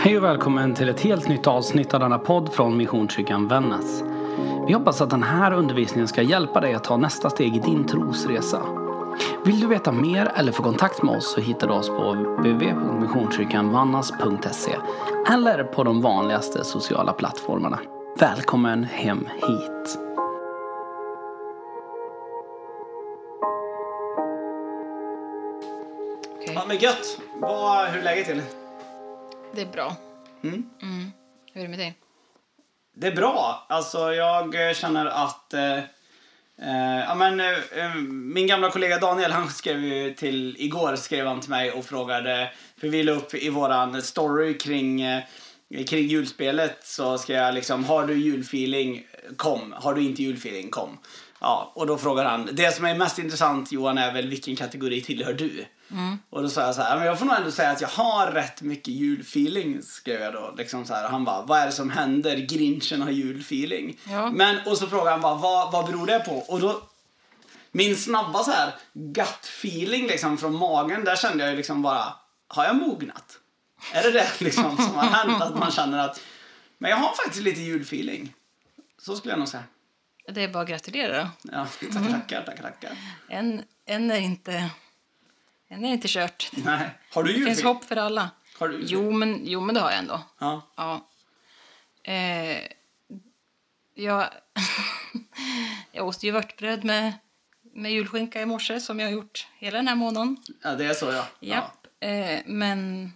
Hej 0.00 0.16
och 0.16 0.24
välkommen 0.24 0.74
till 0.74 0.88
ett 0.88 1.00
helt 1.00 1.28
nytt 1.28 1.46
avsnitt 1.46 1.94
av 1.94 2.00
denna 2.00 2.18
podd 2.18 2.52
från 2.52 2.76
Missionskyrkan 2.76 3.48
Vännäs. 3.48 4.02
Vi 4.66 4.72
hoppas 4.72 5.00
att 5.00 5.10
den 5.10 5.22
här 5.22 5.52
undervisningen 5.52 6.08
ska 6.08 6.22
hjälpa 6.22 6.60
dig 6.60 6.74
att 6.74 6.84
ta 6.84 6.96
nästa 6.96 7.30
steg 7.30 7.56
i 7.56 7.58
din 7.58 7.86
trosresa. 7.86 8.62
Vill 9.44 9.60
du 9.60 9.66
veta 9.66 9.92
mer 9.92 10.32
eller 10.34 10.52
få 10.52 10.62
kontakt 10.62 11.02
med 11.02 11.16
oss 11.16 11.32
så 11.32 11.40
hittar 11.40 11.66
du 11.68 11.72
oss 11.72 11.88
på 11.88 12.12
www.missionskyrkanvannas.se 12.12 14.76
eller 15.32 15.64
på 15.64 15.84
de 15.84 16.00
vanligaste 16.00 16.64
sociala 16.64 17.12
plattformarna. 17.12 17.78
Välkommen 18.18 18.84
hem 18.84 19.28
hit! 19.34 19.98
Okej, 26.36 26.52
Ja, 26.54 26.64
men 26.68 26.76
gött! 26.76 27.18
Vad, 27.34 27.88
hur 27.88 28.00
är 28.00 28.04
läget 28.04 28.26
till? 28.26 28.42
Det 29.54 29.60
är 29.60 29.66
bra. 29.66 29.96
Mm. 30.44 30.64
Mm. 30.82 31.10
Hur 31.52 31.60
är 31.60 31.64
det 31.64 31.68
med 31.68 31.78
dig? 31.78 31.94
Det 32.96 33.06
är 33.06 33.16
bra. 33.16 33.66
Alltså 33.68 34.12
jag 34.12 34.76
känner 34.76 35.06
att 35.06 35.54
eh, 35.54 35.78
eh, 36.62 37.04
ja, 37.08 37.14
men, 37.14 37.40
eh, 37.40 37.46
eh, 37.46 37.94
min 38.10 38.46
gamla 38.46 38.70
kollega 38.70 38.98
Daniel 38.98 39.32
han 39.32 39.50
skrev 39.50 39.84
ju 39.84 40.14
till 40.14 40.56
igår 40.58 40.96
skrev 40.96 41.26
han 41.26 41.40
till 41.40 41.50
mig 41.50 41.70
och 41.70 41.84
frågade 41.84 42.50
för 42.80 42.88
vi 42.88 43.02
la 43.02 43.12
upp 43.12 43.34
i 43.34 43.48
våran 43.48 44.02
story 44.02 44.58
kring 44.58 45.02
eh, 45.02 45.22
kring 45.86 46.06
julspelet 46.06 46.78
så 46.82 47.18
ska 47.18 47.32
jag 47.32 47.54
liksom 47.54 47.84
har 47.84 48.06
du 48.06 48.14
julfeeling 48.14 49.06
kom 49.36 49.74
har 49.76 49.94
du 49.94 50.02
inte 50.02 50.22
julfeeling 50.22 50.70
kom. 50.70 50.98
Ja, 51.40 51.72
och 51.74 51.86
då 51.86 51.98
frågar 51.98 52.24
han 52.24 52.48
det 52.52 52.76
som 52.76 52.84
är 52.84 52.94
mest 52.94 53.18
intressant 53.18 53.72
Johan 53.72 53.98
är 53.98 54.12
väl 54.12 54.28
vilken 54.28 54.56
kategori 54.56 55.02
tillhör 55.02 55.32
du? 55.32 55.66
Och 56.30 56.42
då 56.42 56.48
sa 56.48 56.60
jag 56.60 56.74
så 56.74 56.82
här, 56.82 56.96
men 56.96 57.06
jag 57.06 57.18
får 57.18 57.26
nog 57.26 57.36
ändå 57.36 57.50
säga 57.50 57.70
att 57.70 57.80
jag 57.80 57.88
har 57.88 58.26
rätt 58.30 58.62
mycket 58.62 58.88
julfeeling, 58.88 59.82
skrev 59.82 60.20
jag 60.20 60.32
då. 60.32 60.54
Liksom 60.56 60.84
så 60.84 60.94
här, 60.94 61.04
och 61.04 61.10
han 61.10 61.24
bara, 61.24 61.42
vad 61.42 61.58
är 61.58 61.66
det 61.66 61.72
som 61.72 61.90
händer? 61.90 62.36
Grinchen 62.36 63.02
har 63.02 63.10
julfeeling. 63.10 63.98
Ja. 64.10 64.30
Men, 64.30 64.56
och 64.66 64.78
så 64.78 64.86
frågade 64.86 65.10
han 65.10 65.20
bara, 65.20 65.34
vad, 65.34 65.72
vad 65.72 65.86
beror 65.86 66.06
det 66.06 66.18
på? 66.18 66.36
Och 66.36 66.60
då, 66.60 66.82
min 67.70 67.96
snabba 67.96 68.44
så 68.44 68.50
här 68.50 68.74
gut 68.92 69.40
feeling 69.42 70.06
liksom 70.06 70.38
från 70.38 70.54
magen, 70.54 71.04
där 71.04 71.16
kände 71.16 71.44
jag 71.44 71.50
ju 71.50 71.56
liksom 71.56 71.82
bara, 71.82 72.14
har 72.48 72.64
jag 72.64 72.76
mognat? 72.76 73.38
Är 73.92 74.02
det 74.02 74.10
det 74.10 74.28
liksom 74.40 74.76
som 74.76 74.94
har 74.94 75.06
hänt? 75.06 75.42
Att 75.42 75.58
man 75.58 75.70
känner 75.70 75.98
att, 75.98 76.20
men 76.78 76.90
jag 76.90 76.98
har 76.98 77.14
faktiskt 77.14 77.44
lite 77.44 77.60
julfeeling. 77.60 78.34
Så 78.98 79.16
skulle 79.16 79.32
jag 79.32 79.38
nog 79.38 79.48
säga. 79.48 79.64
Det 80.32 80.42
är 80.42 80.48
bara 80.48 80.62
att 80.62 80.68
gratulera 80.68 81.22
då. 81.22 81.50
Ja, 81.52 81.66
tackar, 81.92 82.10
tackar, 82.10 82.42
tackar, 82.42 82.62
tackar. 82.62 82.90
En, 83.28 83.62
en 83.84 84.10
är 84.10 84.20
inte... 84.20 84.70
En 85.68 85.84
är 85.84 85.92
inte 85.92 86.08
kört. 86.08 86.50
Nej, 86.52 86.90
har 87.10 87.22
du 87.22 87.32
Det 87.32 87.44
finns 87.44 87.62
hopp 87.62 87.84
för 87.84 87.96
alla. 87.96 88.30
Har 88.58 88.68
du 88.68 88.80
Jo, 88.82 89.10
men, 89.10 89.40
jo, 89.44 89.60
men 89.60 89.74
det 89.74 89.80
har 89.80 89.90
jag 89.90 89.98
ändå. 89.98 90.20
Ja. 90.38 90.62
Ja. 90.76 91.08
Eh, 92.12 92.58
jag, 93.94 94.28
jag 95.92 96.06
åt 96.06 96.22
ju 96.22 96.30
vörtbröd 96.30 96.84
med, 96.84 97.12
med 97.72 97.92
julskinka 97.92 98.42
i 98.42 98.46
morse 98.46 98.80
som 98.80 99.00
jag 99.00 99.06
har 99.06 99.12
gjort 99.12 99.46
hela 99.58 99.76
den 99.76 99.88
här 99.88 99.94
månaden. 99.94 100.36
ja, 100.62 100.74
det 100.74 100.84
är 100.84 100.94
så 100.94 101.06
ja. 101.06 101.12
ja. 101.40 101.54
Japp. 101.54 101.86
Eh, 102.00 102.40
men, 102.46 103.12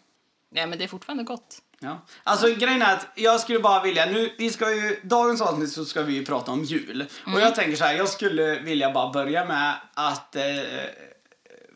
ja, 0.50 0.66
men 0.66 0.78
det 0.78 0.84
är 0.84 0.88
fortfarande 0.88 1.24
gott. 1.24 1.62
Ja. 1.82 2.00
Alltså 2.24 2.46
grejen 2.54 2.82
är 2.82 2.94
att 2.94 3.06
jag 3.14 3.40
skulle 3.40 3.58
bara 3.58 3.82
vilja, 3.82 4.06
nu, 4.06 4.32
vi 4.38 4.50
ska 4.50 4.74
ju, 4.74 5.00
dagens 5.02 5.40
avsnitt 5.40 5.72
så 5.72 5.84
ska 5.84 6.02
vi 6.02 6.12
ju 6.14 6.24
prata 6.24 6.52
om 6.52 6.64
jul. 6.64 7.06
Och 7.34 7.40
jag 7.40 7.54
tänker 7.54 7.76
så 7.76 7.84
här, 7.84 7.94
jag 7.94 8.08
skulle 8.08 8.58
vilja 8.60 8.90
bara 8.92 9.12
börja 9.12 9.44
med 9.44 9.74
att 9.94 10.36
eh, 10.36 10.42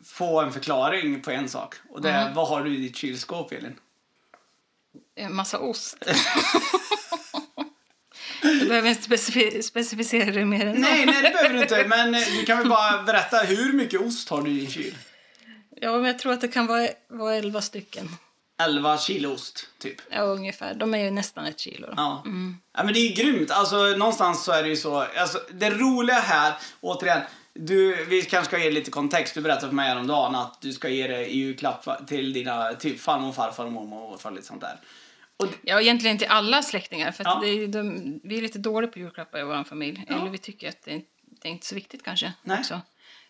få 0.05 0.41
en 0.41 0.51
förklaring 0.53 1.21
på 1.21 1.31
en 1.31 1.49
sak. 1.49 1.75
Och 1.89 2.01
det 2.01 2.09
är, 2.09 2.33
vad 2.33 2.47
har 2.47 2.63
du 2.63 2.73
i 2.75 2.77
ditt 2.77 2.95
kylskåp 2.95 3.51
Elin? 3.51 3.79
En 5.15 5.35
massa 5.35 5.59
ost. 5.59 5.97
Du 8.41 8.67
behöver 8.67 8.89
inte 8.89 9.01
specifi- 9.15 9.61
specificera 9.61 10.31
det 10.31 10.45
mer 10.45 10.65
än. 10.65 10.81
Nej, 10.81 11.05
nej 11.05 11.21
det 11.23 11.29
behöver 11.29 11.53
du 11.53 11.61
inte. 11.61 11.87
Men 11.87 12.15
eh, 12.15 12.21
du 12.39 12.45
kan 12.45 12.57
väl 12.57 12.69
bara 12.69 13.03
berätta, 13.05 13.37
hur 13.37 13.73
mycket 13.73 14.01
ost 14.01 14.29
har 14.29 14.41
du 14.41 14.51
i 14.51 14.59
din 14.59 14.69
kyl? 14.69 14.95
Ja, 15.81 15.91
men 15.91 16.03
jag 16.05 16.19
tror 16.19 16.33
att 16.33 16.41
det 16.41 16.47
kan 16.47 16.67
vara, 16.67 16.87
vara 17.09 17.35
11 17.35 17.61
stycken. 17.61 18.09
11 18.57 18.97
kilo 18.97 19.33
ost, 19.33 19.67
typ. 19.79 19.95
Ja, 20.09 20.21
ungefär. 20.21 20.73
De 20.73 20.93
är 20.93 20.97
ju 20.97 21.11
nästan 21.11 21.45
ett 21.45 21.59
kilo. 21.59 21.87
Ja. 21.97 22.23
ja, 22.73 22.83
men 22.83 22.93
det 22.93 22.99
är 22.99 23.07
ju 23.07 23.13
grymt. 23.23 23.51
Alltså, 23.51 23.75
någonstans 23.75 24.43
så 24.43 24.51
är 24.51 24.63
det 24.63 24.69
ju 24.69 24.75
så. 24.75 24.95
Alltså, 25.17 25.39
det 25.53 25.69
roliga 25.69 26.15
här, 26.19 26.53
återigen, 26.81 27.21
du, 27.53 28.05
vi 28.05 28.21
kanske 28.21 28.45
ska 28.55 28.63
ge 28.63 28.71
lite 28.71 28.91
kontext. 28.91 29.33
Du 29.33 29.41
berättade 29.41 29.67
för 29.67 29.75
mig 29.75 29.89
häromdagen 29.89 30.35
att 30.35 30.61
du 30.61 30.73
ska 30.73 30.89
ge 30.89 31.07
det 31.07 31.25
i 31.25 31.37
julklapp 31.37 32.07
till 32.07 32.33
dina 32.33 32.73
typ 32.73 32.99
farmor, 32.99 33.31
farfar, 33.31 33.65
och 33.65 33.71
mormor 33.71 34.03
och 34.03 34.09
morfar. 34.09 34.31
Lite 34.31 34.47
sånt 34.47 34.61
där. 34.61 34.79
Och, 35.37 35.47
Ja, 35.61 35.81
egentligen 35.81 36.17
till 36.17 36.27
alla 36.27 36.61
släktingar. 36.63 37.11
För 37.11 37.23
Ja. 37.23 37.39
det 37.43 37.67
de, 37.67 38.19
vi 38.23 38.37
är 38.37 38.41
lite 38.41 38.59
dåliga 38.59 38.91
på 38.91 38.99
julklappar 38.99 39.39
i 39.39 39.43
vår 39.43 39.63
familj. 39.63 40.05
Ja. 40.09 40.15
Eller 40.15 40.29
vi 40.29 40.37
tycker 40.37 40.69
att 40.69 40.81
det, 40.83 41.01
det 41.41 41.47
är 41.47 41.51
inte 41.51 41.65
så 41.65 41.75
viktigt 41.75 42.03
kanske. 42.03 42.33
Nej. 42.43 42.59
Också. 42.59 42.81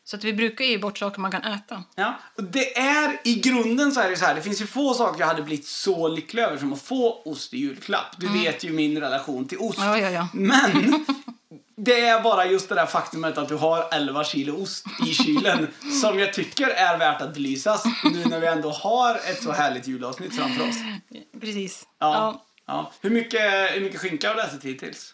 Så 0.08 0.16
att 0.16 0.24
vi 0.24 0.34
brukar 0.34 0.66
ge 0.66 0.78
bort 0.78 0.98
saker 0.98 1.22
man 1.22 1.32
kan 1.32 1.44
äta. 1.44 1.84
ja, 1.96 2.20
och 2.36 2.44
det 2.44 2.78
är, 2.78 3.20
i 3.24 3.36
grunden 3.36 3.92
så 3.92 4.00
är 4.00 4.10
det 4.10 4.18
så 4.18 4.26
här, 4.26 4.36
det 4.36 4.42
finns 4.42 4.62
ju 4.62 4.68
få 4.68 4.94
saker 4.94 5.20
jag 5.20 5.28
hade 5.28 5.42
blivit 5.42 5.68
så 5.68 6.08
lycklig 6.08 6.44
över 6.44 6.58
som 6.58 6.74
att 6.74 6.82
få 6.82 7.22
ost 7.26 7.54
i 7.54 7.58
julklapp. 7.58 8.16
Du 8.18 8.28
vet 8.28 8.64
ju 8.64 8.72
min 8.72 9.02
relation 9.02 9.48
till 9.48 9.58
ost. 9.58 9.80
Ja, 9.82 9.98
ja, 9.98 10.10
ja. 10.10 10.28
Men 10.34 11.06
det 11.78 12.02
är 12.02 12.22
bara 12.22 12.46
just 12.46 12.70
det 12.70 12.76
där 12.76 12.86
faktumet 12.86 13.38
att 13.38 13.50
du 13.50 13.56
har 13.56 13.88
11 13.92 14.24
kilo 14.24 14.62
ost 14.62 14.86
i 15.08 15.14
kylen 15.14 15.68
som 16.02 16.20
jag 16.20 16.34
tycker 16.34 16.68
är 16.68 16.98
värt 16.98 17.22
att 17.22 17.34
belysas 17.34 17.84
nu 18.04 18.26
när 18.26 18.40
vi 18.40 18.48
ändå 18.48 18.70
har 18.70 19.16
ett 19.16 19.44
så 19.44 19.52
härligt 19.52 19.88
julavsnitt 19.88 20.36
framför 20.36 20.70
oss. 20.70 20.76
Precis. 21.42 21.88
Ja. 22.00 22.46
ja. 22.68 22.92
Hur, 23.02 23.10
mycket, 23.10 23.76
hur 23.76 23.82
mycket 23.82 24.00
skinka 24.00 24.28
har 24.28 24.36
du 24.36 24.42
ätit 24.42 24.64
hittills? 24.64 25.14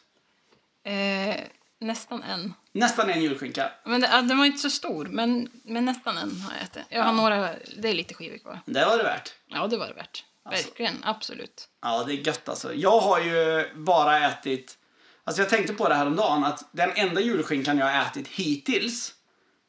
Ja. 0.84 0.92
Eh, 0.92 1.36
nästan 1.84 2.24
en. 2.24 2.54
Nästan 2.72 3.10
en 3.10 3.22
julskinka. 3.22 3.72
Men 3.86 4.02
det, 4.02 4.08
ja, 4.12 4.22
den 4.22 4.38
var 4.38 4.46
inte 4.46 4.60
så 4.60 4.70
stor, 4.70 5.06
men, 5.06 5.50
men 5.64 5.86
nästan 5.86 6.18
en 6.18 6.42
har 6.42 6.54
jag 6.54 6.64
ätit. 6.64 6.84
Jag 6.90 7.04
har 7.04 7.14
några, 7.14 7.50
det 7.78 7.90
är 7.90 7.94
lite 7.94 8.14
skivor 8.14 8.38
kvar. 8.38 8.60
Det 8.66 8.86
var 8.86 8.98
det 8.98 9.04
värt. 9.04 9.34
Ja, 9.48 9.68
det 9.68 9.78
var 9.78 9.88
det 9.88 9.94
värt. 9.94 10.24
Alltså. 10.46 10.68
Verkligen, 10.68 10.96
absolut. 11.04 11.70
Ja, 11.82 12.04
det 12.04 12.14
är 12.14 12.28
gött 12.28 12.50
alltså. 12.50 12.74
Jag 12.74 13.00
har 13.00 13.20
ju 13.20 13.70
bara 13.76 14.28
ätit... 14.28 14.78
Alltså 15.24 15.42
jag 15.42 15.50
tänkte 15.50 15.74
på 15.74 15.90
det 15.90 15.96
här 15.96 16.06
om 16.06 16.16
dagen 16.16 16.44
att 16.44 16.70
den 16.72 16.92
enda 16.96 17.22
julskinkan 17.22 17.78
jag 17.78 17.86
har 17.86 18.06
ätit 18.06 18.28
hittills 18.28 19.14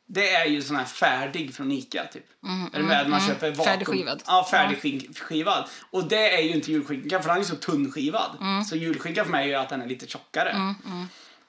det 0.07 0.35
är 0.35 0.47
ju 0.47 0.63
sån 0.63 0.77
här 0.77 0.85
färdig 0.85 1.55
från 1.55 1.73
Ica 1.73 2.07
typ. 2.13 2.25
är 2.73 2.79
du 2.79 2.85
med? 2.85 3.09
Man 3.09 3.21
köper 3.21 3.51
vakuum. 3.51 3.65
Färdigskivad. 3.65 4.23
Ja, 4.27 4.49
färdigskivad. 4.51 5.69
Och 5.91 6.05
det 6.05 6.37
är 6.37 6.43
ju 6.43 6.51
inte 6.51 6.73
julskinka 6.73 7.23
för 7.23 7.29
den 7.29 7.37
är 7.37 7.41
ju 7.41 7.47
så 7.47 7.57
tunnskivad. 7.57 8.37
Så 8.69 8.77
julskinka 8.77 9.25
för 9.25 9.31
mig 9.31 9.45
är 9.45 9.49
ju 9.49 9.55
att 9.55 9.69
den 9.69 9.83
är 9.83 9.87
lite 9.87 10.07
tjockare. 10.07 10.75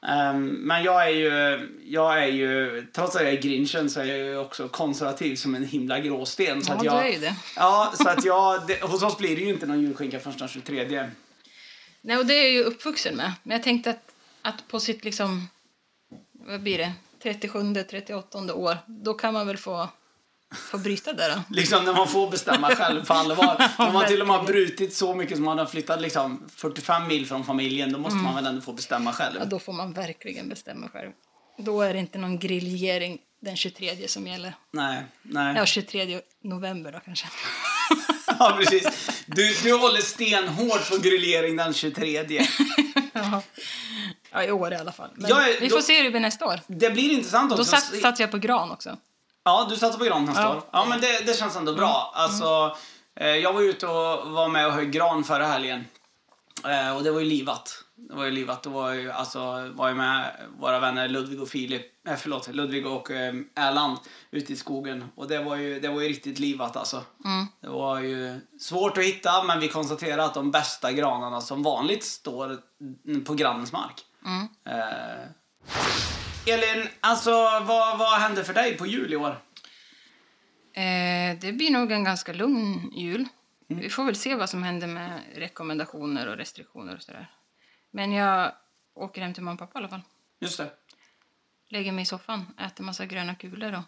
Ehm, 0.08 0.48
men 0.48 0.84
jag 0.84 1.06
är 1.08 1.10
ju, 1.10 1.70
jag 1.86 2.24
är 2.24 2.28
ju, 2.28 2.86
trots 2.94 3.16
att 3.16 3.22
jag 3.22 3.32
är 3.34 3.42
grinchen 3.42 3.90
så 3.90 4.00
är 4.00 4.06
jag 4.06 4.18
ju 4.18 4.38
också 4.38 4.68
konservativ 4.68 5.36
som 5.36 5.56
en 5.56 5.64
himla 5.64 6.00
gråsten. 6.00 6.64
Så 6.64 6.72
Ja, 6.72 6.76
att 6.76 6.80
du 6.80 6.86
jag, 6.86 7.08
är 7.08 7.14
ju 7.14 7.20
det. 7.20 7.36
Ja, 7.56 7.94
så 7.98 8.10
att 8.10 8.26
jag, 8.26 8.68
det, 8.68 8.82
hos 8.84 9.04
oss 9.04 9.18
blir 9.18 9.36
det 9.36 9.42
ju 9.42 9.50
inte 9.50 9.66
någon 9.66 9.82
julskinka 9.82 10.20
förrän 10.20 10.38
den 10.38 10.48
23. 10.48 11.10
Nej, 12.02 12.18
och 12.18 12.26
det 12.26 12.34
är 12.34 12.44
jag 12.44 12.52
ju 12.52 12.64
uppvuxen 12.64 13.16
med. 13.16 13.34
Men 13.44 13.56
jag 13.56 13.64
tänkte 13.64 13.90
att, 13.90 14.12
att 14.42 14.68
på 14.68 14.80
sitt 14.80 15.04
liksom, 15.04 15.48
vad 16.32 16.62
blir 16.62 16.78
det, 16.78 16.94
37, 17.24 17.74
38 17.90 18.54
år, 18.54 18.78
då 18.86 19.14
kan 19.14 19.34
man 19.34 19.48
väl 19.48 19.58
få, 19.58 19.90
få 20.72 20.78
bryta 20.78 21.14
det 21.14 21.28
då. 21.36 21.56
Liksom 21.56 21.86
när 21.86 21.94
man 21.94 22.08
får 22.08 22.32
bestämma 22.32 22.76
själv 22.76 23.06
på 23.06 23.14
allvar. 23.14 23.70
När 23.80 23.92
man 23.92 24.08
till 24.08 24.22
och 24.22 24.28
med 24.28 24.38
har 24.38 24.44
brutit 24.46 24.94
så 24.94 25.16
mycket 25.16 25.36
som 25.38 25.46
man 25.46 25.58
har 25.60 25.66
flyttat 25.66 26.02
liksom 26.02 26.50
45 26.56 27.08
mil 27.08 27.28
från 27.28 27.44
familjen, 27.44 27.92
då 27.94 28.00
måste 28.00 28.16
man 28.18 28.36
väl 28.36 28.46
ändå 28.46 28.62
få 28.62 28.74
bestämma 28.74 29.14
själv. 29.14 29.36
Ja, 29.40 29.46
då 29.46 29.60
får 29.60 29.74
man 29.74 29.94
verkligen 29.94 30.50
bestämma 30.50 30.90
själv. 30.90 31.12
Då 31.58 31.82
är 31.82 31.94
det 31.94 32.00
inte 32.00 32.18
någon 32.18 32.40
griljering 32.40 33.18
den 33.42 33.56
23 33.56 34.08
som 34.08 34.28
gäller. 34.28 34.54
Nej, 34.72 35.04
nej. 35.22 35.56
Ja, 35.58 35.66
23 35.66 36.22
november 36.44 36.92
då 36.92 37.00
kanske. 37.00 37.28
Ja, 38.40 38.56
precis. 38.58 39.10
Du, 39.26 39.54
du 39.64 39.74
håller 39.74 40.02
stenhårt 40.02 40.90
på 40.90 40.98
grillering 40.98 41.56
den 41.56 41.74
23. 41.74 42.26
ja. 43.14 43.42
ja, 44.32 44.44
i 44.44 44.52
år 44.52 44.74
i 44.74 44.76
alla 44.76 44.92
fall. 44.92 45.10
Men 45.16 45.32
är- 45.32 45.60
vi 45.62 45.68
då- 45.68 45.76
får 45.76 45.82
se 45.82 45.98
hur 45.98 46.04
det 46.04 46.10
blir 46.10 46.22
nästa 46.22 46.46
år. 46.46 46.60
Det 46.68 46.90
blir 46.90 47.12
intressant 47.12 47.52
också. 47.52 47.76
Då 47.92 47.98
satt 48.02 48.20
jag 48.20 48.32
på 48.32 48.38
gran 48.38 48.72
också. 48.72 48.98
Ja, 49.46 49.68
du 49.70 49.76
satsar 49.76 50.00
på 50.00 50.06
gran 50.06 50.26
nästa 50.26 50.42
Ja. 50.42 50.48
Mm. 50.48 50.58
år. 50.58 50.64
Ja, 50.72 50.86
men 50.90 51.02
det, 51.02 51.26
det 51.26 51.34
känns 51.40 51.56
ändå 51.56 51.74
bra. 51.74 52.12
Alltså, 52.16 52.76
eh, 53.16 53.28
jag 53.28 53.54
var 53.54 53.62
ute 53.62 53.88
och 53.88 54.32
var 54.32 54.48
med 54.48 54.68
och 54.68 54.74
högg 54.74 54.92
gran 54.92 55.24
förra 55.24 55.46
helgen. 55.46 55.86
Eh, 56.64 56.96
och 56.98 57.04
det 57.04 57.12
var 57.12 57.20
ju 57.20 57.26
livat. 57.26 57.84
Det 57.96 58.16
var 58.16 58.26
ju 58.26 58.32
livat. 58.32 58.64
Det 58.64 58.70
var 58.70 58.92
ju, 58.94 59.12
alltså, 59.12 59.70
var 59.74 59.88
ju 59.90 59.96
med 59.96 60.32
våra 60.60 60.80
vänner 60.80 61.08
Ludvig 61.08 61.42
och 61.42 61.48
Filip, 61.50 62.08
eh, 62.08 62.16
förlåt, 62.16 62.48
Ludvig 62.48 62.88
och 62.88 63.12
eh, 63.12 63.34
Erland 63.56 63.98
ute 64.32 64.54
i 64.54 64.56
skogen. 64.56 65.06
Och 65.16 65.28
det 65.28 65.40
var 65.44 65.56
ju, 65.56 65.80
det 65.80 65.88
var 65.90 66.02
ju 66.02 66.08
riktigt 66.10 66.40
livat 66.40 66.78
alltså. 66.78 67.04
Det 67.62 67.70
var 67.70 68.00
ju 68.00 68.40
svårt 68.60 68.98
att 68.98 69.04
hitta, 69.04 69.44
men 69.44 69.60
vi 69.60 69.68
konstaterade 69.68 70.24
att 70.26 70.34
de 70.34 70.52
bästa 70.52 70.92
granarna 70.92 71.42
som 71.42 71.64
vanligt 71.64 72.04
står 72.04 72.58
på 73.26 73.34
grannens 73.34 73.72
mark. 73.72 74.06
Eh, 74.68 75.30
Elin, 76.48 76.88
alltså 77.00 77.32
vad, 77.42 77.98
vad 77.98 78.20
hände 78.20 78.44
för 78.44 78.54
dig 78.54 78.78
på 78.78 78.86
jul 78.86 79.14
i 79.14 79.16
år? 79.16 79.42
Eh, 80.74 81.40
det 81.40 81.54
blir 81.54 81.72
nog 81.72 81.92
en 81.92 82.04
ganska 82.04 82.34
lugn 82.34 82.92
jul. 82.96 83.28
Vi 83.68 83.90
får 83.90 84.04
väl 84.06 84.16
se 84.16 84.36
vad 84.36 84.50
som 84.50 84.64
händer 84.64 84.88
med 84.88 85.22
rekommendationer 85.36 86.28
och 86.28 86.38
restriktioner 86.38 86.96
och 86.96 87.02
sådär. 87.02 87.32
Men 87.92 88.12
jag 88.12 88.52
åker 88.94 89.22
hem 89.22 89.34
till 89.34 89.44
mamma 89.44 89.54
och 89.54 89.60
pappa 89.60 89.80
i 89.80 89.82
alla 89.82 89.90
fall. 89.90 90.02
Just 90.40 90.58
det. 90.58 90.72
Lägger 91.68 91.92
mig 91.92 92.02
i 92.02 92.06
soffan, 92.06 92.54
äter 92.60 92.84
massa 92.84 93.06
gröna 93.06 93.36
kulor 93.36 93.74
och 93.74 93.84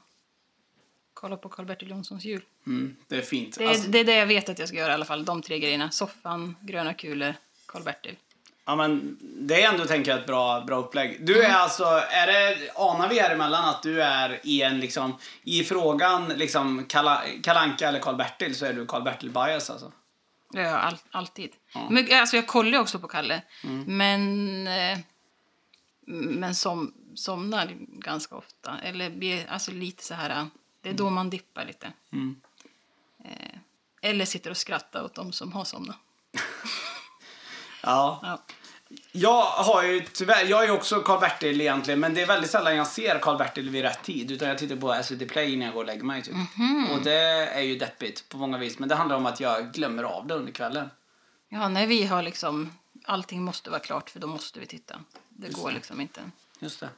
kollar 1.14 1.38
på 1.38 1.50
Karl-Bertil 1.50 1.90
Jonssons 1.90 2.26
jul. 2.26 2.42
Mm, 2.68 2.96
det 3.08 3.18
är 3.18 3.22
fint. 3.22 3.58
Det 3.58 3.64
är, 3.64 3.70
Alltså, 3.70 3.90
det 3.90 4.00
är 4.00 4.06
det 4.06 4.16
jag 4.16 4.28
vet 4.28 4.50
att 4.50 4.60
jag 4.60 4.68
ska 4.68 4.78
göra 4.78 4.92
i 4.92 4.94
alla 4.94 5.06
fall. 5.06 5.26
De 5.26 5.42
tre 5.42 5.60
grejerna. 5.60 5.92
Soffan, 5.92 6.56
gröna 6.62 6.94
kulor, 6.94 7.34
Karl-Bertil. 7.66 8.16
Ja, 8.68 8.76
men 8.76 9.18
det 9.22 9.64
är 9.64 9.74
ändå, 9.74 9.86
tänker 9.86 10.12
jag, 10.12 10.20
ett 10.20 10.26
bra, 10.26 10.62
bra 10.62 10.78
upplägg. 10.78 11.26
Du 11.26 11.44
är 11.44 11.54
alltså, 11.54 11.84
är 12.10 12.28
det, 12.28 12.72
anar 12.76 13.10
vi 13.10 13.20
här 13.20 13.34
emellan 13.34 13.66
att 13.66 13.84
du 13.84 14.04
är 14.04 14.40
i 14.44 14.62
en 14.62 14.80
liksom, 14.80 15.18
i 15.44 15.64
frågan 15.64 16.28
liksom 16.28 16.86
Kala, 16.90 17.24
Kalanka 17.44 17.88
eller 17.88 18.00
Karl-Bertil 18.00 18.56
så 18.56 18.66
är 18.66 18.74
du 18.74 18.86
Karl-Bertil 18.86 19.30
bias 19.30 19.70
alltså? 19.70 19.92
Jag 20.52 20.74
all, 20.74 20.98
alltid. 21.12 21.52
Men, 21.90 22.08
alltså, 22.12 22.36
jag 22.36 22.48
kollar 22.48 22.72
ju 22.72 22.80
också 22.80 23.00
på 23.00 23.08
Kalle. 23.08 23.42
Men, 23.86 24.68
eh, 24.68 25.00
men 26.06 26.56
som, 26.56 26.94
somnar 27.16 27.74
ganska 27.80 28.36
ofta. 28.36 28.78
Eller 28.84 29.10
blir 29.10 29.50
alltså 29.50 29.72
lite 29.72 30.04
så 30.04 30.14
här... 30.14 30.48
Det 30.82 30.90
är 30.90 30.94
då 30.94 31.10
man 31.10 31.30
dippar 31.30 31.66
lite. 31.66 31.92
Eh, 33.26 33.60
eller 34.02 34.26
sitter 34.26 34.50
och 34.50 34.58
skrattar 34.58 35.04
åt 35.04 35.16
de 35.16 35.32
som 35.32 35.54
har 35.54 35.64
somnat. 35.64 35.98
Ja. 37.88 38.20
Ja. 38.24 38.40
Jag 39.12 39.44
har 39.44 39.84
ju 39.84 40.02
tyvärr, 40.14 40.46
jag 40.46 40.64
är 40.64 40.66
ju 40.66 40.72
också 40.72 41.02
Karl-Bertil 41.02 41.62
egentligen, 41.62 42.00
men 42.00 42.14
det 42.14 42.22
är 42.22 42.26
väldigt 42.26 42.52
sällan 42.52 42.76
jag 42.76 42.88
ser 42.88 43.20
Karl-Bertil 43.20 43.70
vid 43.70 43.82
rätt 43.82 44.04
tid. 44.04 44.32
Utan 44.32 44.48
jag 44.48 44.58
tittar 44.58 44.76
på 44.76 45.04
SVT 45.04 45.30
Play 45.30 45.58
när 45.58 45.66
jag 45.66 45.74
går 45.74 45.82
och 45.82 45.88
lägger 45.88 46.04
mig 46.04 46.24
typ. 46.24 46.36
Och 46.92 47.02
det 47.04 47.48
är 47.48 47.62
ju 47.62 47.78
deppigt 47.78 48.30
på 48.30 48.38
många 48.38 48.58
vis. 48.58 48.80
Men 48.80 48.90
det 48.90 48.96
handlar 48.96 49.16
om 49.16 49.26
att 49.26 49.40
jag 49.40 49.74
glömmer 49.74 50.04
av 50.04 50.28
det 50.28 50.34
under 50.34 50.52
kvällen. 50.52 50.90
Ja, 51.50 51.70
när 51.70 51.88
vi 51.88 52.06
har 52.06 52.22
liksom... 52.22 52.74
Allting 53.06 53.44
måste 53.44 53.70
vara 53.70 53.80
klart 53.80 54.10
för 54.10 54.20
då 54.20 54.28
måste 54.28 54.60
vi 54.60 54.66
titta. 54.66 54.96
Det 55.30 55.54
går 55.54 55.72
liksom 55.72 56.02
inte. 56.02 56.22
Just 56.60 56.80
det. 56.80 56.90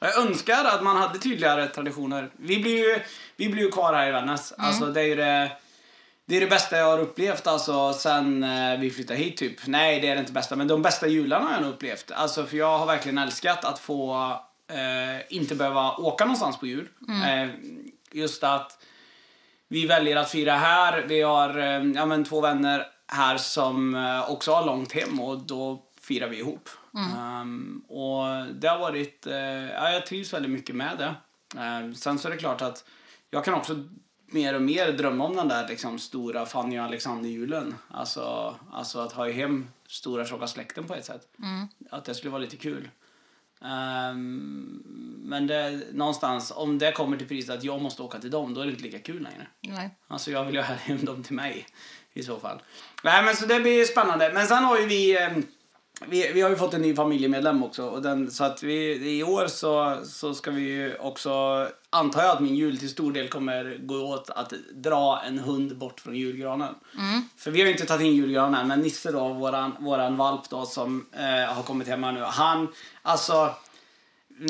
Jag 0.00 0.18
önskar 0.18 0.64
att 0.64 0.82
man 0.82 0.96
hade 0.96 1.18
tydligare 1.18 1.66
traditioner. 1.66 2.30
Vi 2.36 2.58
blir 2.58 2.78
ju, 2.78 3.00
vi 3.36 3.48
blir 3.48 3.62
ju 3.62 3.70
kvar 3.70 3.94
här 3.94 4.08
i 4.08 4.12
Vännäs. 4.12 4.52
Alltså 4.58 4.86
det 4.86 5.00
är 5.00 5.04
ju 5.04 5.14
det, 5.14 5.52
det 6.26 6.36
är 6.36 6.40
det 6.40 6.46
bästa 6.46 6.76
jag 6.76 6.86
har 6.86 6.98
upplevt 6.98 7.46
alltså 7.46 7.92
sen 7.92 8.44
eh, 8.44 8.80
vi 8.80 8.90
flyttade 8.90 9.18
hit 9.18 9.36
typ. 9.36 9.66
Nej, 9.66 10.00
det 10.00 10.08
är 10.08 10.14
det 10.14 10.20
inte 10.20 10.32
bästa, 10.32 10.56
men 10.56 10.68
de 10.68 10.82
bästa 10.82 11.06
jularna 11.06 11.44
har 11.44 11.52
jag 11.52 11.62
nog 11.62 11.72
upplevt. 11.72 12.10
Alltså 12.10 12.46
för 12.46 12.56
jag 12.56 12.78
har 12.78 12.86
verkligen 12.86 13.18
älskat 13.18 13.64
att 13.64 13.78
få 13.78 14.14
eh, 14.68 15.36
inte 15.36 15.54
behöva 15.54 15.96
åka 15.96 16.24
någonstans 16.24 16.58
på 16.58 16.66
jul. 16.66 16.88
Eh, 17.08 17.48
just 18.12 18.44
att 18.44 18.84
vi 19.68 19.86
väljer 19.86 20.16
att 20.16 20.30
fira 20.30 20.56
här. 20.56 21.04
Vi 21.08 21.22
har 21.22 21.58
eh, 21.58 21.84
ja, 21.94 22.06
men 22.06 22.24
två 22.24 22.40
vänner 22.40 22.86
här 23.06 23.36
som 23.36 23.94
eh, 23.94 24.30
också 24.30 24.52
har 24.52 24.66
långt 24.66 24.92
hem 24.92 25.20
och 25.20 25.38
då 25.38 25.82
firar 26.00 26.28
vi 26.28 26.38
ihop. 26.38 26.68
Ehm, 26.96 27.84
och 27.88 28.24
det 28.54 28.68
har 28.68 28.78
varit, 28.78 29.26
eh, 29.26 29.70
ja, 29.70 29.90
jag 29.90 30.06
trivs 30.06 30.32
väldigt 30.32 30.50
mycket 30.50 30.76
med 30.76 30.98
det. 30.98 31.14
Ehm, 31.60 31.94
sen 31.94 32.18
så 32.18 32.28
är 32.28 32.32
det 32.32 32.38
klart 32.38 32.62
att 32.62 32.84
jag 33.30 33.44
kan 33.44 33.54
också 33.54 33.88
mer 34.32 34.54
och 34.54 34.62
mer 34.62 34.92
drömma 34.92 35.24
om 35.24 35.36
den 35.36 35.48
där 35.48 35.68
liksom, 35.68 35.98
stora 35.98 36.46
Fanny 36.46 36.78
och 36.78 36.84
Alexander-julen. 36.84 37.74
Alltså, 37.90 38.56
alltså 38.72 38.98
att 39.00 39.12
ha 39.12 39.30
hem 39.30 39.68
stora 39.86 40.26
tjocka 40.26 40.46
släkten 40.46 40.84
på 40.84 40.94
ett 40.94 41.04
sätt. 41.04 41.28
Att 41.90 42.04
det 42.04 42.14
skulle 42.14 42.30
vara 42.30 42.42
lite 42.42 42.56
kul. 42.56 42.90
Ehm, 43.64 44.82
men 45.24 45.46
det, 45.46 45.82
någonstans, 45.92 46.52
om 46.56 46.78
det 46.78 46.92
kommer 46.92 47.16
till 47.16 47.28
priset 47.28 47.58
att 47.58 47.64
jag 47.64 47.82
måste 47.82 48.02
åka 48.02 48.18
till 48.18 48.30
dem, 48.30 48.54
då 48.54 48.60
är 48.60 48.64
det 48.64 48.70
inte 48.70 48.84
lika 48.84 48.98
kul 48.98 49.22
längre. 49.22 49.46
Nej. 49.60 49.90
Alltså 50.08 50.30
jag 50.30 50.44
vill 50.44 50.54
ju 50.54 50.60
ha 50.60 50.74
hem 50.74 51.04
dem 51.04 51.22
till 51.22 51.34
mig 51.34 51.66
i 52.12 52.22
så 52.22 52.38
fall. 52.38 52.62
Nej 53.04 53.24
men 53.24 53.36
så 53.36 53.46
det 53.46 53.60
blir 53.60 53.84
spännande. 53.84 54.30
Men 54.34 54.46
sen 54.46 54.64
har 54.64 54.78
ju 54.78 54.86
vi, 54.86 55.22
eh, 55.22 55.30
vi, 56.08 56.32
vi 56.32 56.40
har 56.40 56.50
ju 56.50 56.56
fått 56.56 56.74
en 56.74 56.82
ny 56.82 56.94
familjemedlem 56.94 57.62
också. 57.62 57.86
Och 57.86 58.02
den, 58.02 58.30
så 58.30 58.44
att 58.44 58.62
vi, 58.62 58.94
i 59.18 59.22
år 59.22 59.46
så, 59.46 59.98
så 60.04 60.34
ska 60.34 60.50
vi 60.50 60.60
ju 60.62 60.96
också, 60.96 61.68
antar 61.90 62.22
jag 62.22 62.30
att 62.30 62.40
min 62.40 62.54
jul 62.54 62.78
till 62.78 62.90
stor 62.90 63.12
del 63.12 63.28
kommer 63.28 63.78
gå 63.82 63.94
åt 63.94 64.30
att 64.30 64.52
dra 64.74 65.22
en 65.26 65.38
hund 65.38 65.76
bort 65.76 66.00
från 66.00 66.16
julgranen. 66.16 66.74
För 67.36 67.50
vi 67.50 67.60
har 67.60 67.66
ju 67.66 67.72
inte 67.72 67.86
tagit 67.86 68.06
in 68.06 68.16
julgranen 68.16 68.68
men 68.68 68.80
Nisse 68.80 69.12
då, 69.12 69.28
våran, 69.28 69.76
våran 69.80 70.16
valp 70.16 70.50
då 70.50 70.66
som 70.66 71.06
eh, 71.12 71.54
har 71.54 71.62
kommit 71.62 71.88
hem 71.88 72.00
nu. 72.00 72.20
Han, 72.20 72.68
alltså... 73.02 73.50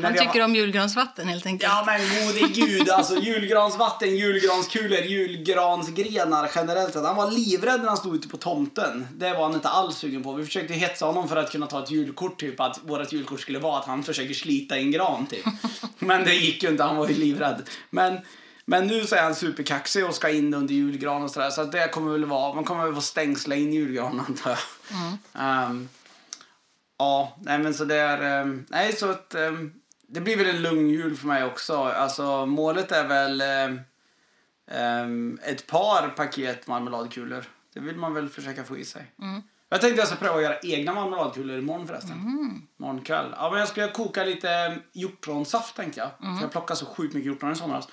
Han 0.02 0.12
har- 0.12 0.18
tycker 0.24 0.44
om 0.44 0.54
julgransvatten 0.54 1.28
helt 1.28 1.46
enkelt. 1.46 1.72
Ja 1.72 1.84
men 1.86 2.26
gode 2.26 2.48
gud, 2.54 2.90
alltså 2.90 3.16
julgransvatten, 3.16 4.16
julgranskulor, 4.16 4.98
julgransgrenar 4.98 6.50
generellt 6.54 6.92
sett. 6.92 7.04
Han 7.04 7.16
var 7.16 7.30
livrädd 7.30 7.80
när 7.80 7.88
han 7.88 7.96
stod 7.96 8.14
ute 8.16 8.28
på 8.28 8.36
tomten. 8.36 9.06
Det 9.16 9.32
var 9.32 9.42
han 9.42 9.54
inte 9.54 9.68
alls 9.68 9.96
sugen 9.96 10.22
på. 10.22 10.32
Vi 10.32 10.44
försökte 10.44 10.74
hetsa 10.74 11.06
honom 11.06 11.28
för 11.28 11.36
att 11.36 11.52
kunna 11.52 11.66
ta 11.66 11.82
ett 11.82 11.90
julkort, 11.90 12.40
typ 12.40 12.60
att 12.60 12.80
vårt 12.82 13.12
julkort 13.12 13.40
skulle 13.40 13.58
vara 13.58 13.78
att 13.78 13.84
han 13.86 14.02
försöker 14.02 14.34
slita 14.34 14.76
en 14.76 14.90
gran 14.90 15.26
typ. 15.26 15.44
Men 15.98 16.24
det 16.24 16.34
gick 16.34 16.62
ju 16.62 16.68
inte, 16.68 16.82
han 16.82 16.96
var 16.96 17.08
ju 17.08 17.14
livrädd. 17.14 17.62
Men, 17.90 18.18
men 18.64 18.86
nu 18.86 19.06
så 19.06 19.14
är 19.16 19.22
han 19.22 19.34
superkaxig 19.34 20.06
och 20.06 20.14
ska 20.14 20.30
in 20.30 20.54
under 20.54 20.74
julgran 20.74 21.22
och 21.22 21.30
sådär. 21.30 21.50
Så 21.50 21.60
att 21.60 21.72
det 21.72 21.88
kommer 21.88 22.12
väl 22.12 22.24
vara, 22.24 22.54
man 22.54 22.64
kommer 22.64 22.84
väl 22.84 22.94
få 22.94 23.00
stängsla 23.00 23.54
in 23.54 23.72
julgranen 23.72 24.20
antar 24.28 24.50
jag. 24.50 24.58
Ehm, 25.42 25.88
Ja, 26.98 27.36
nej 27.40 27.58
men 27.58 27.74
så 27.74 27.84
det 27.84 27.96
är... 27.96 28.40
ehm, 28.42 28.64
nej, 28.68 28.92
så 28.92 29.10
att... 29.10 29.34
ehm, 29.34 29.72
det 30.12 30.20
blir 30.20 30.36
väl 30.36 30.46
en 30.56 30.62
lugn 30.62 30.90
jul 30.90 31.16
för 31.16 31.26
mig 31.26 31.44
också. 31.44 31.76
Alltså 31.84 32.46
målet 32.46 32.92
är 32.92 33.08
väl 33.08 33.40
ehm, 33.40 33.80
ehm, 34.70 35.38
ett 35.42 35.66
par 35.66 36.08
paket 36.08 36.66
marmeladkulor. 36.66 37.44
Det 37.74 37.80
vill 37.80 37.96
man 37.96 38.14
väl 38.14 38.28
försöka 38.28 38.64
få 38.64 38.76
i 38.78 38.84
sig. 38.84 39.12
Jag 39.68 39.80
tänkte 39.80 40.00
jag 40.00 40.08
ska 40.08 40.16
pröva 40.16 40.36
att 40.36 40.42
göra 40.42 40.58
egna 40.62 40.94
marmeladkulor 40.94 41.58
imorgon 41.58 41.86
förresten. 41.86 42.12
Imorgon 42.78 43.00
kväll. 43.00 43.34
Ja, 43.36 43.50
men 43.50 43.58
jag 43.58 43.68
ska 43.68 43.92
koka 43.92 44.24
lite 44.24 44.78
hjortronsaft 44.92 45.76
tänkte 45.76 46.00
jag. 46.00 46.10
För 46.36 46.44
jag 46.44 46.50
plockade 46.52 46.78
så 46.78 46.86
sjukt 46.86 47.14
mycket 47.14 47.26
hjortron 47.26 47.52
i 47.52 47.56
somras. 47.56 47.88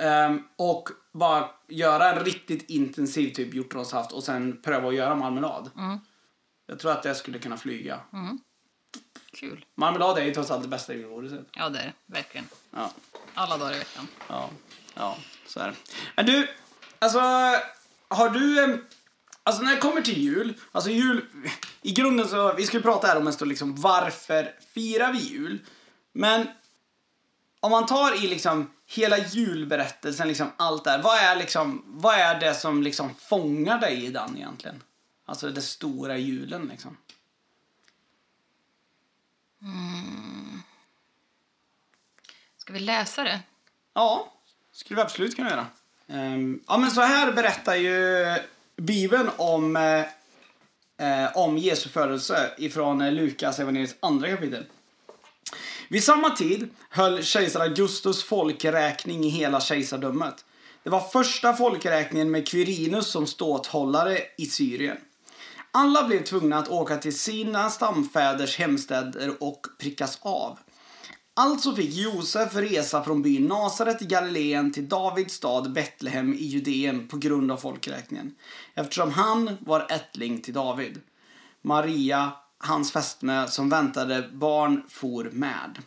Ehm, 0.00 0.42
och 0.56 0.88
bara 1.12 1.48
göra 1.68 2.12
en 2.12 2.24
riktigt 2.24 2.70
intensiv 2.70 3.30
typ 3.34 3.54
hjortronsaft 3.54 4.12
och 4.12 4.22
sen 4.24 4.62
pröva 4.62 4.88
att 4.88 4.94
göra 4.94 5.14
marmelad. 5.14 5.70
Jag 6.66 6.78
tror 6.78 6.92
att 6.92 7.02
det 7.02 7.14
skulle 7.14 7.38
kunna 7.38 7.56
flyga. 7.56 8.00
Kul. 9.34 9.64
Marmelad 9.74 10.18
är 10.18 10.22
ju 10.24 10.34
trots 10.34 10.50
allt 10.50 10.62
det 10.62 10.68
bästa 10.68 10.94
julgodiset. 10.94 11.46
Ja, 11.52 11.68
det 11.68 11.78
är 11.78 11.84
det. 11.84 11.92
Verkligen. 12.06 12.48
Ja, 12.70 12.90
Alla 13.34 13.58
dagar 13.58 13.74
i 13.74 13.78
veckan. 13.78 14.08
ja, 14.28 14.50
ja, 14.94 15.16
så 15.46 15.60
är 15.60 15.66
det. 15.66 15.74
Men 16.16 16.26
du, 16.26 16.48
alltså, 16.98 17.20
har 18.08 18.30
du... 18.30 18.84
Alltså 19.46 19.62
när 19.62 19.74
det 19.74 19.80
kommer 19.80 20.02
till 20.02 20.18
jul, 20.18 20.54
alltså 20.72 20.90
jul, 20.90 21.24
i 21.82 21.92
grunden 21.92 22.28
så, 22.28 22.52
vi 22.52 22.66
ska 22.66 22.76
ju 22.76 22.82
prata 22.82 23.06
här 23.06 23.16
om 23.16 23.26
en 23.26 23.32
stund 23.32 23.48
liksom, 23.48 23.74
varför 23.76 24.54
firar 24.74 25.12
vi 25.12 25.18
jul? 25.18 25.58
Men 26.12 26.46
om 27.60 27.70
man 27.70 27.86
tar 27.86 28.24
i 28.24 28.28
liksom 28.28 28.70
hela 28.86 29.18
julberättelsen, 29.18 30.28
liksom 30.28 30.52
allt 30.56 30.84
där, 30.84 31.02
vad 31.02 31.18
är 31.18 31.36
liksom, 31.36 31.82
vad 31.86 32.14
är 32.14 32.40
det 32.40 32.54
som 32.54 32.82
liksom 32.82 33.14
fångar 33.14 33.80
dig 33.80 34.04
i 34.04 34.10
den 34.10 34.36
egentligen? 34.36 34.82
Alltså 35.26 35.50
det 35.50 35.62
stora 35.62 36.18
julen 36.18 36.66
liksom. 36.72 36.96
Mm. 39.64 40.62
Ska 42.56 42.72
vi 42.72 42.80
läsa 42.80 43.24
det? 43.24 43.40
Ja, 43.94 44.32
skulle 44.72 44.96
vi 44.96 45.02
absolut 45.02 45.36
kunna 45.36 45.50
göra. 45.50 45.66
Ehm, 46.08 46.60
ja, 46.66 46.78
men 46.78 46.90
så 46.90 47.00
här 47.00 47.32
berättar 47.32 47.74
ju 47.74 48.24
Bibeln 48.76 49.30
om, 49.36 49.76
eh, 49.76 50.00
eh 50.98 51.36
om 51.36 51.58
Jesu 51.58 51.88
födelse 51.88 52.50
ifrån 52.58 53.00
eh, 53.00 53.12
Lukas 53.12 53.58
evangeliets 53.58 53.96
andra 54.00 54.28
kapitel. 54.28 54.64
Vid 55.88 56.04
samma 56.04 56.30
tid 56.30 56.68
höll 56.90 57.22
kejsar 57.22 57.60
Augustus 57.60 58.24
folkräkning 58.24 59.24
i 59.24 59.28
hela 59.28 59.60
kejsardömet. 59.60 60.44
Det 60.82 60.90
var 60.90 61.00
första 61.00 61.54
folkräkningen 61.54 62.30
med 62.30 62.48
Quirinus 62.48 63.06
som 63.06 63.26
ståthållare 63.26 64.18
i 64.36 64.46
Syrien. 64.46 64.96
Alla 65.76 66.06
blev 66.06 66.24
tvungna 66.24 66.58
att 66.58 66.68
åka 66.68 66.96
till 66.96 67.18
sina 67.18 67.70
stamfäders 67.70 68.58
hemstäder 68.58 69.42
och 69.42 69.66
prickas 69.78 70.18
av. 70.22 70.58
Alltså 71.36 71.74
fick 71.74 71.94
Josef 71.94 72.54
resa 72.54 73.04
från 73.04 73.22
byn 73.22 73.46
Nasaret 73.46 74.02
i 74.02 74.06
Galileen 74.06 74.72
till 74.72 74.88
Davids 74.88 75.34
stad 75.34 75.72
Betlehem 75.72 76.34
i 76.34 76.44
Judeen 76.44 77.08
på 77.08 77.16
grund 77.16 77.52
av 77.52 77.56
folkräkningen, 77.56 78.34
eftersom 78.74 79.10
han 79.10 79.56
var 79.60 79.86
ättling 79.90 80.40
till 80.40 80.54
David. 80.54 81.00
Maria, 81.62 82.32
hans 82.58 82.92
fästmö, 82.92 83.46
som 83.46 83.68
väntade 83.68 84.28
barn, 84.32 84.82
for 84.88 85.24
med. 85.32 85.78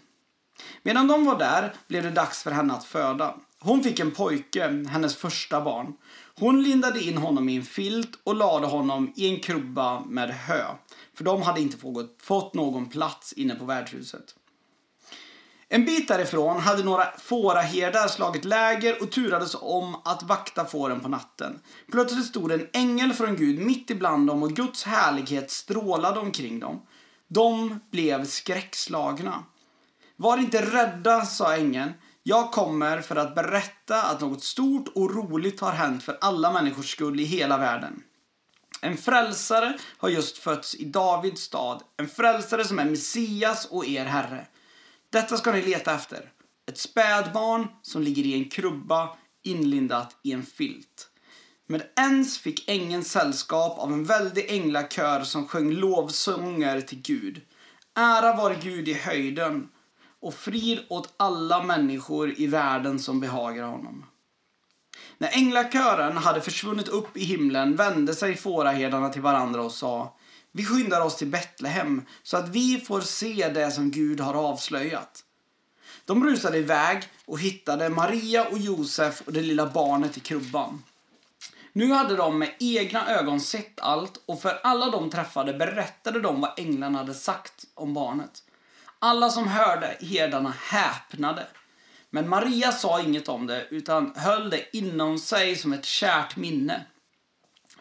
Medan 0.83 1.07
de 1.07 1.25
var 1.25 1.39
där 1.39 1.73
blev 1.87 2.03
det 2.03 2.11
dags 2.11 2.43
för 2.43 2.51
henne 2.51 2.73
att 2.73 2.85
föda. 2.85 3.35
Hon 3.59 3.83
fick 3.83 3.99
en 3.99 4.11
pojke, 4.11 4.85
hennes 4.89 5.15
första 5.15 5.61
barn. 5.61 5.93
Hon 6.39 6.63
lindade 6.63 7.03
in 7.03 7.17
honom 7.17 7.49
i 7.49 7.55
en 7.55 7.63
filt 7.63 8.19
och 8.23 8.35
lade 8.35 8.67
honom 8.67 9.13
i 9.15 9.27
en 9.33 9.39
krubba 9.39 9.99
med 9.99 10.29
hö, 10.29 10.65
för 11.13 11.23
de 11.23 11.41
hade 11.41 11.61
inte 11.61 11.77
fått- 12.23 12.53
någon 12.53 12.89
plats 12.89 13.33
inne 13.33 13.55
på 13.55 13.65
värdshuset. 13.65 14.35
En 15.69 15.85
bit 15.85 16.07
därifrån 16.07 16.59
hade 16.59 16.83
några 16.83 17.05
fåraherdar 17.17 18.07
slagit 18.07 18.45
läger 18.45 19.03
och 19.03 19.11
turades 19.11 19.55
om 19.61 19.95
att 20.05 20.23
vakta 20.23 20.65
fåren 20.65 20.99
på 20.99 21.09
natten. 21.09 21.59
Plötsligt 21.91 22.25
stod 22.25 22.51
en 22.51 22.67
ängel 22.73 23.13
från 23.13 23.35
Gud 23.35 23.59
mitt 23.59 23.89
ibland 23.89 24.27
dem 24.27 24.43
och 24.43 24.51
Guds 24.51 24.83
härlighet 24.83 25.51
strålade 25.51 26.19
omkring 26.19 26.59
dem. 26.59 26.81
De 27.27 27.79
blev 27.91 28.25
skräckslagna. 28.25 29.43
Var 30.15 30.37
inte 30.37 30.61
rädda, 30.61 31.25
sa 31.25 31.55
ängeln. 31.55 31.93
Jag 32.29 32.51
kommer 32.51 33.01
för 33.01 33.15
att 33.15 33.35
berätta 33.35 34.01
att 34.01 34.21
något 34.21 34.43
stort 34.43 34.87
och 34.95 35.15
roligt 35.15 35.59
har 35.59 35.71
hänt 35.71 36.03
för 36.03 36.17
alla 36.21 36.51
människors 36.51 36.91
skull 36.91 37.19
i 37.19 37.23
hela 37.23 37.57
världen. 37.57 38.03
En 38.81 38.97
frälsare 38.97 39.77
har 39.97 40.09
just 40.09 40.37
fötts 40.37 40.75
i 40.75 40.85
Davids 40.85 41.41
stad, 41.41 41.83
en 41.97 42.07
frälsare 42.07 42.65
som 42.65 42.79
är 42.79 42.85
Messias 42.85 43.65
och 43.65 43.85
er 43.85 44.05
Herre. 44.05 44.47
Detta 45.09 45.37
ska 45.37 45.51
ni 45.51 45.61
leta 45.61 45.95
efter. 45.95 46.31
Ett 46.69 46.77
spädbarn 46.77 47.67
som 47.81 48.01
ligger 48.01 48.23
i 48.23 48.33
en 48.33 48.49
krubba 48.49 49.17
inlindat 49.43 50.15
i 50.23 50.31
en 50.31 50.45
filt. 50.45 51.09
Men 51.67 51.81
ens 51.95 52.37
fick 52.39 52.69
ängeln 52.69 53.03
sällskap 53.03 53.79
av 53.79 53.93
en 53.93 54.03
väldig 54.03 54.51
änglakör 54.51 55.23
som 55.23 55.47
sjöng 55.47 55.71
lovsånger 55.71 56.81
till 56.81 57.01
Gud. 57.01 57.41
Ära 57.95 58.35
vare 58.35 58.55
Gud 58.61 58.87
i 58.87 58.93
höjden 58.93 59.67
och 60.21 60.33
frid 60.33 60.79
åt 60.89 61.13
alla 61.17 61.63
människor 61.63 62.33
i 62.37 62.47
världen 62.47 62.99
som 62.99 63.19
behagar 63.19 63.63
honom. 63.63 64.05
När 65.17 65.37
änglakören 65.37 66.17
hade 66.17 66.41
försvunnit 66.41 66.87
upp 66.87 67.17
i 67.17 67.23
himlen 67.23 67.75
vände 67.75 68.15
sig 68.15 68.35
fåraherdarna 68.35 69.09
till 69.09 69.21
varandra 69.21 69.61
och 69.61 69.71
sa 69.71 70.17
Vi 70.51 70.65
skyndar 70.65 71.01
oss 71.01 71.15
till 71.15 71.27
Betlehem 71.27 72.05
så 72.23 72.37
att 72.37 72.49
vi 72.49 72.79
får 72.79 73.01
se 73.01 73.49
det 73.49 73.71
som 73.71 73.91
Gud 73.91 74.19
har 74.19 74.33
avslöjat. 74.33 75.23
De 76.05 76.23
rusade 76.23 76.57
iväg 76.57 77.03
och 77.25 77.39
hittade 77.39 77.89
Maria 77.89 78.47
och 78.47 78.57
Josef 78.57 79.21
och 79.21 79.33
det 79.33 79.41
lilla 79.41 79.65
barnet 79.65 80.17
i 80.17 80.19
krubban. 80.19 80.83
Nu 81.73 81.91
hade 81.91 82.15
de 82.15 82.39
med 82.39 82.53
egna 82.59 83.09
ögon 83.09 83.39
sett 83.39 83.79
allt 83.79 84.23
och 84.25 84.41
för 84.41 84.59
alla 84.63 84.89
de 84.91 85.09
träffade 85.09 85.53
berättade 85.53 86.19
de 86.19 86.41
vad 86.41 86.59
änglarna 86.59 86.97
hade 86.97 87.13
sagt 87.13 87.65
om 87.73 87.93
barnet. 87.93 88.43
Alla 88.99 89.29
som 89.29 89.47
hörde 89.47 89.97
herdarna 90.01 90.53
häpnade. 90.61 91.47
Men 92.09 92.29
Maria 92.29 92.71
sa 92.71 93.01
inget 93.01 93.29
om 93.29 93.47
det 93.47 93.67
utan 93.69 94.13
höll 94.15 94.49
det 94.49 94.77
inom 94.77 95.19
sig 95.19 95.55
som 95.55 95.73
ett 95.73 95.85
kärt 95.85 96.35
minne. 96.35 96.85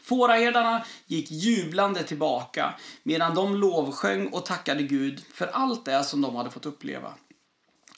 Fåraherdarna 0.00 0.85
gick 1.06 1.30
jublande 1.30 2.02
tillbaka 2.02 2.75
medan 3.02 3.35
de 3.35 3.56
lovsjöng 3.56 4.26
och 4.26 4.46
tackade 4.46 4.82
Gud 4.82 5.25
för 5.35 5.46
allt 5.46 5.85
det 5.85 6.04
som 6.04 6.20
de 6.20 6.37
hade 6.37 6.50
fått 6.50 6.66
uppleva. 6.66 7.14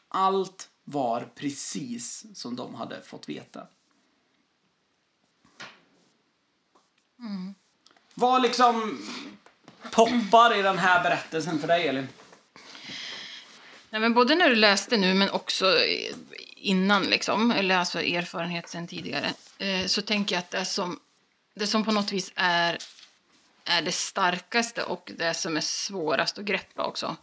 Allt 0.08 0.68
var 0.84 1.28
precis 1.34 2.26
som 2.34 2.56
de 2.56 2.75
hade 2.75 3.02
fått 3.02 3.28
veta. 3.28 3.66
Mm. 7.18 7.54
Vad 8.14 8.42
liksom 8.42 8.98
poppar 9.92 10.58
i 10.58 10.62
den 10.62 10.78
här 10.78 11.02
berättelsen 11.02 11.58
för 11.58 11.68
dig, 11.68 11.88
Elin? 11.88 12.08
Nej, 13.90 14.00
men 14.00 14.14
både 14.14 14.35
när 14.35 14.49
du 14.49 14.57
läste 14.57 14.97
nu, 14.97 15.14
men 15.14 15.30
också 15.30 15.76
innan, 16.57 17.02
liksom, 17.02 17.50
eller 17.50 17.76
alltså 17.76 18.00
erfarenhet 18.00 18.68
sen 18.68 18.87
tidigare, 18.87 19.33
eh, 19.59 19.87
så 19.87 20.02
tänker 20.02 20.35
jag 20.35 20.40
att 20.40 20.50
det 20.50 20.64
som, 20.64 21.00
det 21.54 21.66
som 21.66 21.85
på 21.85 21.92
något 21.92 22.12
vis 22.12 22.33
är, 22.37 22.78
är 23.64 23.83
det 23.83 23.92
starkaste 23.92 24.83
och 24.83 25.12
det 25.16 25.35
som 25.35 25.57
är 25.57 25.61
svårast 25.61 26.38
att 26.38 26.45
greppa 26.45 26.85
också, 26.85 27.16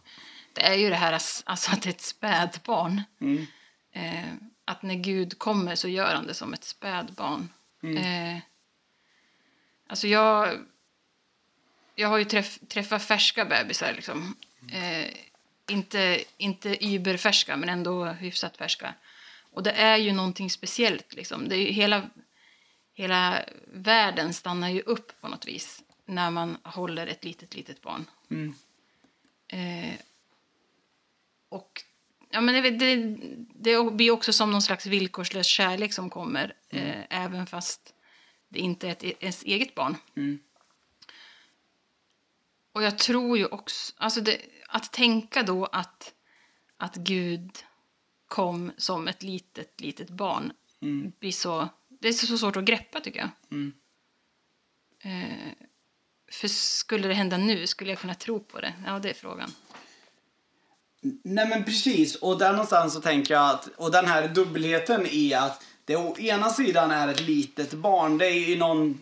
det 0.52 0.66
är 0.66 0.74
ju 0.74 0.90
det 0.90 0.96
här 0.96 1.12
alltså 1.12 1.72
att 1.72 1.82
det 1.82 1.88
är 1.88 1.94
ett 1.94 2.00
spädbarn. 2.00 3.02
Mm. 3.20 3.46
Eh, 3.92 4.32
att 4.64 4.82
när 4.82 4.94
Gud 4.94 5.38
kommer 5.38 5.74
så 5.74 5.88
gör 5.88 6.14
han 6.14 6.26
det 6.26 6.34
som 6.34 6.52
ett 6.52 6.64
spädbarn. 6.64 7.48
Mm. 7.82 7.96
Eh, 7.96 8.42
alltså 9.86 10.08
jag, 10.08 10.58
jag 11.94 12.08
har 12.08 12.18
ju 12.18 12.24
träff, 12.24 12.58
träffat 12.68 13.02
färska 13.02 13.44
bebisar 13.44 13.92
liksom. 13.92 14.36
Eh, 14.72 15.10
inte, 15.70 16.24
inte 16.36 16.84
überfärska, 16.84 17.56
men 17.56 17.68
ändå 17.68 18.04
hyfsat 18.04 18.56
färska. 18.56 18.94
Och 19.52 19.62
det 19.62 19.70
är 19.70 19.96
ju 19.96 20.12
någonting 20.12 20.50
speciellt. 20.50 21.14
Liksom. 21.14 21.48
Det 21.48 21.56
är 21.56 21.72
hela, 21.72 22.10
hela 22.94 23.44
världen 23.66 24.34
stannar 24.34 24.68
ju 24.68 24.80
upp 24.80 25.20
på 25.20 25.28
något 25.28 25.46
vis 25.46 25.82
när 26.04 26.30
man 26.30 26.58
håller 26.62 27.06
ett 27.06 27.24
litet, 27.24 27.54
litet 27.54 27.82
barn. 27.82 28.04
Mm. 28.30 28.54
Eh, 29.48 29.94
och 31.48 31.82
ja, 32.30 32.40
men 32.40 32.62
det, 32.62 32.70
det, 32.70 33.16
det, 33.54 33.92
blir 33.92 34.10
också 34.10 34.32
som 34.32 34.50
någon 34.50 34.62
slags 34.62 34.86
villkorslös 34.86 35.46
kärlek 35.46 35.92
som 35.92 36.10
kommer, 36.10 36.54
mm. 36.70 36.86
eh, 36.86 37.04
även 37.10 37.46
fast 37.46 37.94
det 38.48 38.58
inte 38.58 38.88
är 38.88 38.92
ett, 38.92 39.22
ens 39.22 39.42
eget 39.42 39.74
barn. 39.74 39.96
Mm. 40.16 40.38
Och 42.72 42.82
jag 42.82 42.98
tror 42.98 43.38
ju 43.38 43.46
också, 43.46 43.92
alltså 43.96 44.20
det, 44.20 44.40
att 44.68 44.92
tänka 44.92 45.42
då 45.42 45.64
att, 45.64 46.14
att 46.76 46.96
Gud 46.96 47.50
kom 48.28 48.72
som 48.76 49.08
ett 49.08 49.22
litet, 49.22 49.80
litet 49.80 50.10
barn 50.10 50.52
mm. 50.82 51.12
blir 51.18 51.32
så, 51.32 51.68
det 52.00 52.08
är 52.08 52.12
så 52.12 52.38
svårt 52.38 52.56
att 52.56 52.64
greppa 52.64 53.00
tycker 53.00 53.18
jag. 53.18 53.30
Mm. 53.50 53.72
Eh, 55.02 55.66
för 56.32 56.48
skulle 56.48 57.08
det 57.08 57.14
hända 57.14 57.36
nu, 57.36 57.66
skulle 57.66 57.90
jag 57.90 57.98
kunna 57.98 58.14
tro 58.14 58.40
på 58.40 58.60
det? 58.60 58.74
Ja, 58.86 58.98
det 58.98 59.10
är 59.10 59.14
frågan. 59.14 59.50
Nej 61.24 61.48
men 61.48 61.64
precis, 61.64 62.16
och 62.16 62.38
där 62.38 62.52
någonstans 62.52 62.94
så 62.94 63.00
tänker 63.00 63.34
jag 63.34 63.50
att, 63.50 63.68
och 63.76 63.92
den 63.92 64.06
här 64.06 64.28
dubbelheten 64.28 65.06
i 65.10 65.34
att 65.34 65.64
det 65.84 65.96
å 65.96 66.18
ena 66.18 66.50
sidan 66.50 66.90
är 66.90 67.08
ett 67.08 67.20
litet 67.20 67.72
barn, 67.72 68.18
det 68.18 68.26
är 68.26 68.48
ju 68.48 68.56
någon 68.56 69.00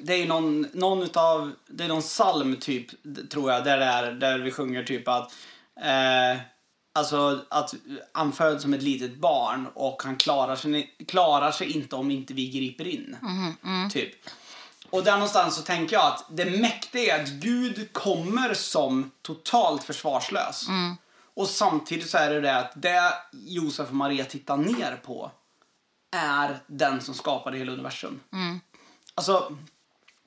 det 0.00 0.22
är 0.22 0.26
någon, 0.26 0.66
någon 0.72 1.02
utav, 1.02 1.52
det 1.66 1.84
är 1.84 1.88
någon 1.88 2.02
psalm 2.02 2.56
typ, 2.56 2.86
tror 3.30 3.52
jag, 3.52 3.64
där, 3.64 3.78
det 3.78 3.84
är, 3.84 4.12
där 4.12 4.38
vi 4.38 4.50
sjunger 4.50 4.84
typ 4.84 5.08
att 5.08 5.32
uh, 5.80 6.40
Alltså 6.92 7.44
att 7.48 7.74
han 8.12 8.32
föds 8.32 8.62
som 8.62 8.74
ett 8.74 8.82
litet 8.82 9.16
barn 9.16 9.66
och 9.74 10.02
han 10.02 10.16
klarar 10.16 10.56
sig, 10.56 10.94
klarar 11.08 11.52
sig 11.52 11.76
inte 11.76 11.96
om 11.96 12.10
inte 12.10 12.34
vi 12.34 12.48
griper 12.48 12.86
in. 12.86 13.16
Mm, 13.22 13.54
mm. 13.64 13.90
Typ. 13.90 14.10
Och 14.90 15.04
där 15.04 15.12
någonstans 15.12 15.56
så 15.56 15.62
tänker 15.62 15.96
jag 15.96 16.06
att 16.06 16.24
det 16.30 16.44
mäktiga 16.44 17.16
är 17.16 17.22
att 17.22 17.28
Gud 17.28 17.92
kommer 17.92 18.54
som 18.54 19.10
totalt 19.22 19.84
försvarslös. 19.84 20.68
Mm. 20.68 20.96
Och 21.34 21.48
samtidigt 21.48 22.10
så 22.10 22.18
är 22.18 22.30
det 22.30 22.40
det 22.40 22.58
att 22.58 22.72
det 22.74 23.12
Josef 23.32 23.88
och 23.88 23.94
Maria 23.94 24.24
tittar 24.24 24.56
ner 24.56 25.00
på 25.04 25.30
är 26.16 26.58
den 26.66 27.00
som 27.00 27.14
skapade 27.14 27.58
hela 27.58 27.72
universum. 27.72 28.20
Mm. 28.32 28.60
Alltså, 29.18 29.56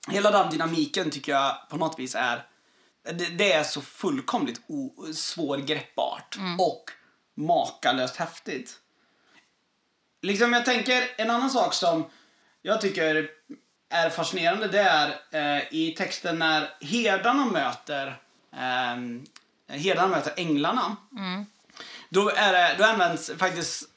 hela 0.07 0.31
den 0.31 0.50
dynamiken 0.50 1.10
tycker 1.10 1.31
jag 1.31 1.69
på 1.69 1.77
något 1.77 2.00
vis 2.00 2.15
är 2.15 2.43
det, 3.03 3.25
det 3.25 3.53
är 3.53 3.63
så 3.63 3.81
fullkomligt 3.81 4.62
svårgreppbart 5.13 6.38
mm. 6.38 6.60
och 6.60 6.91
makalöst 7.36 8.15
häftigt. 8.15 8.79
Liksom 10.21 10.53
jag 10.53 10.65
tänker, 10.65 11.03
en 11.17 11.29
annan 11.29 11.50
sak 11.50 11.74
som 11.74 12.05
jag 12.62 12.81
tycker 12.81 13.29
är 13.89 14.10
fascinerande 14.10 14.67
det 14.67 14.81
är 14.81 15.10
eh, 15.31 15.63
i 15.71 15.95
texten 15.98 16.39
när 16.39 16.69
herdarna 16.81 17.45
möter 17.45 18.07
eh, 18.53 19.77
herdarna 19.77 20.07
möter 20.07 20.33
änglarna. 20.38 20.95
Mm. 21.17 21.45
Då, 22.10 22.29
är 22.29 22.53
det, 22.53 22.75
då 22.77 22.83
används 22.83 23.31
faktiskt 23.38 23.90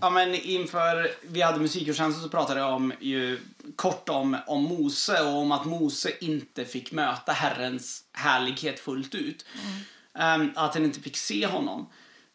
Ja, 0.00 0.10
men 0.10 0.34
inför 0.34 1.10
vi 1.22 1.40
hade 1.40 1.60
musikkurstjänsten 1.60 2.22
så 2.22 2.28
pratade 2.28 2.60
jag 2.60 2.74
om, 2.74 2.92
ju, 3.00 3.40
kort 3.76 4.08
om, 4.08 4.36
om 4.46 4.62
Mose 4.62 5.22
och 5.22 5.38
om 5.38 5.52
att 5.52 5.64
Mose 5.64 6.10
inte 6.20 6.64
fick 6.64 6.92
möta 6.92 7.32
Herrens 7.32 8.04
härlighet 8.12 8.80
fullt 8.80 9.14
ut. 9.14 9.46
Mm. 9.54 10.40
Um, 10.40 10.52
att 10.56 10.74
han 10.74 10.84
inte 10.84 11.00
fick 11.00 11.16
se 11.16 11.46
honom. 11.46 11.88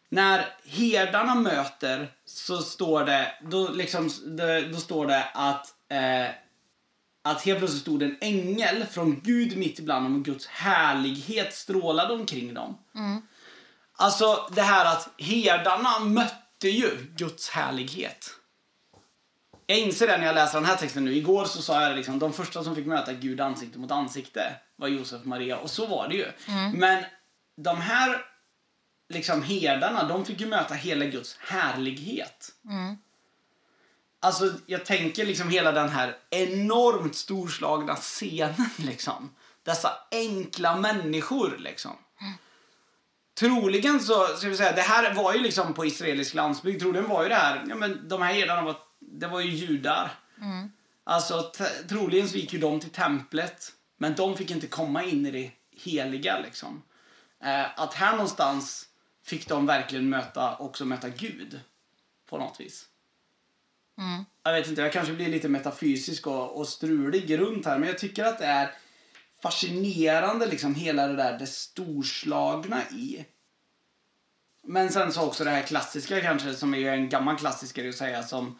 När 0.08 0.46
herdarna 0.64 1.34
möter 1.34 2.08
så 2.24 2.58
står 2.62 3.04
det, 3.04 3.32
då, 3.42 3.68
liksom, 3.68 4.10
då 4.70 4.80
står 4.80 5.06
det 5.06 5.24
att, 5.34 5.66
eh, 5.88 6.34
att 7.22 7.42
helt 7.42 7.58
plötsligt 7.58 7.82
stod 7.82 8.02
en 8.02 8.16
ängel 8.20 8.86
från 8.90 9.20
Gud 9.20 9.56
mitt 9.56 9.78
ibland 9.78 10.04
dem 10.04 10.16
och 10.16 10.24
Guds 10.24 10.46
härlighet 10.46 11.54
strålade 11.54 12.14
omkring 12.14 12.54
dem. 12.54 12.78
Mm. 12.94 13.22
Alltså 13.96 14.48
det 14.50 14.62
här 14.62 14.84
att 14.84 15.08
herdarna 15.18 15.98
mötte 15.98 16.43
det 16.64 16.68
är 16.68 16.72
ju 16.72 17.06
Guds 17.16 17.50
härlighet. 17.50 18.30
Jag 19.66 19.78
inser 19.78 20.06
det 20.06 20.18
när 20.18 20.26
jag 20.26 20.34
läser 20.34 20.58
den 20.58 20.68
här 20.68 20.76
texten 20.76 21.04
nu. 21.04 21.16
Igår 21.16 21.44
så 21.44 21.62
sa 21.62 21.82
jag 21.82 21.96
liksom, 21.96 22.18
de 22.18 22.32
första 22.32 22.64
som 22.64 22.74
fick 22.74 22.86
möta 22.86 23.12
Gud 23.12 23.40
ansikte 23.40 23.78
mot 23.78 23.90
ansikte 23.90 24.56
var 24.76 24.88
Josef 24.88 25.20
och 25.20 25.26
Maria. 25.26 25.58
Och 25.58 25.70
så 25.70 25.86
var 25.86 26.08
det 26.08 26.14
ju. 26.14 26.26
Mm. 26.48 26.72
Men 26.72 27.04
de 27.56 27.80
här 27.80 28.24
liksom 29.08 29.42
herdarna, 29.42 30.08
de 30.08 30.24
fick 30.24 30.40
ju 30.40 30.46
möta 30.46 30.74
hela 30.74 31.04
Guds 31.04 31.36
härlighet. 31.40 32.52
Mm. 32.70 32.96
Alltså, 34.20 34.52
jag 34.66 34.84
tänker 34.84 35.26
liksom 35.26 35.48
hela 35.48 35.72
den 35.72 35.88
här 35.88 36.16
enormt 36.30 37.16
storslagna 37.16 37.96
scenen 37.96 38.70
liksom. 38.76 39.30
Dessa 39.62 39.92
enkla 40.10 40.76
människor 40.76 41.56
liksom. 41.58 41.96
Troligen 43.34 44.00
så, 44.00 44.26
ska 44.26 44.48
vi 44.48 44.56
säga, 44.56 44.72
det 44.72 44.82
här 44.82 45.14
var 45.14 45.34
ju 45.34 45.40
liksom 45.40 45.74
på 45.74 45.86
israelisk 45.86 46.34
landsbygd. 46.34 46.80
Troligen 46.80 47.08
var 47.08 47.22
ju 47.22 47.28
det 47.28 47.34
här, 47.34 47.64
ja 47.68 47.74
men 47.74 48.08
de 48.08 48.22
här 48.22 48.34
herdarna 48.34 48.62
var, 48.62 48.76
det 49.00 49.26
var 49.26 49.40
ju 49.40 49.50
judar. 49.50 50.12
Alltså 51.04 51.42
t- 51.42 51.88
troligen 51.88 52.28
så 52.28 52.36
gick 52.36 52.52
ju 52.52 52.58
de 52.58 52.80
till 52.80 52.90
templet. 52.90 53.72
Men 53.96 54.14
de 54.14 54.36
fick 54.36 54.50
inte 54.50 54.66
komma 54.66 55.04
in 55.04 55.26
i 55.26 55.30
det 55.30 55.50
heliga 55.84 56.38
liksom. 56.40 56.82
Eh, 57.44 57.80
att 57.80 57.94
här 57.94 58.12
någonstans 58.12 58.88
fick 59.24 59.48
de 59.48 59.66
verkligen 59.66 60.08
möta, 60.08 60.56
också 60.56 60.84
möta 60.84 61.08
Gud. 61.08 61.60
På 62.30 62.38
något 62.38 62.60
vis. 62.60 62.84
Jag 64.42 64.52
vet 64.52 64.68
inte, 64.68 64.82
jag 64.82 64.92
kanske 64.92 65.12
blir 65.12 65.28
lite 65.28 65.48
metafysisk 65.48 66.26
och, 66.26 66.58
och 66.58 66.68
strulig 66.68 67.38
runt 67.38 67.66
här. 67.66 67.78
Men 67.78 67.88
jag 67.88 67.98
tycker 67.98 68.24
att 68.24 68.38
det 68.38 68.44
är 68.46 68.70
fascinerande 69.44 70.46
liksom 70.46 70.74
hela 70.74 71.06
det 71.06 71.16
där 71.16 71.38
det 71.38 71.46
storslagna 71.46 72.82
i. 72.90 73.24
Men 74.62 74.90
sen 74.92 75.12
så 75.12 75.26
också 75.26 75.44
det 75.44 75.50
här 75.50 75.62
klassiska 75.62 76.20
kanske 76.20 76.54
som 76.54 76.74
är 76.74 76.92
en 76.92 77.08
gammal 77.08 77.36
klassiker 77.36 77.88
att 77.88 77.94
säga 77.94 78.22
som, 78.22 78.58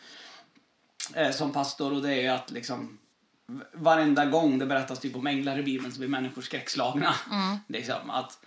eh, 1.15 1.31
som 1.31 1.53
pastor 1.53 1.93
och 1.93 2.03
det 2.03 2.15
är 2.15 2.33
att 2.33 2.51
liksom 2.51 2.99
varenda 3.73 4.25
gång 4.25 4.59
det 4.59 4.67
berättas 4.67 4.99
typ 4.99 5.17
om 5.17 5.27
änglar 5.27 5.59
i 5.59 5.63
Bibeln 5.63 5.93
så 5.93 5.99
blir 5.99 6.09
människor 6.09 6.43
skräckslagna. 6.43 7.15
Liksom 7.69 8.11
att, 8.11 8.39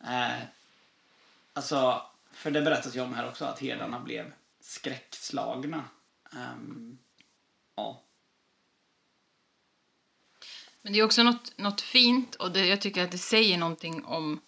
eh, 0.00 0.42
alltså, 1.52 2.02
för 2.32 2.50
det 2.50 2.62
berättas 2.62 2.96
ju 2.96 3.00
om 3.00 3.14
här 3.14 3.28
också 3.28 3.44
att 3.44 3.60
herdarna 3.60 4.00
blev 4.00 4.32
skräckslagna. 4.60 5.84
Ehm, 6.32 6.98
ja. 7.76 8.02
Men 10.86 10.92
det 10.92 10.98
är 10.98 11.04
också 11.04 11.22
något, 11.22 11.58
något 11.58 11.80
fint 11.80 12.34
och 12.34 12.52
det, 12.52 12.66
jag 12.66 12.80
tycker 12.80 13.04
att 13.04 13.10
det 13.10 13.18
säger 13.18 13.58
någonting 13.58 14.04
om, 14.04 14.40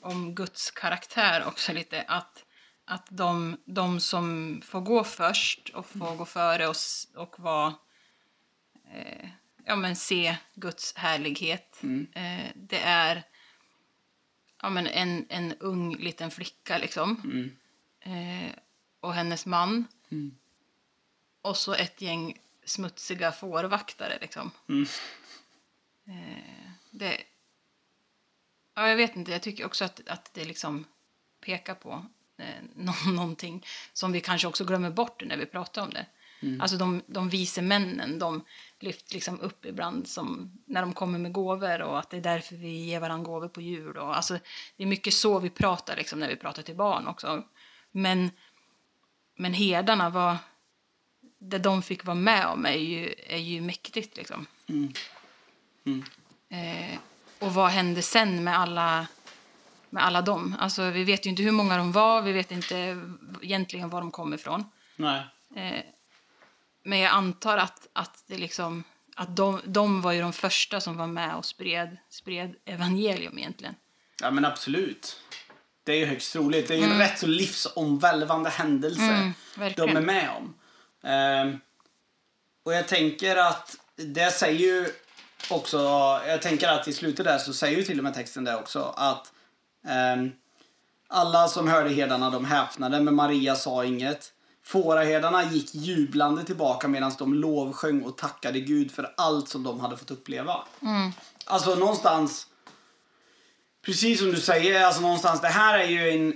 om 0.00 0.34
Guds 0.34 0.70
karaktär 0.70 1.44
också 1.46 1.72
lite. 1.72 2.02
Att, 2.02 2.44
att 2.84 3.06
de, 3.10 3.56
de 3.64 4.00
som 4.00 4.60
får 4.64 4.80
gå 4.80 5.04
först 5.04 5.68
och 5.68 5.86
får 5.86 6.16
gå 6.16 6.24
före 6.24 6.68
oss 6.68 7.08
och 7.14 7.40
vara, 7.40 7.74
eh, 8.94 9.28
ja 9.64 9.76
men 9.76 9.96
se 9.96 10.36
Guds 10.54 10.94
härlighet. 10.96 11.80
Eh, 12.12 12.50
det 12.54 12.80
är 12.80 13.22
ja, 14.62 14.70
men 14.70 14.86
en, 14.86 15.26
en 15.28 15.52
ung 15.52 15.96
liten 15.96 16.30
flicka 16.30 16.78
liksom. 16.78 17.20
Eh, 18.00 18.52
och 19.00 19.14
hennes 19.14 19.46
man. 19.46 19.86
Och 21.42 21.56
så 21.56 21.74
ett 21.74 22.00
gäng 22.00 22.38
smutsiga 22.64 23.32
fårvaktare 23.32 24.18
liksom. 24.20 24.50
Eh, 26.08 26.70
det... 26.90 27.20
Ja, 28.74 28.88
jag 28.88 28.96
vet 28.96 29.16
inte. 29.16 29.32
Jag 29.32 29.42
tycker 29.42 29.66
också 29.66 29.84
att, 29.84 30.08
att 30.08 30.34
det 30.34 30.44
liksom 30.44 30.84
pekar 31.40 31.74
på 31.74 32.06
eh, 32.38 32.46
nå- 32.74 33.12
någonting 33.12 33.66
som 33.92 34.12
vi 34.12 34.20
kanske 34.20 34.48
också 34.48 34.64
glömmer 34.64 34.90
bort 34.90 35.22
när 35.24 35.36
vi 35.36 35.46
pratar 35.46 35.82
om 35.82 35.90
det. 35.90 36.06
Alltså 36.60 36.76
de, 36.76 37.02
de 37.06 37.28
vise 37.28 37.62
männen, 37.62 38.18
de 38.18 38.44
lyfts 38.80 39.14
liksom 39.14 39.40
upp 39.40 39.64
ibland 39.64 40.08
som 40.08 40.52
när 40.66 40.80
de 40.80 40.92
kommer 40.92 41.18
med 41.18 41.32
gåvor 41.32 41.82
och 41.82 41.98
att 41.98 42.10
det 42.10 42.16
är 42.16 42.20
därför 42.20 42.56
vi 42.56 42.68
ger 42.68 43.00
varandra 43.00 43.24
gåvor 43.30 43.48
på 43.48 43.60
jul. 43.60 43.96
Och, 43.96 44.16
alltså, 44.16 44.38
det 44.76 44.82
är 44.82 44.86
mycket 44.86 45.14
så 45.14 45.38
vi 45.38 45.50
pratar 45.50 45.96
liksom, 45.96 46.20
när 46.20 46.28
vi 46.28 46.36
pratar 46.36 46.62
till 46.62 46.74
barn 46.76 47.06
också. 47.06 47.44
Men, 47.90 48.30
men 49.36 49.54
herdarna, 49.54 50.10
var, 50.10 50.36
det 51.38 51.58
de 51.58 51.82
fick 51.82 52.04
vara 52.04 52.14
med 52.14 52.46
om 52.46 52.66
är 52.66 52.72
ju, 52.72 53.14
är 53.26 53.38
ju 53.38 53.60
mäktigt. 53.60 54.16
Liksom. 54.16 54.46
Eh, 56.48 56.98
och 57.38 57.54
vad 57.54 57.70
hände 57.70 58.02
sen 58.02 58.44
med 58.44 58.58
alla, 58.58 59.06
med 59.90 60.04
alla 60.04 60.22
dem? 60.22 60.56
Alltså, 60.60 60.90
vi 60.90 61.04
vet 61.04 61.26
ju 61.26 61.30
inte 61.30 61.42
hur 61.42 61.50
många 61.50 61.76
de 61.76 61.92
var, 61.92 62.22
vi 62.22 62.32
vet 62.32 62.50
inte 62.50 63.00
egentligen 63.42 63.90
var 63.90 64.00
de 64.00 64.10
kom 64.10 64.34
ifrån. 64.34 64.64
Nej. 64.96 65.22
Eh, 65.56 65.84
men 66.82 66.98
jag 66.98 67.12
antar 67.12 67.58
att, 67.58 67.88
att, 67.92 68.24
det 68.26 68.38
liksom, 68.38 68.84
att 69.16 69.36
de, 69.36 69.60
de 69.64 70.02
var 70.02 70.12
ju 70.12 70.20
de 70.20 70.32
första 70.32 70.80
som 70.80 70.96
var 70.96 71.06
med 71.06 71.36
och 71.36 71.44
spred, 71.44 71.96
spred 72.10 72.54
evangelium 72.64 73.38
egentligen. 73.38 73.74
Ja 74.20 74.30
men 74.30 74.44
absolut. 74.44 75.20
Det 75.84 75.92
är 75.92 75.96
ju 75.96 76.06
högst 76.06 76.32
troligt. 76.32 76.68
Det 76.68 76.74
är 76.74 76.78
ju 76.78 76.84
en 76.84 76.98
rätt 76.98 77.18
så 77.18 77.26
livsomvälvande 77.26 78.50
händelse 78.50 79.02
Mm, 79.02 79.72
de 79.76 79.96
är 79.96 80.00
med 80.00 80.30
om. 80.30 80.54
Ehm, 81.02 81.60
och 82.62 82.74
jag 82.74 82.88
tänker 82.88 83.36
att 83.36 83.76
det 83.96 84.30
säger 84.30 84.60
ju 84.60 84.88
också, 85.50 85.78
jag 86.26 86.42
tänker 86.42 86.68
att 86.68 86.88
i 86.88 86.92
slutet 86.92 87.24
där 87.24 87.38
så 87.38 87.52
säger 87.52 87.78
ju 87.78 87.84
till 87.84 87.98
och 87.98 88.04
med 88.04 88.14
texten 88.14 88.44
det 88.44 88.56
också 88.56 88.94
att 88.96 89.32
ehm, 89.86 90.32
alla 91.08 91.48
som 91.48 91.68
hörde 91.68 91.90
herdarna 91.90 92.30
de 92.30 92.44
häpnade 92.44 93.00
men 93.00 93.14
Maria 93.14 93.56
sa 93.56 93.84
inget. 93.84 94.30
Fåraherdarna 94.64 95.44
gick 95.44 95.74
jublande 95.74 96.44
tillbaka 96.44 96.88
medan 96.88 97.12
de 97.18 97.34
lovsjöng 97.34 98.02
och 98.02 98.18
tackade 98.18 98.60
Gud 98.60 98.92
för 98.92 99.14
allt 99.16 99.48
som 99.48 99.62
de 99.62 99.80
hade 99.80 99.96
fått 99.96 100.10
uppleva. 100.10 100.64
Alltså 101.46 101.74
någonstans 101.74 102.46
Precis 103.84 104.18
som 104.18 104.30
du 104.30 104.40
säger, 104.40 104.84
alltså 104.84 105.02
någonstans, 105.02 105.40
det 105.40 105.48
här 105.48 105.78
är 105.78 105.86
ju 105.86 106.10
en, 106.10 106.34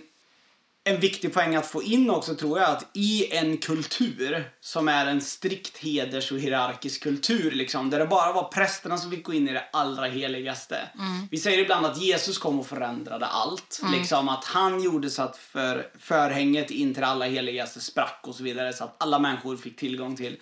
en 0.88 1.00
viktig 1.00 1.34
poäng 1.34 1.56
att 1.56 1.66
få 1.66 1.82
in 1.82 2.10
också 2.10 2.34
tror 2.34 2.58
jag, 2.58 2.70
att 2.70 2.90
i 2.92 3.36
en 3.36 3.58
kultur 3.58 4.50
som 4.60 4.88
är 4.88 5.06
en 5.06 5.20
strikt 5.20 5.78
heders 5.78 6.32
och 6.32 6.38
hierarkisk 6.38 7.02
kultur, 7.02 7.50
liksom, 7.50 7.90
där 7.90 7.98
det 7.98 8.06
bara 8.06 8.32
var 8.32 8.48
prästerna 8.48 8.98
som 8.98 9.10
fick 9.10 9.24
gå 9.24 9.32
in 9.32 9.48
i 9.48 9.52
det 9.52 9.64
allra 9.72 10.06
heligaste. 10.06 10.88
Vi 11.30 11.38
säger 11.38 11.58
ibland 11.58 11.86
att 11.86 12.00
Jesus 12.02 12.38
kom 12.38 12.60
och 12.60 12.66
förändrade 12.66 13.26
allt. 13.26 13.80
Liksom, 13.92 14.28
att 14.28 14.44
han 14.44 14.82
gjorde 14.82 15.10
så 15.10 15.22
att 15.22 15.36
för, 15.36 15.90
förhänget 15.98 16.70
in 16.70 16.94
till 16.94 17.00
det 17.00 17.06
allra 17.06 17.26
heligaste 17.26 17.80
sprack 17.80 18.20
och 18.22 18.34
så 18.34 18.42
vidare, 18.42 18.72
så 18.72 18.84
att 18.84 19.02
alla 19.02 19.18
människor 19.18 19.56
fick 19.56 19.76
tillgång 19.76 20.16
till 20.16 20.36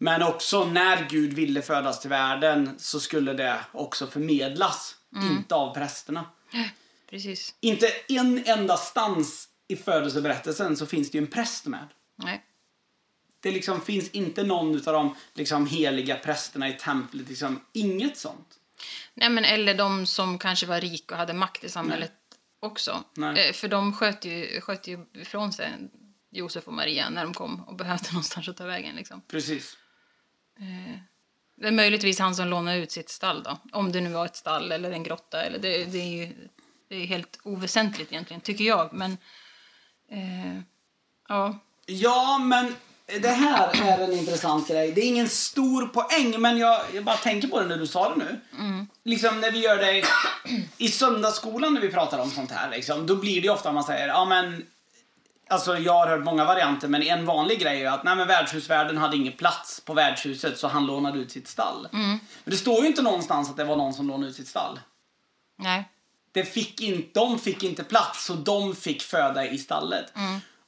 men 0.00 0.22
också 0.22 0.64
när 0.64 1.06
Gud 1.10 1.32
ville 1.32 1.62
födas 1.62 2.00
till 2.00 2.10
världen 2.10 2.74
så 2.78 3.00
skulle 3.00 3.32
det 3.32 3.60
också 3.72 4.06
förmedlas, 4.06 4.94
inte 5.30 5.54
av 5.54 5.74
prästerna. 5.74 6.24
Precis. 7.10 7.54
Inte 7.60 7.86
en 8.08 8.44
enda 8.46 8.76
stans 8.76 9.48
i 9.68 9.76
födelseberättelsen 9.76 10.76
så 10.76 10.86
finns 10.86 11.10
det 11.10 11.18
ju 11.18 11.24
en 11.24 11.30
präst 11.30 11.66
med. 11.66 11.88
Nej. 12.16 12.44
Det 13.40 13.50
liksom 13.50 13.80
finns 13.80 14.10
inte 14.10 14.42
någon 14.42 14.88
av 14.88 14.94
de 14.94 15.16
liksom 15.34 15.66
heliga 15.66 16.16
prästerna 16.16 16.68
i 16.68 16.72
templet, 16.72 17.28
liksom 17.28 17.60
inget 17.72 18.16
sånt. 18.16 18.58
Nej, 19.14 19.30
men 19.30 19.44
eller 19.44 19.74
de 19.74 20.06
som 20.06 20.38
kanske 20.38 20.66
var 20.66 20.80
rika 20.80 21.14
och 21.14 21.18
hade 21.18 21.32
makt 21.32 21.64
i 21.64 21.68
samhället 21.68 22.12
också. 22.60 23.04
Nej. 23.14 23.48
Eh, 23.48 23.52
för 23.52 23.68
de 23.68 23.92
sköt 23.92 24.24
ju, 24.24 24.60
sköt 24.60 24.86
ju 24.86 25.06
ifrån 25.12 25.52
sig 25.52 25.72
Josef 26.30 26.66
och 26.66 26.72
Maria 26.72 27.10
när 27.10 27.24
de 27.24 27.34
kom 27.34 27.60
och 27.60 27.76
behövde 27.76 28.08
någonstans 28.12 28.48
att 28.48 28.56
ta 28.56 28.66
vägen. 28.66 28.96
Liksom. 28.96 29.22
Precis. 29.28 29.76
Det 31.56 31.66
är 31.66 31.72
möjligtvis 31.72 32.18
han 32.18 32.34
som 32.34 32.48
lånade 32.48 32.78
ut 32.78 32.90
sitt 32.90 33.08
stall 33.08 33.42
då. 33.42 33.58
Om 33.72 33.92
det 33.92 34.00
nu 34.00 34.10
var 34.10 34.24
ett 34.24 34.36
stall 34.36 34.72
eller 34.72 34.90
en 34.90 35.02
grotta. 35.02 35.42
Eller 35.42 35.58
det, 35.58 35.84
det 35.84 35.98
är 35.98 36.26
ju 36.26 36.48
det 36.88 36.96
är 36.96 37.06
helt 37.06 37.38
oväsentligt 37.42 38.12
egentligen, 38.12 38.40
tycker 38.40 38.64
jag. 38.64 38.92
Men 38.92 39.16
eh, 40.10 40.60
ja, 41.28 41.58
Ja, 41.86 42.38
men 42.38 42.76
det 43.20 43.28
här 43.28 43.70
är 43.82 44.04
en 44.04 44.12
intressant 44.12 44.68
grej. 44.68 44.92
Det 44.92 45.00
är 45.00 45.06
ingen 45.06 45.28
stor 45.28 45.86
poäng, 45.86 46.40
men 46.40 46.58
jag, 46.58 46.80
jag 46.94 47.04
bara 47.04 47.16
tänker 47.16 47.48
på 47.48 47.60
det 47.60 47.66
när 47.66 47.76
du 47.76 47.86
sa 47.86 48.14
det 48.14 48.16
nu. 48.16 48.40
Liksom 49.04 49.40
när 49.40 49.50
vi 49.50 49.58
gör 49.58 49.76
det 49.76 50.04
i 50.78 50.88
söndagsskolan 50.88 51.74
när 51.74 51.80
vi 51.80 51.88
pratar 51.92 52.18
om 52.18 52.30
sånt 52.30 52.50
här, 52.50 52.70
liksom, 52.70 53.06
då 53.06 53.16
blir 53.16 53.42
det 53.42 53.48
ofta 53.50 53.72
man 53.72 53.84
säger, 53.84 54.08
ja 54.08 54.24
men 54.24 54.66
Alltså 55.50 55.78
jag 55.78 55.92
har 55.92 56.06
hört 56.06 56.24
många 56.24 56.44
varianter 56.44 56.88
men 56.88 57.02
en 57.02 57.26
vanlig 57.26 57.60
grej 57.60 57.82
är 57.82 57.90
att 57.90 58.04
nej, 58.04 58.16
men 58.16 58.28
värdshusvärden 58.28 58.96
hade 58.96 59.16
ingen 59.16 59.32
plats 59.32 59.80
på 59.80 59.94
värdshuset 59.94 60.58
så 60.58 60.68
han 60.68 60.86
lånade 60.86 61.18
ut 61.18 61.30
sitt 61.30 61.48
stall. 61.48 61.88
Men 61.92 62.20
det 62.44 62.56
står 62.56 62.80
ju 62.80 62.86
inte 62.86 63.02
någonstans 63.02 63.50
att 63.50 63.56
det 63.56 63.64
var 63.64 63.76
någon 63.76 63.94
som 63.94 64.08
lånade 64.08 64.30
ut 64.30 64.36
sitt 64.36 64.48
stall. 64.48 64.80
nej. 65.58 65.88
Det 66.38 66.44
fick 66.44 66.80
in, 66.80 67.10
de 67.14 67.38
fick 67.38 67.62
inte 67.62 67.84
plats 67.84 68.24
så 68.24 68.32
de 68.32 68.76
fick 68.76 69.02
föda 69.02 69.46
i 69.46 69.58
stallet. 69.58 70.12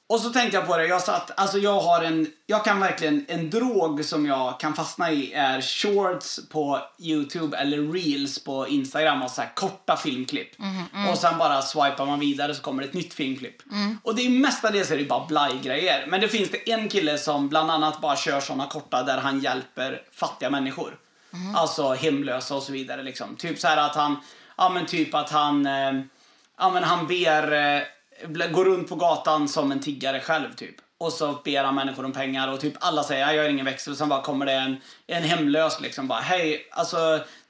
Och 0.08 0.20
så 0.20 0.30
tänkte 0.30 0.56
jag 0.56 0.66
på 0.66 0.76
det, 0.76 0.86
jag 0.86 1.02
satt, 1.02 1.30
alltså 1.40 1.58
jag 1.58 1.80
har 1.80 2.02
en, 2.02 2.26
jag 2.46 2.64
kan 2.64 2.80
verkligen, 2.80 3.24
en 3.28 3.50
drog 3.50 4.04
som 4.04 4.26
jag 4.26 4.60
kan 4.60 4.74
fastna 4.74 5.12
i 5.12 5.32
är 5.32 5.60
shorts 5.60 6.40
på 6.48 6.80
Youtube 6.98 7.56
eller 7.56 7.92
reels 7.92 8.44
på 8.44 8.68
Instagram 8.68 9.22
och 9.22 9.30
så 9.30 9.42
korta 9.54 9.96
filmklipp. 9.96 10.50
Och 11.10 11.18
sen 11.18 11.38
bara 11.38 11.62
swipar 11.62 12.06
man 12.06 12.20
vidare 12.20 12.54
så 12.54 12.62
kommer 12.62 12.82
det 12.82 12.88
ett 12.88 12.94
nytt 12.94 13.14
filmklipp. 13.14 13.56
Och 14.02 14.14
det 14.14 14.26
är 14.26 14.30
mestadels 14.30 14.90
är 14.90 14.96
det 14.96 15.04
bara 15.04 15.26
blaj-grejer. 15.26 16.06
Men 16.06 16.20
det 16.20 16.28
finns 16.28 16.50
det 16.50 16.72
en 16.72 16.88
kille 16.88 17.18
som 17.18 17.48
bland 17.48 17.70
annat 17.70 18.00
bara 18.00 18.16
kör 18.16 18.40
såna 18.40 18.66
korta 18.66 19.02
där 19.02 19.18
han 19.18 19.40
hjälper 19.40 20.02
fattiga 20.12 20.50
människor. 20.50 20.98
Alltså 21.56 21.94
hemlösa 21.94 22.54
och 22.54 22.62
så 22.62 22.72
vidare 22.72 23.02
liksom. 23.02 23.36
Typ 23.36 23.58
så 23.58 23.68
här 23.68 23.76
att 23.76 23.94
han, 23.94 24.16
ja 24.60 24.68
men 24.68 24.86
typ 24.86 25.14
att 25.14 25.30
han, 25.30 25.66
eh, 25.66 25.92
ja 26.58 26.70
men 26.70 26.82
han 26.84 27.06
ber, 27.06 27.52
eh, 27.52 28.48
går 28.50 28.64
runt 28.64 28.88
på 28.88 28.94
gatan 28.96 29.48
som 29.48 29.72
en 29.72 29.80
tiggare 29.80 30.20
själv 30.20 30.54
typ. 30.54 30.74
Och 30.98 31.12
så 31.12 31.32
ber 31.44 31.64
han 31.64 31.74
människor 31.74 32.04
om 32.04 32.12
pengar 32.12 32.48
och 32.52 32.60
typ 32.60 32.74
alla 32.80 33.02
säger 33.02 33.26
"Ja, 33.26 33.32
jag 33.32 33.42
har 33.42 33.50
ingen 33.50 33.64
växel 33.64 33.90
och 33.92 33.98
sen 33.98 34.08
bara 34.08 34.22
kommer 34.22 34.46
det 34.46 34.52
en, 34.52 34.76
en 35.06 35.22
hemlös 35.22 35.80
liksom 35.80 36.08
bara 36.08 36.20
hej, 36.20 36.68
alltså 36.70 36.96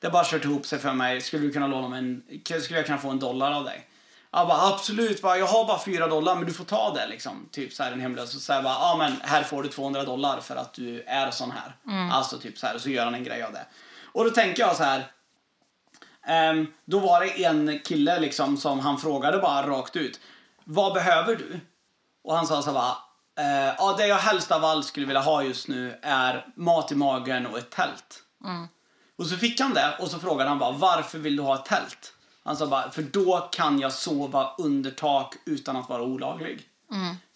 det 0.01 0.07
har 0.07 0.12
bara 0.12 0.25
kört 0.25 0.44
ihop 0.44 0.66
sig 0.66 0.79
för 0.79 0.92
mig, 0.92 1.20
skulle 1.20 1.42
du 1.46 1.53
kunna 1.53 1.66
låna 1.66 1.88
mig 1.88 1.99
en, 1.99 2.23
skulle 2.62 2.79
jag 2.79 2.87
kunna 2.87 2.99
få 2.99 3.11
en 3.11 3.18
dollar 3.18 3.53
av 3.53 3.64
dig? 3.64 3.87
Jag 4.33 4.49
bara 4.49 4.68
absolut, 4.75 5.23
bara, 5.23 5.38
jag 5.38 5.46
har 5.46 5.64
bara 5.64 5.79
fyra 5.85 6.07
dollar 6.07 6.35
men 6.37 6.46
du 6.46 6.53
får 6.53 6.64
ta 6.64 6.94
det 6.94 7.07
liksom. 7.07 7.49
Typ 7.53 7.73
så 7.73 7.83
här 7.83 7.92
en 7.92 8.01
hemlös. 8.01 8.49
Och 8.49 8.55
här 8.55 8.62
bara, 8.62 8.75
ja 8.75 8.96
men 8.99 9.12
här 9.23 9.42
får 9.42 9.62
du 9.62 9.68
200 9.68 10.05
dollar 10.05 10.40
för 10.40 10.57
att 10.57 10.75
du 10.75 11.03
är 11.03 11.31
sån 11.31 11.51
här. 11.51 11.77
Alltså 12.12 12.38
typ 12.38 12.59
så 12.59 12.66
här, 12.66 12.75
och 12.75 12.81
så 12.81 12.90
gör 12.90 13.05
han 13.05 13.14
en 13.14 13.25
grej 13.25 13.42
av 13.42 13.53
det. 13.53 13.66
Och 14.12 14.25
då 14.25 14.31
tänker 14.31 14.62
jag 14.62 14.77
så 14.77 14.83
här. 14.83 15.07
Ehm, 16.26 16.66
då 16.85 16.98
var 16.98 17.20
det 17.20 17.44
en 17.44 17.80
kille 17.85 18.20
liksom 18.20 18.56
som 18.56 18.80
han 18.80 18.98
frågade 18.98 19.38
bara 19.38 19.66
rakt 19.66 19.96
ut. 19.96 20.20
Vad 20.64 20.94
behöver 20.94 21.37
du? 21.37 21.61
Och 22.24 22.37
han 22.37 22.46
sa 22.46 22.62
så 22.62 22.72
bara. 22.72 22.96
Eh, 23.38 23.74
ja, 23.78 23.94
det 23.98 24.06
jag 24.06 24.16
helst 24.16 24.52
av 24.52 24.64
allt 24.64 24.87
skulle 24.87 25.06
vilja 25.06 25.20
ha 25.20 25.42
just 25.42 25.68
nu 25.68 25.98
är 26.02 26.46
mat 26.56 26.92
i 26.92 26.94
magen 26.94 27.46
och 27.46 27.59
ett 27.59 27.70
tält. 27.70 28.22
Och 29.18 29.26
så 29.26 29.37
fick 29.37 29.61
han 29.61 29.74
det 29.74 29.96
och 29.98 30.09
så 30.09 30.18
frågade 30.18 30.50
han 30.50 30.59
bara 30.59 30.70
varför 30.72 31.18
vill 31.18 31.37
du 31.37 31.42
ha 31.42 31.54
ett 31.54 31.64
tält? 31.64 32.14
Han 32.44 32.56
sa 32.56 32.66
bara 32.66 32.90
för 32.90 33.02
då 33.02 33.48
kan 33.52 33.80
jag 33.80 33.92
sova 33.92 34.54
under 34.59 34.90
tak 34.90 35.35
utan 35.46 35.76
att 35.76 35.88
vara 35.88 36.02
olaglig. 36.02 36.62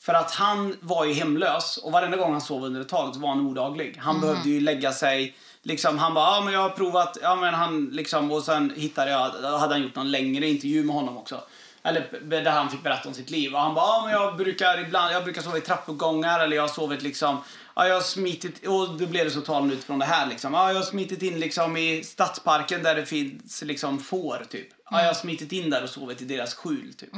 För 0.05 0.15
att 0.15 0.31
han 0.31 0.77
var 0.81 1.05
ju 1.05 1.13
hemlös 1.13 1.77
och 1.77 1.93
varenda 1.93 2.17
gång 2.17 2.33
han 2.33 2.41
sov 2.41 2.65
under 2.65 2.81
ett 2.81 2.89
tak 2.89 3.15
så 3.15 3.21
var 3.21 3.29
han 3.29 3.47
olaglig. 3.47 3.99
Han 3.99 4.21
behövde 4.21 4.49
ju 4.49 4.61
lägga 4.61 4.93
sig 4.93 5.37
Liksom, 5.67 5.99
han 5.99 6.15
bara, 6.15 6.37
ja 6.37 6.41
men 6.45 6.55
jag 6.55 6.61
har 6.61 6.71
provat, 6.71 7.19
ja 7.23 7.37
men 7.37 7.55
han 7.55 7.87
liksom, 7.93 8.33
och 8.33 8.43
sen 8.43 8.73
hittade 8.77 9.11
jag, 9.11 9.31
hade 9.59 9.75
han 9.75 9.83
gjort 9.83 9.95
någon 9.95 10.11
längre 10.11 10.49
intervju 10.49 10.85
med 10.85 10.95
honom 10.95 11.17
också. 11.17 11.41
Eller 11.83 12.09
där 12.43 12.51
han 12.51 12.71
fick 12.71 12.83
berätta 12.83 13.09
om 13.09 13.15
sitt 13.15 13.31
liv. 13.31 13.55
Och 13.55 13.61
han 13.61 13.75
bara, 13.75 13.87
ja 13.87 14.03
men 14.05 14.13
jag 14.13 14.37
brukar 14.37 14.81
ibland, 14.81 15.15
jag 15.15 15.25
brukar 15.25 15.43
sova 15.43 15.59
i 15.59 15.61
trappuppgångar 15.61 16.41
eller 16.41 16.57
jag 16.57 16.63
har 16.63 16.69
sovit 16.69 17.03
liksom, 17.03 17.39
ja 17.75 17.87
jag 17.87 17.95
har 17.95 18.03
smitit, 18.03 18.67
och 18.67 18.99
då 18.99 19.07
blev 19.07 19.25
det 19.25 19.31
så 19.31 19.41
talande 19.41 19.75
utifrån 19.75 19.99
det 19.99 20.05
här 20.05 20.27
liksom. 20.27 20.55
Ja 20.55 20.69
jag 20.69 20.77
har 20.77 20.85
smitit 20.85 21.23
in 21.23 21.41
liksom 21.41 21.77
i 21.77 22.05
stadsparken 22.05 22.83
där 22.83 22.95
det 22.95 23.07
finns 23.07 23.63
liksom 23.63 23.99
får 23.99 24.47
typ. 24.51 24.69
Ja 24.91 25.01
jag 25.01 25.07
har 25.07 25.15
smitit 25.15 25.53
in 25.53 25.71
där 25.71 25.83
och 25.83 25.91
sovit 25.91 26.23
i 26.23 26.25
deras 26.25 26.55
skjul 26.55 26.95
typ. 26.95 27.11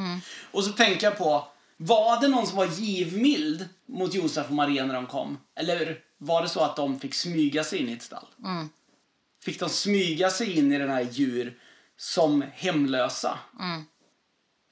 Och 0.51 0.64
så 0.64 0.72
tänker 0.72 1.07
jag 1.07 1.18
på, 1.18 1.49
var 1.77 2.21
det 2.21 2.29
någon 2.29 2.47
som 2.47 2.57
var 2.57 2.67
givmild 2.67 3.69
mot 3.89 4.15
Josef 4.15 4.47
och 4.49 4.55
Maria 4.55 4.87
när 4.87 4.95
de 4.95 5.07
kom? 5.07 5.39
Eller 5.57 5.99
var 6.19 6.43
det 6.43 6.49
så 6.49 6.61
att 6.61 6.77
de 6.77 7.01
fick 7.01 7.15
smyga 7.15 7.65
sig 7.65 7.79
in 7.79 7.89
i 7.89 7.93
ett 7.93 8.03
stall? 8.03 8.27
Fick 9.45 9.61
de 9.61 9.69
smyga 9.69 10.31
sig 10.31 10.59
in 10.59 10.73
i 10.73 10.79
den 10.79 10.91
här 10.91 11.07
djur 11.11 11.59
som 11.97 12.45
hemlösa? 12.53 13.39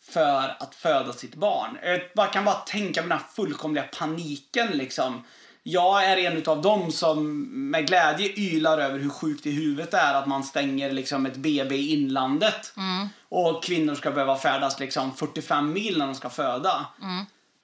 För 0.03 0.57
att 0.63 0.75
föda 0.75 1.13
sitt 1.13 1.35
barn. 1.35 1.79
Jag 2.15 2.33
kan 2.33 2.45
bara 2.45 2.55
tänka 2.55 3.01
mig 3.01 3.09
den 3.09 3.19
här 3.19 3.27
fullkomliga 3.35 3.85
paniken 3.85 4.69
liksom. 4.71 5.25
Jag 5.67 6.05
är 6.05 6.17
en 6.17 6.43
av 6.47 6.63
dem 6.63 6.93
som 6.93 7.43
med 7.71 7.87
glädje 7.87 8.29
ylar 8.29 8.79
över 8.79 8.99
hur 8.99 9.11
sjukt 9.11 9.47
i 9.47 9.51
huvudet 9.51 9.91
det 9.91 9.97
är 9.97 10.15
att 10.15 10.27
man 10.27 10.45
stänger 10.45 10.93
liksom 10.93 11.27
ett 11.27 11.37
BB 11.37 11.75
i 11.75 11.93
inlandet. 11.93 12.73
Och 13.29 13.65
kvinnor 13.65 13.95
ska 13.95 14.11
behöva 14.11 14.37
färdas 14.37 14.81
liksom 14.81 15.15
45 15.17 15.73
mil 15.73 15.99
när 15.99 16.07
de 16.07 16.15
ska 16.15 16.31
föda. 16.31 16.87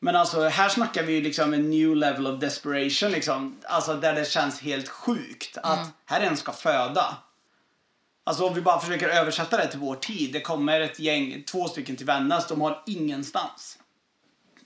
Men 0.00 0.16
alltså 0.16 0.48
här 0.48 0.68
snackar 0.68 1.02
vi 1.02 1.12
ju 1.12 1.20
liksom 1.20 1.54
en 1.54 1.70
new 1.70 1.96
level 1.96 2.26
of 2.26 2.40
desperation 2.40 3.10
liksom. 3.10 3.56
Alltså 3.64 3.94
där 3.94 4.14
det 4.14 4.30
känns 4.30 4.60
helt 4.60 4.88
sjukt 4.88 5.58
att 5.62 5.88
här 6.06 6.20
en 6.20 6.36
ska 6.36 6.52
föda. 6.52 7.16
Alltså 8.24 8.46
om 8.46 8.54
vi 8.54 8.60
bara 8.60 8.80
försöker 8.80 9.08
översätta 9.08 9.56
det 9.56 9.66
till 9.66 9.80
vår 9.80 9.94
tid. 9.94 10.32
Det 10.32 10.40
kommer 10.40 10.80
ett 10.80 11.00
gäng, 11.00 11.42
två 11.50 11.68
stycken 11.68 11.96
till 11.96 12.06
Vännäs, 12.06 12.46
de 12.46 12.60
har 12.60 12.82
ingenstans. 12.86 13.78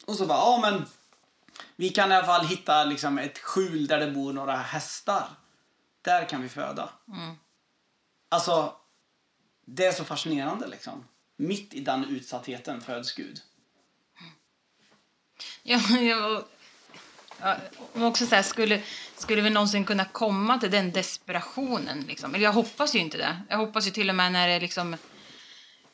Och 0.06 0.14
så 0.14 0.26
bara, 0.26 0.38
ja 0.38 0.58
men 0.62 0.84
vi 1.76 1.88
kan 1.88 2.12
i 2.12 2.14
alla 2.14 2.26
fall 2.26 2.46
hitta 2.46 2.84
liksom 2.84 3.18
ett 3.18 3.38
skjul 3.38 3.86
där 3.86 3.98
det 3.98 4.10
bor 4.10 4.32
några 4.32 4.56
hästar. 4.56 5.28
Där 6.02 6.28
kan 6.28 6.42
vi 6.42 6.48
föda. 6.48 6.88
Alltså, 8.28 8.76
det 9.66 9.86
är 9.86 9.92
så 9.92 10.04
fascinerande 10.04 10.66
liksom. 10.66 11.08
Mitt 11.36 11.74
i 11.74 11.80
den 11.80 12.04
utsattheten 12.04 12.80
föds 12.80 13.12
Gud. 13.14 13.40
Ja, 15.62 15.80
jag, 15.98 16.44
ja, 17.40 17.56
och 17.92 18.02
också 18.02 18.26
så 18.26 18.34
här, 18.34 18.42
skulle, 18.42 18.82
skulle 19.16 19.42
vi 19.42 19.50
någonsin 19.50 19.84
kunna 19.84 20.04
komma 20.04 20.58
till 20.58 20.70
den 20.70 20.92
desperationen? 20.92 22.00
Liksom? 22.00 22.34
Eller 22.34 22.44
jag 22.44 22.52
hoppas 22.52 22.94
ju 22.94 22.98
inte 22.98 23.18
det. 23.18 23.40
Jag 23.48 23.56
hoppas 23.56 23.86
ju 23.86 23.90
till 23.90 24.08
och 24.08 24.14
med 24.14 24.32
när 24.32 24.48
det, 24.48 24.60
liksom, 24.60 24.96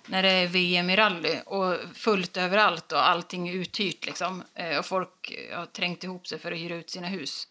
när 0.06 0.22
det 0.22 0.28
är 0.30 0.46
VM 0.46 0.90
i 0.90 0.96
rally 0.96 1.40
och 1.46 1.76
fullt 1.94 2.36
överallt 2.36 2.92
och 2.92 3.08
allting 3.08 3.48
är 3.48 3.52
uthyrt 3.52 4.06
liksom, 4.06 4.42
eh, 4.54 4.78
och 4.78 4.86
folk 4.86 5.30
eh, 5.30 5.58
har 5.58 5.66
trängt 5.66 6.04
ihop 6.04 6.26
sig 6.26 6.38
för 6.38 6.52
att 6.52 6.58
hyra 6.58 6.74
ut 6.74 6.90
sina 6.90 7.06
hus 7.06 7.48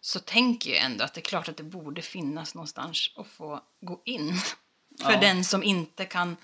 så 0.00 0.20
tänker 0.20 0.70
jag 0.70 0.84
ändå 0.84 1.04
att 1.04 1.14
det 1.14 1.20
är 1.20 1.22
klart 1.22 1.48
att 1.48 1.56
det 1.56 1.62
borde 1.62 2.02
finnas 2.02 2.54
någonstans 2.54 3.12
att 3.16 3.26
få 3.26 3.60
gå 3.80 4.02
in 4.04 4.34
för 5.02 5.12
Ja. 5.12 5.20
den 5.20 5.44
som 5.44 5.62
inte 5.62 6.04
kan, 6.04 6.36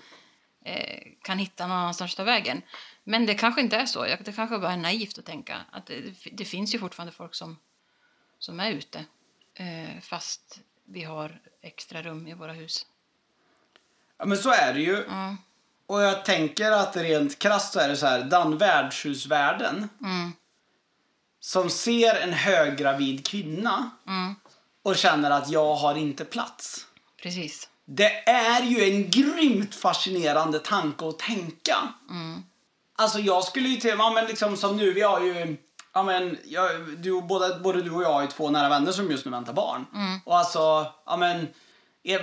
eh, 0.65 1.03
kan 1.21 1.37
hitta 1.37 1.67
någon 1.67 1.77
annanstans 1.77 2.11
att 2.11 2.17
ta 2.17 2.23
vägen. 2.23 2.61
Men 3.03 3.25
det 3.25 3.33
kanske 3.35 3.61
inte 3.61 3.77
är 3.77 3.85
så. 3.85 4.03
Det 4.03 4.35
kanske 4.35 4.57
bara 4.57 4.71
är 4.73 4.77
naivt 4.77 5.17
att 5.17 5.25
tänka 5.25 5.61
att 5.71 5.85
det, 5.85 6.01
det 6.31 6.45
finns 6.45 6.75
ju 6.75 6.79
fortfarande 6.79 7.11
folk 7.13 7.35
som, 7.35 7.57
som 8.39 8.59
är 8.59 8.71
ute 8.71 9.05
eh, 9.53 9.99
fast 10.01 10.59
vi 10.85 11.03
har 11.03 11.41
extra 11.61 12.01
rum 12.01 12.27
i 12.27 12.33
våra 12.33 12.53
hus. 12.53 12.85
Ja 14.19 14.25
men 14.25 14.37
så 14.37 14.51
är 14.51 14.73
det 14.73 14.79
ju. 14.79 15.05
Ja. 15.07 15.35
Och 15.87 16.01
jag 16.01 16.25
tänker 16.25 16.71
att 16.71 16.97
rent 16.97 17.39
krasst 17.39 17.73
så 17.73 17.79
är 17.79 17.89
det 17.89 17.97
så 17.97 18.05
här, 18.05 18.19
den 18.19 18.57
värdshusvärden 18.57 19.89
som 21.39 21.69
ser 21.69 22.15
en 22.15 22.33
höggravid 22.33 23.27
kvinna 23.27 23.89
och 24.83 24.95
känner 24.95 25.31
att 25.31 25.49
jag 25.49 25.75
har 25.75 25.95
inte 25.95 26.25
plats. 26.25 26.87
Precis. 27.21 27.69
Det 27.85 28.29
är 28.29 28.63
ju 28.63 28.83
en 28.83 29.09
grymt 29.09 29.75
fascinerande 29.75 30.59
tanke 30.59 31.07
att 31.07 31.19
tänka. 31.19 31.75
Alltså 32.95 33.19
jag 33.19 33.43
skulle 33.43 33.69
ju 33.69 33.77
till, 33.77 33.95
ja 33.97 34.09
men 34.09 34.25
liksom 34.25 34.57
som 34.57 34.77
nu, 34.77 34.93
vi 34.93 35.01
har 35.01 35.19
ju, 35.19 35.57
ja 35.93 36.03
men, 36.03 36.37
jag, 36.45 36.69
du, 36.97 37.21
både, 37.21 37.59
både 37.59 37.81
du 37.81 37.91
och 37.91 38.03
jag 38.03 38.13
har 38.13 38.21
ju 38.21 38.27
två 38.27 38.49
nära 38.49 38.69
vänner 38.69 38.91
som 38.91 39.11
just 39.11 39.25
nu 39.25 39.31
väntar 39.31 39.53
barn. 39.53 39.85
Och 40.25 40.37
alltså, 40.37 40.91
ja 41.05 41.17
men, 41.17 41.47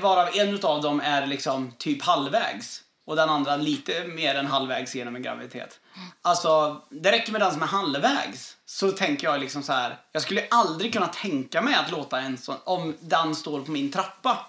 varav 0.00 0.28
en 0.34 0.48
utav 0.48 0.82
dem 0.82 1.00
är 1.00 1.26
liksom 1.26 1.72
typ 1.78 2.02
halvvägs. 2.02 2.82
Och 3.06 3.16
den 3.16 3.28
andra 3.28 3.56
lite 3.56 4.04
mer 4.04 4.34
än 4.34 4.46
halvvägs 4.46 4.94
genom 4.94 5.16
en 5.16 5.22
graviditet. 5.22 5.80
Alltså, 6.22 6.82
det 6.90 7.12
räcker 7.12 7.32
med 7.32 7.40
den 7.40 7.52
som 7.52 7.62
är 7.62 7.66
halvvägs. 7.66 8.56
Så 8.66 8.92
tänker 8.92 9.26
jag 9.26 9.40
liksom 9.40 9.62
så 9.62 9.72
här. 9.72 9.98
jag 10.12 10.22
skulle 10.22 10.46
aldrig 10.50 10.92
kunna 10.92 11.06
tänka 11.06 11.62
mig 11.62 11.74
att 11.74 11.90
låta 11.90 12.20
en 12.20 12.38
sån, 12.38 12.56
om 12.64 12.96
den 13.00 13.34
står 13.34 13.60
på 13.60 13.70
min 13.70 13.92
trappa. 13.92 14.46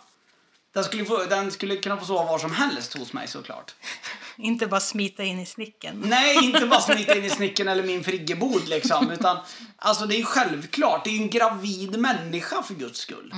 Den 0.73 0.83
skulle, 0.83 1.05
få, 1.05 1.17
den 1.17 1.51
skulle 1.51 1.75
kunna 1.75 1.97
få 1.97 2.05
sova 2.05 2.23
var 2.23 2.39
som 2.39 2.51
helst 2.51 2.97
hos 2.97 3.13
mig 3.13 3.27
såklart. 3.27 3.75
Inte 4.37 4.67
bara 4.67 4.79
smita 4.79 5.23
in 5.23 5.39
i 5.39 5.45
snicken. 5.45 6.03
Nej, 6.05 6.35
inte 6.45 6.65
bara 6.65 6.81
smita 6.81 7.15
in 7.15 7.25
i 7.25 7.29
snicken 7.29 7.67
eller 7.67 7.83
min 7.83 8.03
friggebod 8.03 8.67
liksom. 8.67 9.11
Utan, 9.11 9.37
alltså 9.77 10.05
det 10.05 10.15
är 10.15 10.23
självklart, 10.23 11.03
det 11.03 11.09
är 11.09 11.21
en 11.21 11.29
gravid 11.29 11.99
människa 11.99 12.63
för 12.63 12.73
guds 12.73 12.99
skull. 12.99 13.33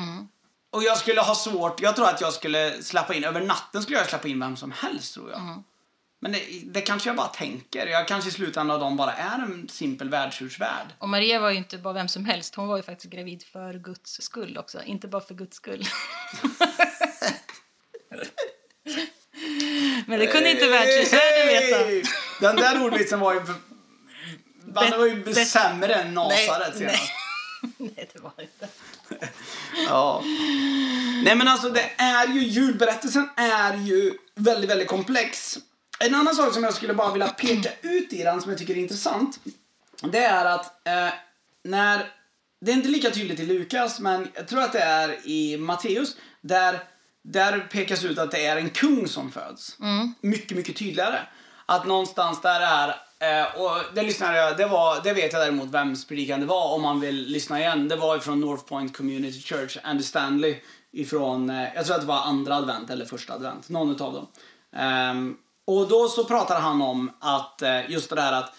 Och 0.74 0.84
jag 0.84 0.98
skulle 0.98 1.22
ha 1.22 1.36
svårt, 1.36 1.82
jag 1.82 1.96
tror 1.96 2.10
att 2.10 2.22
jag 2.22 2.34
skulle 2.34 2.84
släppa 2.84 3.14
in, 3.14 3.24
över 3.24 3.42
natten 3.42 3.84
skulle 3.84 3.98
jag 3.98 4.10
släppa 4.10 4.28
in 4.28 4.40
vem 4.40 4.58
som 4.58 4.72
helst 4.72 5.14
tror 5.14 5.32
jag. 5.32 5.64
Men 6.20 6.32
det, 6.32 6.40
det 6.66 6.82
kanske 6.82 7.10
jag 7.10 7.16
bara 7.16 7.28
tänker. 7.28 7.88
Jag 7.88 8.08
kanske 8.08 8.30
i 8.30 8.34
slutändan 8.34 8.76
av 8.76 8.80
dem 8.80 8.98
bara 8.98 9.14
är 9.14 9.40
en 9.40 9.70
simpel 9.70 10.10
världsursvärd. 10.10 10.88
Och 11.00 11.10
Maria 11.10 11.40
var 11.40 11.50
ju 11.50 11.58
inte 11.58 11.78
bara 11.78 11.94
vem 11.94 12.08
som 12.08 12.26
helst. 12.26 12.56
Hon 12.56 12.68
var 12.68 12.78
ju 12.78 12.84
faktiskt 12.84 13.14
gravid 13.14 13.44
för 13.44 13.74
Guds 13.74 14.22
skull 14.22 14.58
också. 14.58 14.84
Inte 14.84 15.08
bara 15.08 15.22
för 15.22 15.34
Guds 15.34 15.58
skull. 15.58 15.86
Men 20.08 20.20
det 20.20 20.28
kunde 20.28 20.52
inte 20.52 20.68
världshusvärlden 20.68 21.48
veta. 21.48 22.08
Den 22.42 22.56
där 22.56 22.86
ordvitsen 22.86 23.20
var 23.20 23.34
ju... 23.34 23.40
Den 24.66 25.00
var 25.00 25.06
ju 25.06 25.34
sämre 25.46 25.94
än 25.94 26.14
Nasaret 26.14 26.78
senast. 26.78 27.12
Nej, 27.78 28.10
det 28.14 28.20
var 28.20 28.34
inte. 28.42 28.68
Ja. 29.88 30.24
Nej 31.24 31.36
men 31.36 31.48
alltså 31.48 31.70
det 31.70 31.92
är 31.98 32.28
ju, 32.28 32.40
julberättelsen 32.44 33.30
är 33.36 33.78
ju 33.78 34.14
väldigt, 34.36 34.70
väldigt 34.70 34.88
komplex. 34.88 35.58
En 36.00 36.16
annan 36.16 36.36
sak 36.36 36.54
som 36.54 36.64
jag 36.64 36.74
skulle 36.74 36.94
bara 36.94 37.12
vilja 37.12 37.28
peka 37.28 37.70
ut 37.82 38.14
i 38.14 38.24
den 38.24 38.42
som 38.42 38.52
jag 38.52 38.60
tycker 38.60 38.74
är 38.74 38.80
intressant. 38.80 39.40
Det 40.02 40.24
är 40.24 40.46
att 40.46 40.88
eh, 40.88 41.14
när, 41.64 42.06
det 42.62 42.72
är 42.72 42.76
inte 42.76 42.90
lika 42.90 43.12
tydligt 43.12 43.40
i 43.40 43.46
Lukas 43.46 44.00
men 44.00 44.28
jag 44.34 44.48
tror 44.48 44.62
att 44.62 44.74
det 44.74 44.80
är 44.80 45.28
i 45.28 45.58
Matteus 45.58 46.16
där, 46.42 46.80
där 47.24 47.60
pekas 47.60 48.04
ut 48.04 48.18
att 48.18 48.32
det 48.32 48.46
är 48.46 48.58
en 48.58 48.70
kung 48.70 49.08
som 49.08 49.32
föds. 49.32 49.78
Mycket, 50.22 50.58
mycket 50.58 50.76
tydligare. 50.76 51.20
Att 51.66 51.88
någonstans 51.88 52.42
där 52.42 52.62
är 52.62 52.96
Eh, 53.24 53.62
och 53.62 53.72
det 53.94 54.04
lyssnade 54.04 54.38
jag, 54.38 54.58
det, 54.58 54.66
var, 54.66 55.02
det 55.04 55.14
vet 55.14 55.34
jag 55.34 55.42
däremot 55.42 55.70
vems 55.70 56.08
predikan 56.08 56.40
det 56.40 56.46
var 56.46 56.74
om 56.74 56.82
man 56.82 57.00
vill 57.00 57.26
lyssna 57.26 57.60
igen. 57.60 57.88
Det 57.88 57.96
var 57.96 58.18
ifrån 58.18 58.42
North 58.42 58.64
Point 58.64 58.98
Community 58.98 59.42
Church, 59.42 59.78
Andy 59.84 60.04
Stanley. 60.04 60.56
Ifrån, 60.92 61.50
eh, 61.50 61.76
jag 61.76 61.86
tror 61.86 61.96
att 61.96 62.02
det 62.02 62.08
var 62.08 62.22
andra 62.22 62.56
advent 62.56 62.90
eller 62.90 63.06
första 63.06 63.34
advent, 63.34 63.70
någon 63.70 63.92
utav 63.92 64.14
dem. 64.14 64.28
Ehm, 64.76 65.38
och 65.66 65.88
då 65.88 66.08
så 66.08 66.26
pratade 66.26 66.60
han 66.60 66.82
om 66.82 67.12
att 67.20 67.62
eh, 67.62 67.92
just 67.92 68.10
det 68.10 68.16
där 68.16 68.32
att 68.32 68.56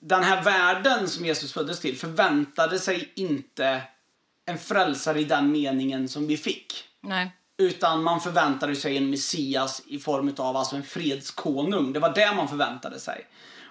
den 0.00 0.22
här 0.22 0.42
världen 0.42 1.08
som 1.08 1.26
Jesus 1.26 1.52
föddes 1.52 1.80
till 1.80 1.98
förväntade 1.98 2.78
sig 2.78 3.12
inte 3.16 3.82
en 4.46 4.58
frälsare 4.58 5.20
i 5.20 5.24
den 5.24 5.52
meningen 5.52 6.08
som 6.08 6.26
vi 6.26 6.36
fick. 6.36 6.84
Nej. 7.00 7.32
Utan 7.58 8.02
man 8.02 8.20
förväntade 8.20 8.76
sig 8.76 8.96
en 8.96 9.10
Messias 9.10 9.82
i 9.86 9.98
form 9.98 10.34
av 10.38 10.56
alltså 10.56 10.76
en 10.76 10.82
fredskonung. 10.82 11.92
Det 11.92 12.00
var 12.00 12.14
det 12.14 12.34
man 12.36 12.48
förväntade 12.48 13.00
sig. 13.00 13.26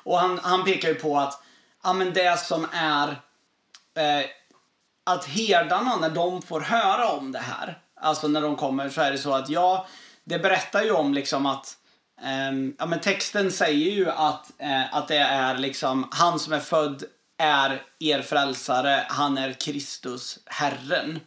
Och 0.09 0.19
han, 0.19 0.39
han 0.43 0.65
pekar 0.65 0.89
ju 0.89 0.95
på 0.95 1.17
att 1.17 1.43
ja, 1.83 1.93
men 1.93 2.13
det 2.13 2.39
som 2.39 2.67
är 2.73 3.07
eh, 3.93 4.25
att 5.03 5.25
herdarna 5.25 5.95
när 5.95 6.09
de 6.09 6.41
får 6.41 6.61
höra 6.61 7.09
om 7.09 7.31
det 7.31 7.39
här, 7.39 7.77
alltså 8.01 8.27
när 8.27 8.41
de 8.41 8.55
kommer 8.55 8.89
så 8.89 9.01
är 9.01 9.11
det 9.11 9.17
så 9.17 9.33
att 9.33 9.49
ja, 9.49 9.87
det 10.23 10.39
berättar 10.39 10.83
ju 10.83 10.91
om 10.91 11.13
liksom 11.13 11.45
att 11.45 11.77
eh, 12.21 12.51
ja, 12.77 12.85
men 12.85 12.99
texten 12.99 13.51
säger 13.51 13.91
ju 13.91 14.09
att, 14.09 14.51
eh, 14.57 14.95
att 14.95 15.07
det 15.07 15.17
är 15.17 15.57
liksom 15.57 16.07
han 16.11 16.39
som 16.39 16.53
är 16.53 16.59
född 16.59 17.03
är 17.37 17.81
er 17.99 18.21
frälsare, 18.21 19.05
han 19.09 19.37
är 19.37 19.53
Kristus, 19.53 20.39
Herren. 20.45 21.19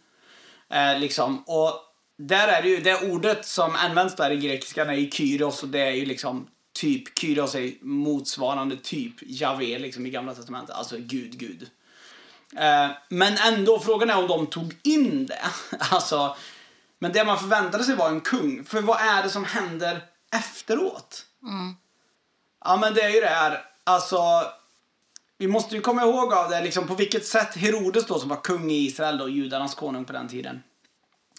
Eh, 0.71 0.99
liksom. 0.99 1.45
Och 1.47 1.73
där 2.19 2.49
är 2.49 2.63
det 2.63 2.69
ju, 2.69 2.81
det 2.81 3.11
ordet 3.11 3.47
som 3.47 3.77
används 3.77 4.17
där 4.17 4.31
i 4.31 4.37
grekiskan 4.37 4.91
är 4.91 4.95
ju 4.95 5.11
kyrios 5.11 5.63
och 5.63 5.69
det 5.69 5.81
är 5.81 5.93
ju 5.93 6.05
liksom 6.05 6.49
typ, 6.73 7.19
kyrios 7.19 7.55
är 7.55 7.85
motsvarande 7.85 8.77
typ 8.77 9.15
Javé 9.21 9.79
liksom 9.79 10.07
i 10.07 10.11
gamla 10.11 10.35
testamentet, 10.35 10.77
alltså 10.77 10.97
Gud, 10.99 11.39
Gud. 11.39 11.71
Uh, 12.53 12.91
men 13.09 13.37
ändå, 13.39 13.81
frågan 13.81 14.11
är 14.11 14.19
om 14.19 14.29
de 14.29 14.47
tog 14.47 14.77
in 14.83 15.27
det. 15.27 15.45
alltså, 15.79 16.37
men 16.99 17.13
det 17.13 17.25
man 17.25 17.39
förväntade 17.39 17.85
sig 17.85 17.97
var 17.97 18.09
en 18.09 18.21
kung. 18.21 18.65
För 18.65 18.83
vad 18.83 19.01
är 19.01 19.23
det 19.23 19.31
som 19.31 19.45
händer 19.45 20.01
efteråt. 20.33 21.27
Mm. 21.43 21.77
Ja, 22.65 22.77
men 22.77 22.95
det 22.95 23.01
är 23.01 23.11
ju 23.11 23.21
det 23.21 23.27
här, 23.27 23.65
alltså, 23.85 24.21
vi 25.39 25.49
måste 25.49 25.75
ju 25.75 25.81
komma 25.81 26.03
ihåg 26.03 26.33
av 26.33 26.51
det, 26.51 26.63
liksom 26.63 26.87
på 26.87 26.95
vilket 26.95 27.27
sätt 27.27 27.57
Herodes 27.57 28.07
då 28.07 28.19
som 28.19 28.29
var 28.29 28.37
kung 28.37 28.71
i 28.71 28.87
Israel 28.87 29.19
då, 29.19 29.29
judarnas 29.29 29.75
konung 29.75 30.05
på 30.05 30.13
den 30.13 30.29
tiden. 30.29 30.63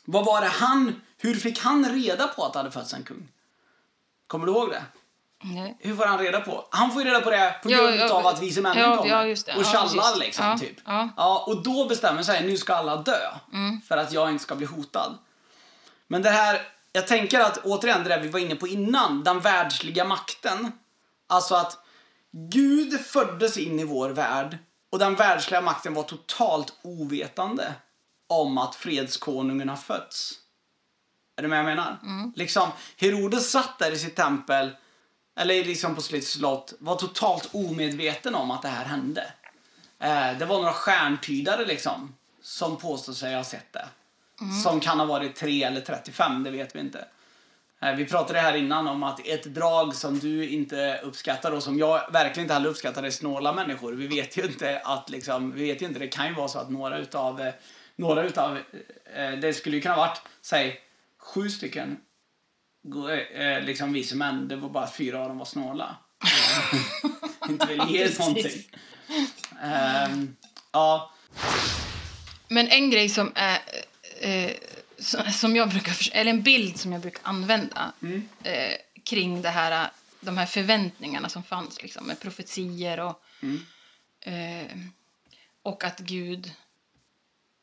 Vad 0.05 0.25
var 0.25 0.41
det 0.41 0.47
han, 0.47 1.01
hur 1.17 1.35
fick 1.35 1.59
han 1.59 1.89
reda 1.89 2.27
på 2.27 2.45
att 2.45 2.53
det 2.53 2.59
hade 2.59 2.71
fötts 2.71 2.93
en 2.93 3.03
kung? 3.03 3.27
Kommer 4.27 4.45
du 4.45 4.51
ihåg 4.51 4.69
det? 4.69 4.83
Nej. 5.43 5.77
Hur 5.79 5.95
får 5.95 6.05
han 6.05 6.19
reda 6.19 6.41
på? 6.41 6.67
Han 6.69 6.91
får 6.91 7.01
ju 7.01 7.07
reda 7.09 7.21
på 7.21 7.29
det 7.29 7.55
på 7.63 7.69
grund 7.69 7.95
ja, 7.99 8.13
av 8.13 8.27
att 8.27 8.41
vise 8.41 8.61
männen 8.61 8.83
ja, 8.89 8.97
kommer. 8.97 9.31
Och 9.57 9.65
tjallar 9.65 9.95
ja, 9.95 10.15
liksom, 10.19 10.59
typ. 10.59 10.77
Ja. 10.85 11.09
Ja, 11.17 11.43
och 11.47 11.63
då 11.63 11.85
bestämmer 11.85 12.23
sig, 12.23 12.47
nu 12.47 12.57
ska 12.57 12.73
alla 12.73 12.95
dö. 12.95 13.19
Mm. 13.53 13.81
För 13.87 13.97
att 13.97 14.11
jag 14.11 14.29
inte 14.29 14.43
ska 14.43 14.55
bli 14.55 14.65
hotad. 14.65 15.17
Men 16.07 16.21
det 16.21 16.29
här 16.29 16.61
jag 16.91 17.07
tänker 17.07 17.39
att 17.39 17.57
återigen 17.57 18.03
det 18.03 18.09
där 18.09 18.19
vi 18.19 18.29
var 18.29 18.39
inne 18.39 18.55
på 18.55 18.67
innan, 18.67 19.23
den 19.23 19.39
världsliga 19.39 20.05
makten. 20.05 20.71
Alltså 21.27 21.55
att 21.55 21.77
Gud 22.31 23.01
föddes 23.01 23.57
in 23.57 23.79
i 23.79 23.83
vår 23.83 24.09
värld 24.09 24.57
och 24.91 24.99
den 24.99 25.15
världsliga 25.15 25.61
makten 25.61 25.93
var 25.93 26.03
totalt 26.03 26.73
ovetande 26.81 27.73
om 28.27 28.57
att 28.57 28.75
fredskonungen 28.75 29.69
har 29.69 29.75
fötts. 29.75 30.33
Är 31.35 31.41
du 31.41 31.47
med 31.47 31.59
jag 31.59 31.65
menar? 31.65 31.99
Mm. 32.03 32.33
Liksom, 32.35 32.69
Herodes 32.97 33.51
satt 33.51 33.79
där 33.79 33.91
i 33.91 33.99
sitt 33.99 34.15
tempel, 34.15 34.75
eller 35.35 35.65
liksom 35.65 35.95
på 35.95 36.01
sitt 36.01 36.27
slott, 36.27 36.73
var 36.79 36.95
totalt 36.95 37.49
omedveten 37.51 38.35
om 38.35 38.51
att 38.51 38.61
det 38.61 38.67
här 38.67 38.85
hände. 38.85 39.25
Eh, 39.99 40.37
det 40.37 40.45
var 40.45 40.57
några 40.57 40.73
stjärntydare 40.73 41.65
liksom, 41.65 42.15
som 42.41 42.77
påstår 42.77 43.13
sig 43.13 43.35
ha 43.35 43.43
sett 43.43 43.73
det. 43.73 43.85
Mm. 44.41 44.53
Som 44.53 44.79
kan 44.79 44.99
ha 44.99 45.05
varit 45.05 45.35
3 45.35 45.63
eller 45.63 45.81
35, 45.81 46.43
det 46.43 46.51
vet 46.51 46.75
vi 46.75 46.79
inte. 46.79 47.05
Eh, 47.83 47.95
vi 47.95 48.05
pratade 48.05 48.39
här 48.39 48.55
innan 48.55 48.87
om 48.87 49.03
att 49.03 49.27
ett 49.27 49.43
drag 49.43 49.95
som 49.95 50.19
du 50.19 50.49
inte 50.49 50.99
uppskattar 51.03 51.51
och 51.51 51.63
som 51.63 51.79
jag 51.79 52.11
verkligen 52.11 52.45
inte 52.45 52.53
heller 52.53 52.69
uppskattar 52.69 53.03
är 53.03 53.09
snåla 53.09 53.53
människor. 53.53 53.93
Vi 53.93 54.07
vet 54.07 54.37
ju 54.37 54.43
inte 54.43 54.81
att 54.83 55.09
liksom, 55.09 55.51
vi 55.51 55.63
vet 55.63 55.81
ju 55.81 55.85
inte, 55.85 55.99
det 55.99 56.07
kan 56.07 56.27
ju 56.27 56.33
vara 56.33 56.47
så 56.47 56.59
att 56.59 56.69
några 56.69 56.97
utav, 56.97 57.41
eh, 57.41 57.53
några 57.95 58.23
utav, 58.23 58.57
eh, 59.15 59.31
det 59.31 59.53
skulle 59.53 59.75
ju 59.75 59.81
kunna 59.81 59.95
varit, 59.95 60.21
säg, 60.41 60.79
sju 61.17 61.49
stycken 61.49 61.97
liksom 63.61 63.93
vise 63.93 64.15
män, 64.15 64.47
det 64.47 64.55
var 64.55 64.69
bara 64.69 64.91
fyra 64.91 65.19
av 65.21 65.27
dem 65.27 65.37
var 65.37 65.45
snåla. 65.45 65.95
inte 67.49 67.65
vill 67.65 67.81
ge 67.89 68.09
någonting. 68.19 68.63
Um, 69.63 70.35
ja. 70.71 71.11
Men 72.47 72.67
en 72.67 72.89
grej 72.89 73.09
som 73.09 73.31
är 73.35 73.59
eh, 74.21 74.51
som 75.31 75.55
jag 75.55 75.69
brukar, 75.69 75.95
eller 76.11 76.31
en 76.31 76.43
bild 76.43 76.77
som 76.77 76.91
jag 76.91 77.01
brukar 77.01 77.21
använda 77.23 77.93
mm. 78.01 78.29
eh, 78.43 78.75
kring 79.03 79.41
det 79.41 79.49
här, 79.49 79.89
de 80.19 80.37
här 80.37 80.45
förväntningarna 80.45 81.29
som 81.29 81.43
fanns 81.43 81.81
liksom, 81.81 82.07
med 82.07 82.19
profetier 82.19 82.99
och, 82.99 83.23
mm. 83.41 83.59
eh, 84.21 84.77
och 85.63 85.83
att 85.83 85.99
Gud, 85.99 86.51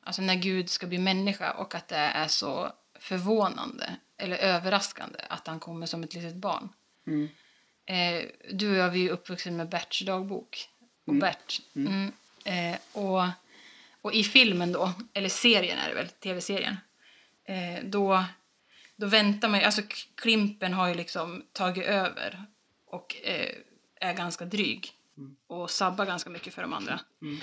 alltså 0.04 0.22
när 0.22 0.35
Gud 0.35 0.70
ska 0.70 0.87
bli 0.87 0.98
människa 0.98 1.50
och 1.50 1.74
att 1.74 1.88
det 1.88 1.96
är 1.96 2.28
så 2.28 2.72
förvånande 3.01 3.97
eller 4.17 4.37
överraskande 4.37 5.19
att 5.29 5.47
han 5.47 5.61
kommer 5.61 5.87
som 5.87 6.03
ett 6.03 6.15
litet 6.15 6.35
barn. 6.35 6.69
Mm. 7.07 7.29
Eh, 7.87 8.29
du 8.53 8.71
och 8.71 8.77
jag 8.77 8.91
vi 8.91 9.07
är 9.07 9.11
uppvuxna 9.11 9.53
med 9.53 9.69
Berts 9.69 10.01
dagbok. 10.01 10.69
Och 11.05 11.13
mm. 11.13 11.21
Bert. 11.21 11.61
Mm. 11.75 11.93
mm 11.93 12.13
eh, 12.45 12.79
och 12.93 13.23
och 14.03 14.13
i 14.13 14.25
filmen 14.25 14.73
då, 14.73 14.93
eller 15.13 15.29
serien 15.29 15.79
är 15.79 15.89
det 15.89 15.95
väl, 15.95 16.09
tv-serien, 16.09 16.77
eh, 17.45 17.85
då, 17.85 18.25
då 18.97 19.07
väntar 19.07 19.49
man 19.49 19.65
alltså 19.65 19.83
Klimpen 20.15 20.73
har 20.73 20.89
ju 20.89 20.95
liksom 20.95 21.43
tagit 21.53 21.85
över 21.85 22.45
och 22.87 23.17
eh, 23.23 23.55
är 24.01 24.13
ganska 24.13 24.45
dryg 24.45 24.93
mm. 25.17 25.37
och 25.47 25.71
sabbar 25.71 26.07
ganska 26.07 26.31
mycket 26.31 26.55
för 26.55 26.63
de 26.63 26.73
andra. 26.73 27.01
Mm. 27.23 27.41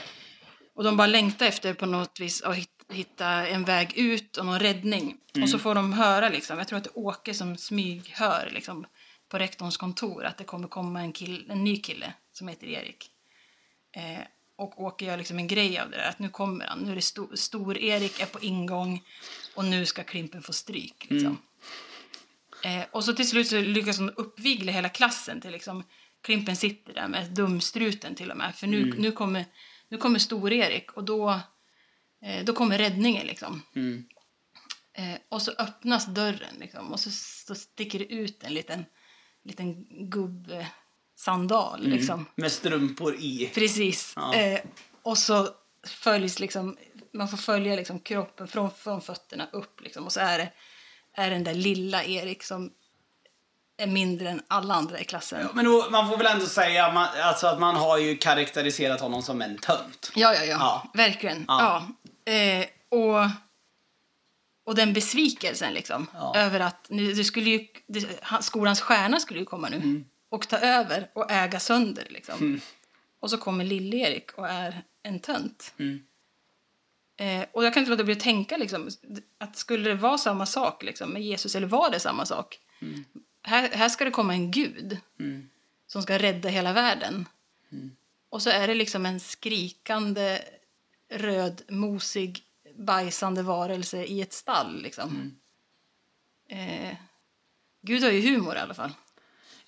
Och 0.73 0.83
de 0.83 0.97
bara 0.97 1.07
längtar 1.07 1.45
efter 1.45 1.73
på 1.73 1.85
något 1.85 2.19
vis 2.19 2.41
att 2.41 2.57
hitta 2.89 3.47
en 3.47 3.63
väg 3.63 3.97
ut 3.97 4.37
och 4.37 4.45
någon 4.45 4.59
räddning. 4.59 5.17
Mm. 5.33 5.43
Och 5.43 5.49
så 5.49 5.59
får 5.59 5.75
de 5.75 5.93
höra 5.93 6.29
liksom, 6.29 6.57
jag 6.57 6.67
tror 6.67 6.77
att 6.77 6.83
det 6.83 6.89
är 6.89 6.97
Åke 6.97 7.33
som 7.33 7.57
smyghör 7.57 8.49
liksom 8.51 8.85
på 9.29 9.37
rektorns 9.37 9.77
kontor 9.77 10.25
att 10.25 10.37
det 10.37 10.43
kommer 10.43 10.67
komma 10.67 11.01
en, 11.01 11.13
kill, 11.13 11.45
en 11.49 11.63
ny 11.63 11.77
kille 11.77 12.13
som 12.33 12.47
heter 12.47 12.67
Erik. 12.67 13.11
Eh, 13.95 14.23
och 14.55 14.81
Åke 14.83 15.05
gör 15.05 15.17
liksom 15.17 15.37
en 15.37 15.47
grej 15.47 15.79
av 15.79 15.89
det 15.89 15.97
där. 15.97 16.09
Att 16.09 16.19
nu 16.19 16.29
kommer 16.29 16.65
han. 16.65 16.79
Nu 16.79 16.91
är 16.91 16.95
det 16.95 17.01
sto 17.01 17.37
Stor-Erik 17.37 18.19
är 18.19 18.25
på 18.25 18.39
ingång 18.39 19.03
och 19.55 19.65
nu 19.65 19.85
ska 19.85 20.03
Klimpen 20.03 20.41
få 20.41 20.53
stryk. 20.53 21.07
Liksom. 21.09 21.37
Mm. 22.63 22.79
Eh, 22.81 22.85
och 22.91 23.03
så 23.03 23.13
till 23.13 23.29
slut 23.29 23.47
så 23.47 23.61
lyckas 23.61 23.97
hon 23.97 24.09
uppvigla 24.09 24.71
hela 24.71 24.89
klassen 24.89 25.41
till 25.41 25.51
liksom 25.51 25.83
Klimpen 26.21 26.55
sitter 26.55 26.93
där 26.93 27.07
med 27.07 27.31
dumstruten 27.31 28.15
till 28.15 28.31
och 28.31 28.37
med. 28.37 28.55
För 28.55 28.67
nu, 28.67 28.83
mm. 28.83 28.97
nu 28.97 29.11
kommer, 29.11 29.45
nu 29.89 29.97
kommer 29.97 30.19
Stor-Erik 30.19 30.91
och 30.91 31.03
då, 31.03 31.39
eh, 32.21 32.45
då 32.45 32.53
kommer 32.53 32.77
räddningen 32.77 33.27
liksom. 33.27 33.61
Mm. 33.75 34.05
Eh, 34.93 35.19
och 35.29 35.41
så 35.41 35.51
öppnas 35.51 36.05
dörren 36.05 36.55
liksom 36.59 36.91
och 36.93 36.99
så, 36.99 37.11
så 37.11 37.55
sticker 37.55 37.99
det 37.99 38.13
ut 38.13 38.43
en 38.43 38.53
liten, 38.53 38.85
liten 39.43 39.85
gubbe 40.09 40.67
sandal. 41.15 41.79
Mm. 41.79 41.97
Liksom. 41.97 42.25
Med 42.35 42.51
strumpor 42.51 43.15
i. 43.15 43.51
Precis. 43.53 44.13
Ja. 44.15 44.35
Eh, 44.35 44.59
och 45.01 45.17
så 45.17 45.49
följs 45.87 46.39
liksom, 46.39 46.77
man 47.13 47.27
får 47.27 47.37
följa 47.37 47.75
liksom 47.75 47.99
kroppen 47.99 48.47
från, 48.47 48.71
från 48.71 49.01
fötterna 49.01 49.49
upp 49.51 49.81
liksom. 49.81 50.05
Och 50.05 50.13
så 50.13 50.19
är 50.19 50.37
det 50.37 50.51
är 51.13 51.29
den 51.29 51.43
där 51.43 51.53
lilla 51.53 52.03
Erik 52.03 52.43
som 52.43 52.73
är 53.77 53.87
mindre 53.87 54.29
än 54.29 54.41
alla 54.47 54.73
andra 54.73 54.99
i 54.99 55.03
klassen. 55.03 55.39
Ja, 55.41 55.49
men 55.53 55.65
då, 55.65 55.89
man 55.89 56.09
får 56.09 56.17
väl 56.17 56.27
ändå 56.27 56.45
säga 56.45 56.93
man, 56.93 57.07
alltså 57.23 57.47
att 57.47 57.59
man 57.59 57.75
har 57.75 57.97
ju 57.97 58.17
karaktäriserat 58.17 59.01
honom 59.01 59.21
som 59.21 59.41
en 59.41 59.57
tönt. 59.57 60.11
Ja, 60.15 60.33
ja, 60.33 60.43
ja. 60.43 60.57
ja. 60.59 60.91
Verkligen. 60.93 61.45
Ja. 61.47 61.87
ja. 62.25 62.31
Eh, 62.33 62.65
och, 62.89 63.29
och 64.65 64.75
den 64.75 64.93
besvikelsen 64.93 65.73
liksom. 65.73 66.07
Över 66.35 66.59
att 66.59 66.85
nu, 66.89 67.13
det 67.13 67.23
skulle 67.23 67.49
ju, 67.49 67.67
det, 67.87 68.07
skolans 68.41 68.81
stjärna 68.81 69.19
skulle 69.19 69.39
ju 69.39 69.45
komma 69.45 69.69
nu. 69.69 69.75
Mm 69.75 70.05
och 70.29 70.47
ta 70.47 70.57
över 70.57 71.09
och 71.13 71.31
äga 71.31 71.59
sönder. 71.59 72.07
Liksom. 72.09 72.39
Mm. 72.39 72.61
Och 73.19 73.29
så 73.29 73.37
kommer 73.37 73.65
Lill-Erik 73.65 74.31
och 74.31 74.47
är 74.47 74.83
en 75.03 75.19
tönt. 75.19 75.73
Mm. 75.77 76.03
Eh, 77.19 77.47
och 77.51 77.65
jag 77.65 77.73
kan 77.73 77.81
inte 77.81 77.91
låta 77.91 78.03
bli 78.03 78.13
att 78.13 78.19
tänka 78.19 78.57
liksom, 78.57 78.89
att 79.37 79.55
skulle 79.55 79.89
det 79.89 79.95
vara 79.95 80.17
samma 80.17 80.45
sak 80.45 80.83
liksom, 80.83 81.09
med 81.09 81.21
Jesus, 81.21 81.55
eller 81.55 81.67
var 81.67 81.91
det 81.91 81.99
samma 81.99 82.25
sak? 82.25 82.59
Mm. 82.81 83.05
Här, 83.47 83.69
här 83.69 83.89
ska 83.89 84.05
det 84.05 84.11
komma 84.11 84.33
en 84.33 84.51
gud 84.51 84.97
mm. 85.19 85.49
som 85.87 86.01
ska 86.01 86.17
rädda 86.17 86.49
hela 86.49 86.73
världen. 86.73 87.25
Mm. 87.71 87.95
Och 88.29 88.41
så 88.41 88.49
är 88.49 88.67
det 88.67 88.75
liksom 88.75 89.05
en 89.05 89.19
skrikande, 89.19 90.41
röd, 91.09 91.61
mosig, 91.69 92.43
bajsande 92.75 93.43
varelse 93.43 94.03
i 94.03 94.21
ett 94.21 94.33
stall. 94.33 94.81
Liksom. 94.81 95.37
Mm. 96.49 96.89
Eh, 96.89 96.97
Gud 97.81 98.03
har 98.03 98.11
ju 98.11 98.21
humor 98.21 98.55
i 98.55 98.59
alla 98.59 98.73
fall. 98.73 98.91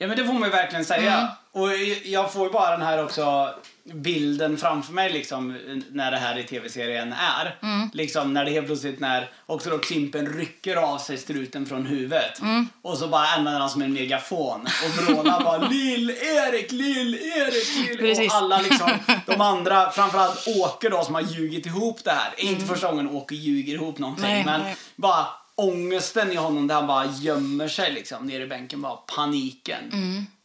Ja 0.02 0.08
men 0.08 0.18
det 0.18 0.26
får 0.26 0.34
man 0.34 0.44
ju 0.44 0.50
verkligen 0.50 0.86
säga. 0.86 1.14
Mm. 1.14 1.30
Och 1.52 1.70
jag 2.04 2.34
får 2.34 2.48
ju 2.48 2.54
bara 2.54 2.72
den 2.72 2.82
här 2.82 3.04
också 3.04 3.50
bilden 3.84 4.58
framför 4.58 4.94
mig 4.94 5.14
liksom 5.14 5.58
när 5.92 6.12
det 6.12 6.18
här 6.18 6.38
i 6.38 6.44
tv-serien 6.44 7.14
är. 7.14 7.58
Mm. 7.62 7.90
Liksom 7.94 8.34
när 8.34 8.46
det 8.46 8.52
helt 8.52 8.66
plötsligt 8.66 9.00
när 9.00 9.30
också 9.46 9.70
då 9.70 9.78
Klimpen 9.78 10.28
rycker 10.28 10.76
av 10.76 10.98
sig 10.98 11.18
struten 11.18 11.66
från 11.66 11.86
huvudet. 11.86 12.42
Mm. 12.42 12.68
Och 12.82 12.98
så 12.98 13.08
bara 13.08 13.28
använder 13.28 13.60
han 13.60 13.70
som 13.70 13.82
en 13.82 13.94
megafon 13.94 14.62
och 14.62 15.04
vrålar 15.04 15.44
bara 15.44 15.58
Lill-Erik, 15.70 16.72
Lill-Erik, 16.72 18.02
Lill 18.02 18.28
Och 18.28 18.36
alla 18.36 18.62
liksom, 18.62 18.92
de 19.26 19.42
andra, 19.42 19.92
framförallt 19.92 20.48
Åke 20.48 20.90
då 20.90 21.04
som 21.04 21.16
har 21.16 21.22
ljugit 21.22 21.66
ihop 21.66 22.04
det 22.04 22.12
här. 22.12 22.34
Mm. 22.38 22.54
Inte 22.54 22.66
första 22.66 22.88
gången 22.88 23.10
Åke 23.10 23.36
ljuger 23.36 23.74
ihop 23.74 23.98
någonting 23.98 24.26
nej, 24.26 24.46
men 24.46 24.62
nej. 24.62 24.76
bara 24.96 25.26
ångesten 25.60 26.32
i 26.32 26.36
honom 26.36 26.68
där 26.68 26.76
han 26.76 26.88
bara 26.88 27.06
gömmer 27.06 27.68
sig 27.68 27.92
liksom 27.94 28.26
nere 28.28 28.44
i 28.44 28.48
bänken. 28.48 28.82
Bara 28.82 28.96
paniken. 28.96 29.84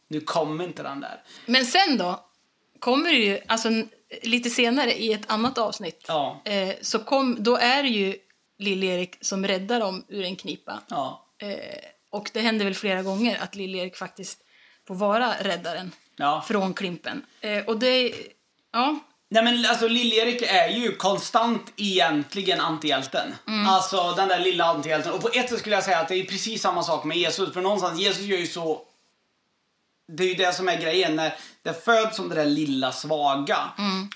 Nu 0.07 0.21
kommer 0.21 0.63
inte 0.63 0.83
den 0.83 0.99
där. 0.99 1.23
Men 1.45 1.65
sen 1.65 1.97
då, 1.97 2.25
kommer 2.79 3.09
det 3.11 3.17
ju, 3.17 3.39
alltså 3.47 3.69
lite 4.23 4.49
senare 4.49 4.93
i 4.93 5.13
ett 5.13 5.31
annat 5.31 5.57
avsnitt, 5.57 6.05
Ja. 6.07 6.41
eh, 6.45 6.75
så 6.81 6.99
kom, 6.99 7.43
då 7.43 7.57
är 7.57 7.83
det 7.83 7.89
ju 7.89 8.15
Lill-Erik 8.59 9.17
som 9.21 9.47
räddar 9.47 9.79
dem 9.79 10.05
ur 10.07 10.23
en 10.23 10.35
knipa. 10.35 10.79
Ja. 10.87 11.25
Eh, 11.37 11.49
och 12.09 12.29
det 12.33 12.39
händer 12.41 12.65
väl 12.65 12.73
flera 12.75 13.01
gånger 13.03 13.39
att 13.41 13.55
Lill-Erik 13.55 13.95
faktiskt 13.95 14.39
får 14.87 14.95
vara 14.95 15.33
räddaren 15.41 15.91
Ja. 16.15 16.45
från 16.47 16.73
Klimpen. 16.73 17.25
Eh, 17.41 17.65
och 17.65 17.79
det, 17.79 18.13
ja, 18.71 18.99
Nej 19.29 19.43
men 19.43 19.65
alltså 19.65 19.87
Lill-Erik 19.87 20.41
är 20.41 20.67
ju 20.67 20.95
konstant 20.95 21.73
egentligen 21.75 22.61
antihjälten. 22.61 23.35
Alltså 23.67 24.11
den 24.11 24.27
där 24.27 24.39
lilla 24.39 24.65
antihjälten. 24.65 25.11
Och 25.11 25.21
på 25.21 25.29
ett 25.33 25.49
sätt 25.49 25.59
skulle 25.59 25.75
jag 25.75 25.83
säga 25.83 25.99
att 25.99 26.07
det 26.07 26.15
är 26.15 26.23
precis 26.23 26.61
samma 26.61 26.83
sak 26.83 27.03
med 27.03 27.17
Jesus. 27.17 27.53
För 27.53 27.61
någonstans, 27.61 27.99
Jesus 27.99 28.23
gör 28.23 28.37
ju 28.37 28.47
så... 28.47 28.81
Det 30.07 30.23
är 30.23 30.27
ju 30.27 30.33
det 30.33 30.53
som 30.53 30.69
är 30.69 30.81
grejen. 30.81 31.15
När 31.15 31.35
det 31.63 31.85
föds 31.85 32.15
som 32.15 32.29
det 32.29 32.35
där 32.35 32.45
lilla 32.45 32.91
svaga. 32.91 33.57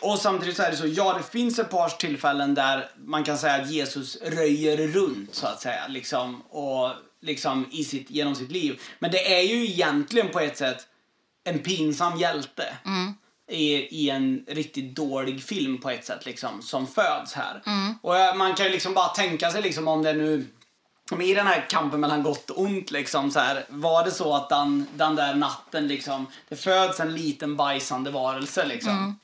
Och 0.02 0.19
samtidigt 0.19 0.56
så 0.56 0.63
är 0.63 0.72
det 0.72 0.78
så, 0.78 0.88
ja 0.88 1.13
det 1.13 1.32
finns 1.32 1.60
ett 1.60 1.69
par 1.69 1.89
tillfällen 1.89 2.56
där 2.56 2.89
man 3.06 3.24
kan 3.24 3.38
säga 3.38 3.56
att 3.56 3.72
Jesus 3.72 4.17
röjer 4.22 4.88
runt 4.88 5.36
så 5.36 5.48
att 5.48 5.62
säga. 5.62 5.88
Liksom, 5.88 6.41
och 6.41 6.91
liksom 7.22 7.69
i 7.72 7.84
sitt, 7.84 8.12
genom 8.12 8.36
sitt 8.36 8.52
liv. 8.52 8.82
Men 9.00 9.12
det 9.12 9.39
är 9.39 9.41
ju 9.41 9.65
egentligen 9.65 10.30
på 10.30 10.39
ett 10.39 10.58
sätt 10.58 10.88
en 11.43 11.60
pinsam 11.60 12.17
hjälte 12.19 12.78
i, 13.49 13.73
i 14.03 14.09
en 14.09 14.45
riktigt 14.47 14.95
dålig 14.95 15.43
film 15.43 15.77
på 15.77 15.89
ett 15.89 16.05
sätt 16.05 16.25
liksom, 16.25 16.62
som 16.62 16.88
föds 16.88 17.33
här. 17.33 17.62
Och 18.01 18.17
eh, 18.17 18.35
man 18.35 18.55
kan 18.55 18.65
ju 18.65 18.71
liksom 18.71 18.93
bara 18.93 19.07
tänka 19.07 19.51
sig 19.51 19.62
liksom 19.62 19.88
om 19.88 20.03
det 20.03 20.13
nu 20.13 20.47
men 21.12 21.21
i 21.21 21.33
den 21.33 21.47
här 21.47 21.65
kampen 21.69 21.99
mellan 21.99 22.23
gott 22.23 22.49
och 22.49 22.62
ont 22.62 22.91
liksom 22.91 23.31
så 23.31 23.39
här, 23.39 23.65
var 23.69 24.05
det 24.05 24.12
så 24.12 24.35
att 24.35 24.49
den, 24.49 24.88
den 24.95 25.15
där 25.15 25.35
natten 25.35 25.88
liksom, 25.88 26.27
det 26.49 26.55
föds 26.55 26.99
en 26.99 27.13
liten 27.13 27.55
bajsande 27.55 28.12
varelse 28.12 28.65
liksom. 28.65 29.19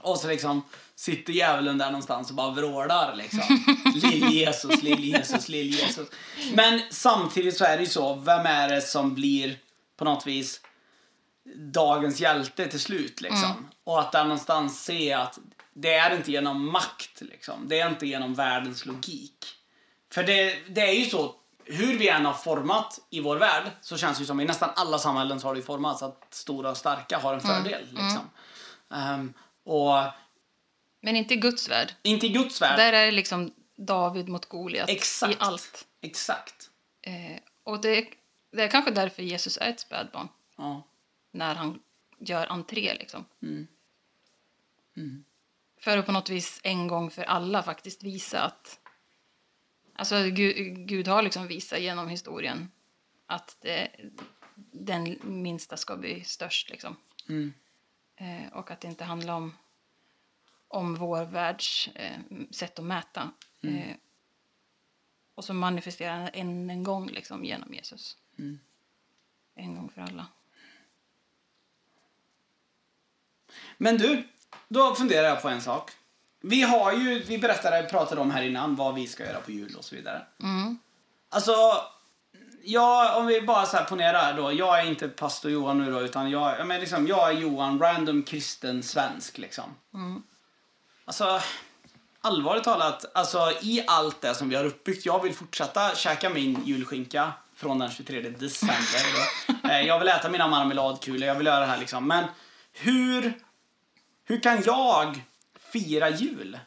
Och 0.00 0.18
så 0.18 0.28
liksom 0.28 0.62
sitter 0.96 1.32
djävulen 1.32 1.78
där 1.78 1.86
någonstans 1.86 2.30
och 2.30 2.36
bara 2.36 2.50
vrålar 2.50 3.14
liksom. 3.14 3.64
Lill 3.94 4.28
Jesus, 4.32 4.82
lill 4.82 5.04
Jesus, 5.04 5.48
lill 5.48 5.74
Jesus. 5.74 6.08
Men 6.54 6.80
samtidigt 6.90 7.56
så 7.56 7.64
är 7.64 7.76
det 7.76 7.82
ju 7.82 7.88
så, 7.88 8.14
vem 8.14 8.46
är 8.46 8.68
det 8.68 8.82
som 8.82 9.14
blir 9.14 9.58
på 9.96 10.04
något 10.04 10.26
vis 10.26 10.60
dagens 11.56 12.20
hjälte 12.20 12.66
till 12.66 12.80
slut 12.80 13.20
liksom. 13.20 13.70
Och 13.84 14.00
att 14.00 14.12
där 14.12 14.24
någonstans 14.24 14.84
se 14.84 15.12
att 15.12 15.38
det 15.72 15.94
är 15.94 16.16
inte 16.16 16.32
genom 16.32 16.72
makt 16.72 17.20
liksom. 17.20 17.68
Det 17.68 17.80
är 17.80 17.88
inte 17.88 18.06
genom 18.06 18.34
världens 18.34 18.86
logik. 18.86 19.46
För 20.12 20.22
det, 20.22 20.58
det 20.68 20.80
är 20.80 20.92
ju 20.92 21.04
så, 21.04 21.34
hur 21.64 21.98
vi 21.98 22.08
än 22.08 22.24
har 22.26 22.32
format 22.32 22.98
i 23.10 23.20
vår 23.20 23.36
värld 23.36 23.70
så 23.80 23.96
känns 23.96 24.18
det 24.18 24.22
ju 24.22 24.26
som 24.26 24.40
i 24.40 24.44
nästan 24.44 24.70
alla 24.76 24.98
samhällen 24.98 25.40
så 25.40 25.46
har 25.46 25.54
det 25.54 25.62
formats 25.62 26.02
att 26.02 26.34
stora 26.34 26.70
och 26.70 26.76
starka 26.76 27.18
har 27.18 27.34
en 27.34 27.40
fördel 27.40 27.86
liksom. 27.90 28.30
Ehm, 28.94 29.34
och 29.64 30.02
men 31.00 31.16
inte 31.16 31.34
i 31.34 31.36
Guds 31.36 31.68
värld. 31.68 31.94
inte 32.02 32.26
i 32.26 32.28
Guds 32.28 32.62
värld. 32.62 32.78
Där 32.78 32.92
är 32.92 33.06
det 33.06 33.12
liksom 33.12 33.52
David 33.76 34.28
mot 34.28 34.46
Goliat 34.46 34.90
i 34.90 35.00
allt. 35.38 35.86
Exakt. 36.02 36.70
Eh, 37.02 37.40
och 37.64 37.80
det, 37.80 38.06
det 38.52 38.62
är 38.62 38.68
kanske 38.68 38.90
därför 38.90 39.22
Jesus 39.22 39.58
är 39.58 39.70
ett 39.70 39.80
spädbarn. 39.80 40.28
Ja. 40.56 40.87
När 41.30 41.54
han 41.54 41.82
gör 42.18 42.46
entré. 42.46 42.94
Liksom. 42.94 43.24
Mm. 44.96 45.24
För 45.80 45.98
att 45.98 46.06
på 46.06 46.12
något 46.12 46.30
vis 46.30 46.60
en 46.64 46.88
gång 46.88 47.10
för 47.10 47.22
alla 47.22 47.62
faktiskt 47.62 48.02
visa 48.02 48.40
att... 48.40 48.80
Alltså 49.92 50.30
Gud, 50.30 50.88
Gud 50.88 51.08
har 51.08 51.22
liksom 51.22 51.46
visat 51.46 51.80
genom 51.80 52.08
historien 52.08 52.70
att 53.26 53.56
det, 53.60 53.90
den 54.72 55.18
minsta 55.24 55.76
ska 55.76 55.96
bli 55.96 56.24
störst. 56.24 56.70
Liksom. 56.70 56.96
Mm. 57.28 57.52
Eh, 58.16 58.52
och 58.52 58.70
att 58.70 58.80
det 58.80 58.88
inte 58.88 59.04
handlar 59.04 59.34
om, 59.34 59.56
om 60.68 60.94
vår 60.94 61.24
världs 61.24 61.88
eh, 61.88 62.20
sätt 62.50 62.78
att 62.78 62.84
mäta. 62.84 63.30
Eh, 63.62 63.96
och 65.34 65.44
så 65.44 65.54
manifesterar 65.54 66.18
han 66.18 66.30
än 66.32 66.70
en 66.70 66.82
gång 66.82 67.08
liksom, 67.08 67.44
genom 67.44 67.74
Jesus. 67.74 68.16
En 69.54 69.74
gång 69.74 69.90
för 69.90 70.00
alla. 70.00 70.26
Men 73.78 73.98
du, 73.98 74.28
då 74.68 74.94
funderar 74.94 75.28
jag 75.28 75.42
på 75.42 75.48
en 75.48 75.60
sak. 75.60 75.90
Vi 76.42 76.62
har 76.62 76.92
ju, 76.92 77.18
vi 77.18 77.38
berättade, 77.38 77.82
pratade 77.82 78.20
om 78.20 78.30
här 78.30 78.42
innan 78.42 78.76
vad 78.76 78.94
vi 78.94 79.06
ska 79.06 79.24
göra 79.24 79.40
på 79.40 79.50
jul 79.50 79.74
och 79.78 79.84
så 79.84 79.94
vidare. 79.94 80.22
Mm. 80.42 80.78
Alltså, 81.28 81.52
ja, 82.62 83.16
om 83.16 83.26
vi 83.26 83.40
bara 83.40 83.66
så 83.66 83.76
här 83.76 83.84
ponerar 83.84 84.36
då. 84.36 84.52
Jag 84.52 84.80
är 84.80 84.86
inte 84.86 85.08
pastor 85.08 85.50
Johan 85.50 85.78
nu 85.78 85.92
då, 85.92 86.00
utan 86.00 86.30
jag, 86.30 86.58
jag, 86.58 86.66
men 86.66 86.80
liksom, 86.80 87.06
jag 87.06 87.30
är 87.30 87.32
Johan, 87.32 87.78
random 87.78 88.22
kristen 88.22 88.82
svensk 88.82 89.38
liksom. 89.38 89.74
Alltså, 91.04 91.40
allvarligt 92.20 92.64
talat, 92.64 93.04
alltså 93.14 93.52
i 93.62 93.84
allt 93.86 94.20
det 94.20 94.34
som 94.34 94.48
vi 94.48 94.56
har 94.56 94.64
uppbyggt. 94.64 95.06
Jag 95.06 95.22
vill 95.22 95.34
fortsätta 95.34 95.94
käka 95.94 96.30
min 96.30 96.64
julskinka 96.64 97.32
från 97.54 97.78
den 97.78 97.90
23 97.90 98.20
december. 98.20 98.78
Eh, 99.68 99.80
jag 99.80 99.98
vill 99.98 100.08
äta 100.08 100.28
mina 100.28 100.48
marmeladkulor, 100.48 101.28
jag 101.28 101.34
vill 101.34 101.46
göra 101.46 101.60
det 101.60 101.66
här 101.66 101.78
liksom. 101.78 102.08
Men 102.08 102.24
hur, 102.72 103.38
hur 104.28 104.40
kan 104.40 104.62
jag 104.62 105.20
fira 105.72 106.10
jul? 106.10 106.58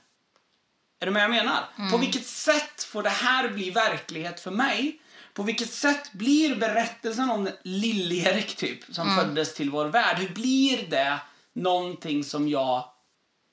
Är 1.00 1.06
du 1.06 1.12
med 1.12 1.24
jag 1.24 1.30
menar? 1.30 1.65
På 1.91 1.97
vilket 1.97 2.26
sätt 2.26 2.84
får 2.84 3.04
det 3.04 3.10
här 3.10 3.50
bli 3.50 3.71
verklighet 3.71 4.39
för 4.39 4.52
mig? 4.52 5.02
På 5.34 5.43
vilket 5.43 5.74
sätt 5.74 6.13
blir 6.13 6.56
berättelsen 6.56 7.30
om 7.30 7.50
Lill-Erik 7.63 8.56
typ, 8.56 8.95
som 8.95 9.15
föddes 9.15 9.54
till 9.54 9.69
vår 9.69 9.86
värld, 9.86 10.17
hur 10.17 10.30
blir 10.30 10.88
det 10.89 11.19
någonting 11.54 12.24
som 12.24 12.47
jag 12.47 12.86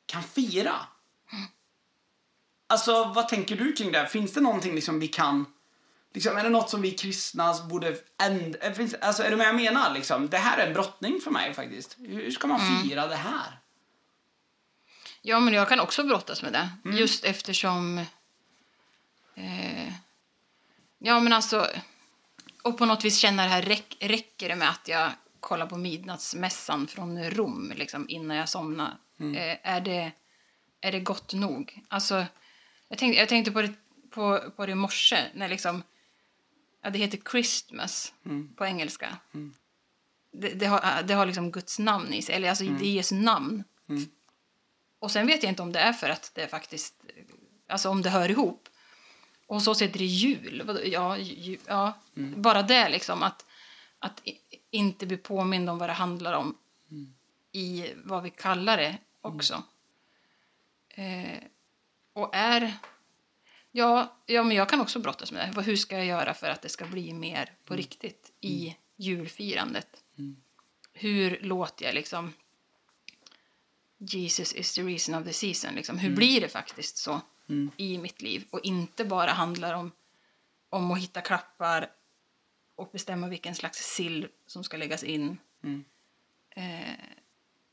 kan 0.06 0.22
fira? 0.22 0.74
Alltså, 2.68 3.04
vad 3.04 3.28
tänker 3.28 3.56
du 3.56 3.72
kring 3.72 3.92
det? 3.92 4.06
Finns 4.06 4.32
det 4.32 4.40
någonting 4.40 4.74
liksom 4.74 5.00
vi 5.00 5.08
kan... 5.08 5.46
Liksom, 6.14 6.36
är 6.36 6.42
det 6.42 6.50
något 6.50 6.70
som 6.70 6.82
vi 6.82 6.90
kristna 6.90 7.54
borde 7.70 7.96
ändra? 8.22 8.58
Alltså, 9.00 9.22
är 9.22 9.30
du 9.30 9.36
med 9.36 9.46
jag 9.46 9.56
menar? 9.56 9.94
Liksom? 9.94 10.28
Det 10.28 10.38
här 10.38 10.58
är 10.58 10.66
en 10.66 10.74
brottning 10.74 11.20
för 11.20 11.30
mig 11.30 11.54
faktiskt. 11.54 11.96
Hur 11.98 12.30
ska 12.30 12.46
man 12.46 12.82
fira 12.82 13.06
det 13.06 13.16
här? 13.16 13.58
Ja, 15.22 15.40
men 15.40 15.54
jag 15.54 15.68
kan 15.68 15.81
också 15.81 16.04
brottas 16.04 16.42
med 16.42 16.52
det. 16.52 16.70
Just 16.98 17.24
eftersom... 17.24 17.98
Eh, 19.35 19.92
ja, 20.98 21.20
men 21.20 21.33
alltså... 21.33 21.66
Och 22.62 22.78
på 22.78 22.87
något 22.87 23.04
vis 23.04 23.18
känna 23.18 23.42
det 23.42 23.48
här, 23.48 23.62
räck, 23.62 23.96
räcker 24.00 24.48
det 24.48 24.57
med 24.57 24.70
att 24.70 24.88
jag 24.88 25.11
kollar 25.40 25.66
på 25.66 25.76
midnattsmässan 25.76 26.87
från 26.87 27.31
Rom 27.31 27.72
liksom, 27.76 28.07
innan 28.09 28.37
jag 28.37 28.48
somnar? 28.48 28.96
Eh, 29.37 29.57
är, 29.62 29.81
det, 29.81 30.12
är 30.81 30.92
det 30.92 31.00
gott 31.00 31.33
nog? 31.35 31.85
Alltså, 31.88 32.26
jag 32.88 32.98
tänkte, 32.98 33.20
jag 33.20 33.28
tänkte 33.28 33.50
på, 33.52 33.62
det, 33.62 33.74
på, 34.11 34.50
på 34.57 34.66
det 34.66 34.72
i 34.72 34.74
morse, 34.74 35.24
när 35.35 35.48
liksom... 35.48 35.83
Ja, 36.83 36.90
det 36.90 36.98
heter 36.98 37.18
Christmas 37.31 38.12
på 38.57 38.66
engelska. 38.66 39.16
Det, 40.33 40.48
det, 40.48 40.66
har, 40.66 41.02
det 41.02 41.14
har 41.14 41.26
liksom 41.26 41.50
Guds 41.50 41.78
namn 41.78 42.12
i 42.12 42.22
sig, 42.22 42.35
eller 42.35 42.48
alltså 42.48 42.64
det 42.64 42.87
är 42.87 42.90
Jesu 42.92 43.14
namn. 43.14 43.64
Och 44.98 45.11
sen 45.11 45.26
vet 45.26 45.42
jag 45.42 45.52
inte 45.52 45.62
om 45.62 45.72
det 45.72 45.78
är 45.78 45.92
för 45.92 46.08
att 46.11 46.30
det 46.34 46.48
faktiskt, 46.48 46.94
alltså 47.68 47.88
om 47.88 48.02
det 48.02 48.11
hör 48.11 48.30
ihop. 48.30 48.68
Och 49.46 49.62
så 49.62 49.74
heter 49.74 49.98
det 49.98 50.04
jul. 50.04 50.80
Ja, 50.92 51.18
ju, 51.18 51.58
ja. 51.66 51.92
bara 52.37 52.62
det 52.62 52.88
liksom 52.88 53.22
att, 53.22 53.44
att 53.98 54.22
inte 54.70 55.06
bli 55.06 55.16
påmind 55.16 55.70
om 55.70 55.78
vad 55.78 55.88
det 55.88 55.92
handlar 55.92 56.32
om 56.32 56.56
i 57.52 57.92
vad 58.04 58.22
vi 58.22 58.30
kallar 58.30 58.76
det 58.76 58.98
också. 59.20 59.62
Eh, 60.88 61.38
och 62.12 62.30
är, 62.34 62.72
ja, 63.70 64.16
ja, 64.26 64.42
men 64.42 64.56
jag 64.56 64.68
kan 64.68 64.80
också 64.80 64.98
brottas 64.98 65.32
med 65.32 65.48
det. 65.48 65.52
Vad- 65.56 65.64
Hur 65.64 65.76
ska 65.76 65.96
jag 65.96 66.06
göra 66.06 66.34
för 66.34 66.46
att 66.50 66.62
det 66.62 66.68
ska 66.68 66.84
bli 66.87 67.12
mer 67.12 67.52
på 67.64 67.74
riktigt 67.74 68.32
i 68.40 68.76
julfirandet? 68.96 69.88
Hur 70.92 71.38
låter 71.42 71.84
jag 71.84 71.94
liksom 71.94 72.32
Jesus 73.98 74.52
is 74.52 74.74
the 74.74 74.82
reason 74.82 75.14
of 75.14 75.24
the 75.24 75.32
season. 75.32 75.74
Liksom. 75.74 75.99
Hur 75.99 76.14
blir 76.14 76.40
det 76.40 76.49
faktiskt 76.49 76.96
så 76.96 77.20
i 77.76 77.99
mitt 77.99 78.22
liv? 78.22 78.44
Och 78.51 78.61
inte 78.62 79.05
bara 79.05 79.30
handlar 79.32 79.74
om, 79.74 79.92
om 80.70 80.90
att 80.90 80.99
hitta 80.99 81.20
klappar 81.20 81.90
och 82.74 82.90
bestämma 82.92 83.26
vilken 83.28 83.55
slags 83.55 83.78
sill 83.94 84.28
som 84.46 84.64
ska 84.64 84.76
läggas 84.76 85.03
in. 85.03 85.38
Eh, 86.51 86.94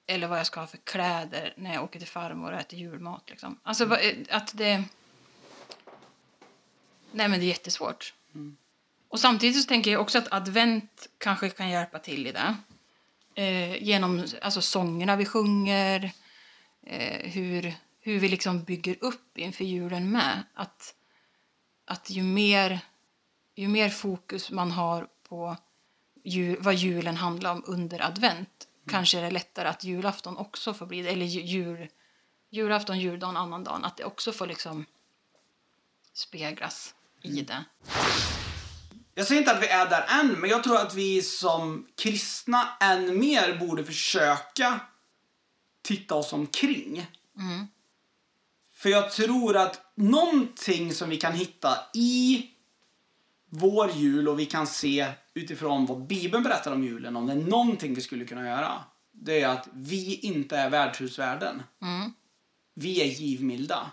eller 0.08 0.28
vad 0.28 0.40
jag 0.40 0.46
ska 0.46 0.60
ha 0.60 0.68
för 0.68 0.78
kläder 0.78 1.54
när 1.58 1.74
jag 1.74 1.84
åker 1.84 2.00
till 2.00 2.08
farmor 2.08 2.52
och 2.52 2.60
äter 2.60 2.80
julmat. 2.80 3.30
Liksom. 3.30 3.60
Alltså 3.64 3.86
vad- 3.86 4.00
eh, 4.00 4.14
att 4.30 4.58
det... 4.58 4.84
Nej 7.12 7.28
men 7.30 7.40
det 7.40 7.46
är 7.46 7.48
jättesvårt. 7.48 8.14
Och 9.08 9.20
samtidigt 9.20 9.62
så 9.62 9.68
tänker 9.68 9.92
jag 9.92 10.02
också 10.02 10.18
att 10.18 10.34
advent 10.34 11.10
kanske 11.18 11.50
kan 11.50 11.70
hjälpa 11.70 12.00
till 12.00 12.28
i 12.28 12.32
det 12.32 12.56
eh, 13.36 13.84
genom 13.84 14.26
alltså, 14.42 14.62
sångerna 14.62 15.16
vi 15.16 15.26
sjunger, 15.26 16.12
eh, 16.84 17.32
hur, 17.32 17.74
hur 18.02 18.20
vi 18.20 18.28
liksom 18.30 18.64
bygger 18.64 18.98
upp 19.02 19.38
inför 19.38 19.66
julen 19.66 20.12
med. 20.12 20.44
Att, 20.54 20.96
att 21.86 22.10
ju 22.10 22.24
mer 22.24 22.80
ju 23.56 23.68
mer 23.68 23.90
fokus 23.90 24.52
man 24.52 24.72
har 24.72 25.08
på 25.30 25.58
jul, 26.24 26.58
vad 26.60 26.76
julen 26.76 27.16
handlar 27.18 27.52
om 27.52 27.64
under 27.68 28.06
advent 28.06 28.68
kanske 28.88 29.18
är 29.18 29.22
det 29.22 29.32
lättare 29.32 29.68
att 29.68 29.84
julafton 29.84 30.38
också 30.38 30.74
får 30.74 30.86
bli 30.86 31.02
det. 31.02 31.10
Eller 31.10 31.26
ju- 31.26 31.42
jul, 31.42 31.88
julafton, 32.50 33.00
juldagen, 33.00 33.38
annandagen. 33.38 33.86
Att 33.86 33.98
det 33.98 34.04
också 34.06 34.32
får 34.32 34.48
liksom 34.48 34.86
speglas 36.14 36.96
i 37.22 37.42
det. 37.42 37.66
Jag 39.18 39.28
säger 39.28 39.42
inte 39.42 39.52
att 39.52 39.64
vi 39.64 39.68
är 39.68 39.90
där 39.90 40.06
än, 40.20 40.32
men 40.32 40.50
jag 40.50 40.64
tror 40.64 40.78
att 40.78 40.94
vi 40.94 41.22
som 41.22 41.88
kristna 41.96 42.68
än 42.80 43.20
mer 43.20 43.58
borde 43.60 43.84
försöka 43.84 44.80
titta 45.82 46.16
oss 46.16 46.34
omkring. 46.34 47.06
För 48.74 48.90
jag 48.90 49.12
tror 49.12 49.58
att 49.58 49.82
någonting 49.96 50.94
som 50.94 51.10
vi 51.10 51.18
kan 51.18 51.34
hitta 51.34 51.78
i 51.94 52.50
vår 53.50 53.92
jul 53.92 54.28
och 54.28 54.40
vi 54.40 54.46
kan 54.46 54.68
se 54.68 55.12
utifrån 55.34 55.86
vad 55.86 56.08
Bibeln 56.08 56.44
berättar 56.44 56.72
om 56.72 56.84
julen, 56.84 57.16
om 57.16 57.28
det 57.28 57.34
är 57.34 57.38
någonting 57.38 57.94
vi 57.94 58.02
skulle 58.02 58.26
kunna 58.26 58.46
göra, 58.46 58.84
det 59.12 59.42
är 59.42 59.48
att 59.48 59.68
vi 59.74 60.16
inte 60.16 60.58
är 60.58 60.70
värdshusvärden. 60.70 61.64
Vi 62.74 63.02
är 63.02 63.06
givmilda. 63.06 63.92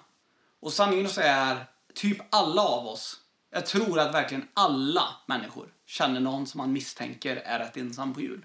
Och 0.61 0.73
sanningen 0.73 1.07
att 1.07 1.13
säga 1.13 1.37
är, 1.37 1.67
typ 1.95 2.19
alla 2.31 2.63
av 2.63 2.87
oss, 2.87 3.22
jag 3.53 3.67
tror 3.67 4.01
att 4.01 4.15
verkligen 4.15 4.49
alla 4.55 5.05
människor 5.27 5.69
känner 5.87 6.21
någon 6.21 6.47
som 6.47 6.59
man 6.59 6.73
misstänker 6.73 7.37
är 7.37 7.59
rätt 7.59 7.77
ensam 7.77 8.15
på 8.15 8.21
jul. 8.21 8.45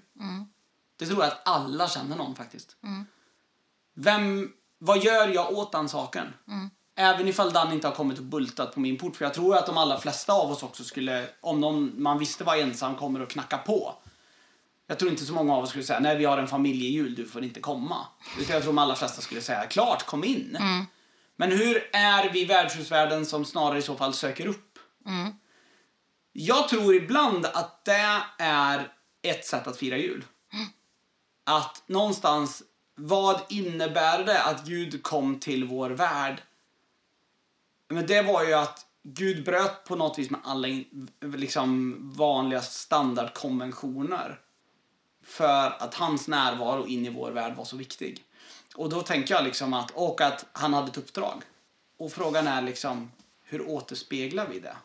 Det 0.98 1.06
tror 1.06 1.22
jag 1.22 1.32
att 1.32 1.48
alla 1.48 1.88
känner 1.88 2.16
någon 2.16 2.34
faktiskt. 2.36 2.76
Vem, 3.94 4.52
vad 4.78 5.04
gör 5.04 5.28
jag 5.28 5.52
åt 5.52 5.72
den 5.72 5.88
saken? 5.88 6.26
Även 6.96 7.28
ifall 7.28 7.52
Dan 7.52 7.72
inte 7.72 7.88
har 7.88 7.94
kommit 7.94 8.18
och 8.18 8.24
bultat 8.24 8.74
på 8.74 8.80
min 8.80 8.98
port. 8.98 9.16
För 9.16 9.24
jag 9.24 9.34
tror 9.34 9.56
att 9.56 9.66
de 9.66 9.78
allra 9.78 9.98
flesta 10.00 10.32
av 10.32 10.50
oss 10.50 10.62
också 10.62 10.84
skulle, 10.84 11.28
om 11.40 11.60
någon 11.60 12.02
man 12.02 12.18
visste 12.18 12.44
var 12.44 12.56
ensam, 12.56 12.96
kommer 12.96 13.20
och 13.20 13.30
knacka 13.30 13.58
på. 13.58 13.94
Jag 14.86 14.98
tror 14.98 15.10
inte 15.10 15.24
så 15.24 15.32
många 15.32 15.54
av 15.54 15.62
oss 15.62 15.70
skulle 15.70 15.84
säga, 15.84 16.00
nej 16.00 16.16
vi 16.16 16.24
har 16.24 16.38
en 16.38 16.48
familjejul, 16.48 17.14
du 17.14 17.26
får 17.26 17.44
inte 17.44 17.60
komma. 17.60 18.06
Utan 18.40 18.54
jag 18.54 18.62
tror 18.62 18.72
de 18.72 18.78
allra 18.78 18.94
flesta 18.94 19.22
skulle 19.22 19.40
säga, 19.40 19.66
klart 19.66 20.06
kom 20.06 20.24
in. 20.24 20.58
Men 21.36 21.50
hur 21.50 21.90
är 21.92 22.32
vi 22.32 22.44
värdshusvärden 22.44 23.26
som 23.26 23.44
snarare 23.44 23.78
i 23.78 23.82
så 23.82 23.96
fall 23.96 24.14
söker 24.14 24.46
upp? 24.46 24.67
Jag 26.32 26.68
tror 26.68 26.94
ibland 26.94 27.46
att 27.46 27.84
det 27.84 28.22
är 28.38 28.92
ett 29.22 29.46
sätt 29.46 29.66
att 29.66 29.76
fira 29.76 29.96
jul. 29.96 30.24
Att 31.44 31.82
någonstans, 31.86 32.62
vad 32.94 33.40
innebär 33.48 34.24
det 34.24 34.42
att 34.42 34.64
Gud 34.64 35.02
kom 35.02 35.40
till 35.40 35.64
vår 35.64 35.90
värld? 35.90 36.42
Men 37.88 38.06
det 38.06 38.22
var 38.22 38.44
ju 38.44 38.54
att 38.54 38.86
Gud 39.02 39.44
bröt 39.44 39.84
på 39.84 39.96
något 39.96 40.18
vis 40.18 40.30
med 40.30 40.40
alla 40.44 40.68
in, 40.68 41.10
liksom 41.20 41.96
vanliga 42.16 42.62
standardkonventioner. 42.62 44.40
För 45.24 45.82
att 45.82 45.94
hans 45.94 46.28
närvaro 46.28 46.86
in 46.86 47.06
i 47.06 47.10
vår 47.10 47.30
värld 47.30 47.56
var 47.56 47.64
så 47.64 47.76
viktig. 47.76 48.24
Och 48.74 48.88
då 48.88 49.02
tänker 49.02 49.34
jag 49.34 49.44
liksom 49.44 49.74
att, 49.74 49.90
och 49.90 50.20
att 50.20 50.46
han 50.52 50.74
hade 50.74 50.88
ett 50.88 50.98
uppdrag. 50.98 51.42
Och 51.98 52.12
frågan 52.12 52.46
är 52.46 52.62
liksom, 52.62 53.12
hur 53.42 53.68
återspeglar 53.68 54.46
vi 54.48 54.60
det? 54.60 54.76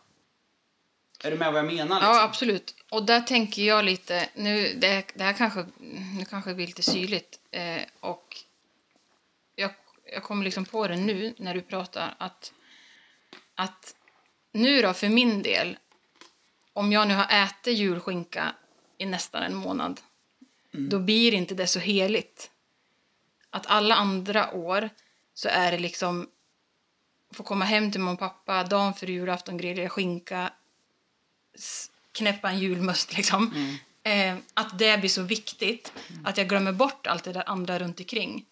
Är 1.24 1.32
du 1.32 1.38
med 1.38 1.52
vad 1.54 1.60
jag 1.60 1.66
menar? 1.66 1.96
Liksom? 1.96 2.00
Ja, 2.16 2.22
absolut. 2.24 2.76
Och 2.90 3.06
där 3.06 3.22
tänker 3.22 3.62
jag 3.62 3.86
lite, 3.86 4.30
nu, 4.36 4.74
det, 4.74 5.06
det 5.16 5.24
här 5.24 5.34
kanske, 5.34 5.66
nu 6.18 6.26
kanske 6.30 6.50
det 6.50 6.56
blir 6.56 6.68
lite 6.68 6.84
syrligt. 6.84 7.40
Eh, 7.52 7.82
och 8.00 8.38
jag, 9.56 9.72
jag 10.14 10.24
kommer 10.24 10.44
liksom 10.46 10.66
på 10.66 10.88
det 10.88 10.96
nu 10.96 11.34
när 11.38 11.54
du 11.54 11.62
pratar 11.62 12.16
att, 12.18 12.54
att 13.56 13.96
nu 14.52 14.82
då 14.82 14.94
för 14.94 15.10
min 15.10 15.44
del, 15.44 15.78
om 16.74 16.92
jag 16.92 17.08
nu 17.08 17.14
har 17.14 17.44
ätit 17.44 17.78
julskinka 17.78 18.56
i 18.98 19.06
nästan 19.06 19.44
en 19.44 19.56
månad, 19.56 20.02
då 20.72 21.00
blir 21.00 21.34
inte 21.34 21.56
det 21.56 21.68
så 21.68 21.80
heligt. 21.80 22.52
Att 23.50 23.68
alla 23.68 23.96
andra 23.96 24.52
år 24.54 24.90
så 25.34 25.50
är 25.50 25.72
det 25.72 25.78
liksom 25.80 26.30
få 27.34 27.44
komma 27.44 27.66
hem 27.66 27.92
till 27.92 28.02
mamma 28.02 28.14
och 28.14 28.20
pappa 28.20 28.64
dagen 28.64 28.94
före 28.94 29.12
julafton, 29.12 29.58
grilla 29.58 29.90
skinka, 29.90 30.44
s- 30.48 30.54
knäppa 32.12 32.50
en 32.50 32.60
julmust 32.60 33.18
liksom. 33.18 33.78
Eh, 34.04 34.38
att 34.54 34.80
det 34.80 35.00
blir 35.00 35.10
så 35.10 35.22
viktigt 35.22 35.94
att 36.24 36.38
jag 36.38 36.50
glömmer 36.50 36.72
bort 36.72 37.08
allt 37.08 37.24
det 37.24 37.34
där 37.34 37.50
andra 37.50 37.80
runt 37.80 38.00
omkring. 38.00 38.46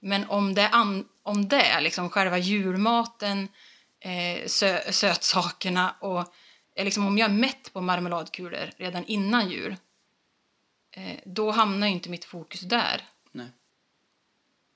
Men 0.00 0.28
om 0.28 0.54
det, 0.54 0.68
an, 0.68 1.08
om 1.22 1.48
det 1.48 1.80
liksom 1.80 2.10
själva 2.10 2.38
julmaten, 2.38 3.48
eh, 4.00 4.46
sö, 4.46 4.92
sötsakerna 4.92 5.94
och 6.00 6.34
eh, 6.76 6.84
liksom 6.84 7.06
om 7.06 7.18
jag 7.18 7.30
är 7.30 7.34
mätt 7.34 7.72
på 7.72 7.80
marmeladkulor 7.80 8.70
redan 8.76 9.04
innan 9.04 9.50
jul 9.50 9.76
eh, 10.96 11.18
då 11.24 11.50
hamnar 11.50 11.86
ju 11.86 11.92
inte 11.92 12.10
mitt 12.10 12.24
fokus 12.24 12.60
där. 12.60 13.04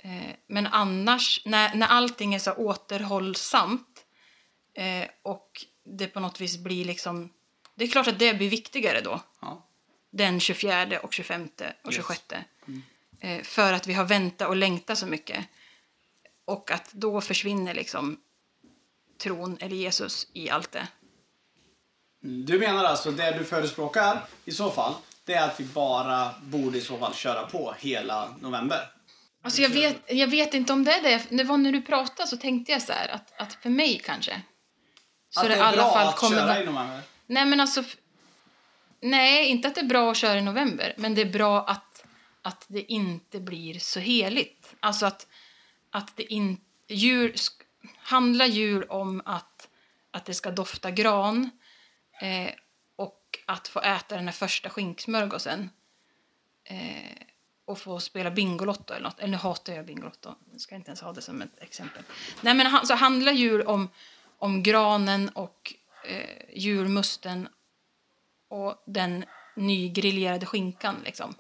Eh, 0.05 0.35
men 0.47 0.67
annars, 0.67 1.43
när, 1.45 1.75
när 1.75 1.87
allting 1.87 2.35
är 2.35 2.39
så 2.39 2.53
återhållsamt 2.53 4.05
eh, 4.75 5.09
och 5.23 5.65
det 5.85 6.07
på 6.07 6.21
något 6.21 6.41
vis 6.41 6.59
blir 6.59 6.85
liksom... 6.85 7.31
Det 7.75 7.85
är 7.85 7.89
klart 7.89 8.07
att 8.07 8.19
det 8.19 8.35
blir 8.35 8.51
viktigare 8.51 9.01
då, 9.01 9.21
Ja. 9.41 9.67
den 10.11 10.41
24 10.41 11.01
och 11.03 11.13
25 11.13 11.49
och 11.83 11.93
Yes. 11.93 11.97
26. 11.97 12.23
Eh, 13.21 13.43
för 13.43 13.73
att 13.73 13.87
vi 13.87 13.93
har 13.93 14.05
väntat 14.05 14.49
och 14.49 14.57
längtat 14.57 14.99
så 14.99 15.07
mycket. 15.07 15.45
Och 16.45 16.71
att 16.71 16.93
då 16.93 17.21
försvinner 17.21 17.75
liksom 17.75 18.21
tron 19.19 19.57
eller 19.61 19.77
Jesus 19.77 20.27
i 20.33 20.51
allt 20.51 20.73
det. 20.73 20.89
Du 22.21 22.59
menar 22.59 22.85
alltså 22.85 23.11
det 23.11 23.39
du 23.39 23.45
förespråkar 23.45 24.23
i 24.45 24.53
så 24.53 24.71
fall, 24.71 24.95
det 25.25 25.35
är 25.35 25.49
att 25.49 25.61
vi 25.61 25.65
bara 25.65 26.31
borde 26.43 26.79
i 26.79 26.81
så 26.81 26.99
fall 26.99 27.15
köra 27.15 27.47
på 27.47 27.75
hela 27.79 28.35
november? 28.41 28.79
Alltså 29.43 29.63
jag 29.63 29.69
vet, 29.71 29.97
jag 30.09 30.27
vet 30.29 30.55
inte 30.55 30.73
om 30.73 30.85
det 30.85 30.93
är 30.93 31.03
det. 31.03 31.37
Det 31.37 31.45
var 31.45 31.57
när 31.57 31.73
du 31.73 31.83
pratade 31.83 32.29
så 32.29 32.37
tänkte 32.37 32.73
jag 32.73 32.83
så 32.83 32.93
här 32.93 33.09
att, 33.09 33.33
att 33.41 33.53
för 33.55 33.71
mig 33.71 34.01
kanske. 34.05 34.43
Så 35.35 35.41
att 35.41 35.47
det 35.47 35.55
är 35.55 35.63
alla 35.63 35.77
bra 35.77 35.93
fall 35.93 36.09
att 36.09 36.17
kommer 36.17 36.37
köra 36.37 36.63
i 36.63 36.67
november? 36.67 37.01
Nej, 37.27 37.47
men 37.47 37.61
alltså... 37.61 37.83
Nej, 39.01 39.49
inte 39.49 39.69
att 39.69 39.75
det 39.75 39.81
är 39.81 39.85
bra 39.85 40.11
att 40.11 40.17
köra 40.17 40.39
i 40.39 40.43
november, 40.43 40.95
men 40.97 41.15
det 41.15 41.21
är 41.21 41.33
bra 41.33 41.65
att, 41.65 42.05
att 42.43 42.65
det 42.69 42.93
inte 42.93 43.41
blir 43.41 43.79
så 43.79 44.01
heligt. 44.01 44.75
Alltså 44.81 45.07
att, 45.07 45.27
att 45.91 46.17
det 46.17 46.33
inte... 46.33 46.63
Djur, 46.89 47.35
handlar 47.97 48.47
djur 48.47 48.93
om 48.93 49.23
att, 49.25 49.69
att 50.11 50.25
det 50.25 50.35
ska 50.35 50.51
dofta 50.51 50.91
gran 50.91 51.51
eh, 52.21 52.51
och 52.97 53.39
att 53.47 53.69
få 53.69 53.81
äta 53.81 54.17
den 54.17 54.25
här 54.25 54.33
första 54.33 54.71
skinksmörgåsen 54.71 55.71
eh, 56.65 57.25
och 57.65 57.79
få 57.79 58.01
spela 58.01 58.31
Bingolotto 58.31 58.95
eller 58.95 59.09
något. 59.09 59.21
Eller 59.21 59.31
nu 59.31 59.37
hatar 59.37 59.73
jag 59.73 59.87
Bingolotto, 59.87 60.35
jag 60.53 60.61
ska 60.61 60.75
inte 60.75 60.89
ens 60.89 61.01
ha 61.01 61.13
det 61.13 61.23
som 61.23 61.43
ett 61.43 61.59
exempel. 61.63 62.03
Nej, 62.41 62.55
men 62.55 62.87
så 62.87 62.95
handlar 62.95 63.33
djur 63.33 63.69
om, 63.69 63.89
om 64.39 64.63
granen 64.63 65.29
och 65.29 65.75
eh, 66.05 66.57
julmusten 66.57 67.49
och 68.49 68.83
den 68.87 69.25
nygriljerade 69.57 70.47
skinkan. 70.47 70.97
Liksom. 71.05 71.35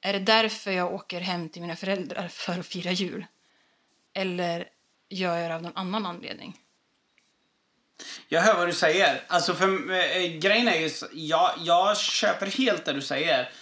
Är 0.00 0.12
det 0.12 0.18
därför 0.18 0.70
jag 0.70 0.94
åker 0.94 1.20
hem 1.20 1.48
till 1.48 1.62
mina 1.62 1.76
föräldrar 1.76 2.28
för 2.28 2.60
att 2.60 2.66
fira 2.66 2.90
jul? 2.90 3.26
Eller 4.12 4.68
gör 5.08 5.36
jag 5.36 5.50
det 5.50 5.54
av 5.54 5.62
någon 5.62 5.76
annan 5.76 6.06
anledning? 6.06 6.60
Jag 8.28 8.40
hör 8.40 8.54
vad 8.54 8.68
du 8.68 8.72
säger. 8.72 9.24
Alltså 9.28 9.54
för 9.54 9.90
eh, 9.90 10.26
grejen 10.38 10.68
är 10.68 10.78
ju, 10.78 10.90
jag, 11.12 11.52
jag 11.58 11.98
köper 11.98 12.46
helt 12.46 12.84
det 12.84 12.92
du 12.92 13.02
säger. 13.02 13.52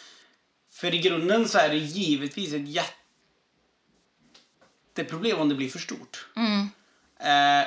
För 0.70 0.95
i 0.95 0.99
grunden 0.99 1.49
så 1.49 1.59
är 1.59 1.68
det 1.68 1.76
givetvis 1.76 2.53
ett 2.53 2.68
jätteproblem 4.95 5.38
om 5.38 5.49
det 5.49 5.55
blir 5.55 5.68
för 5.68 5.78
stort. 5.78 6.26
Eh, 7.18 7.62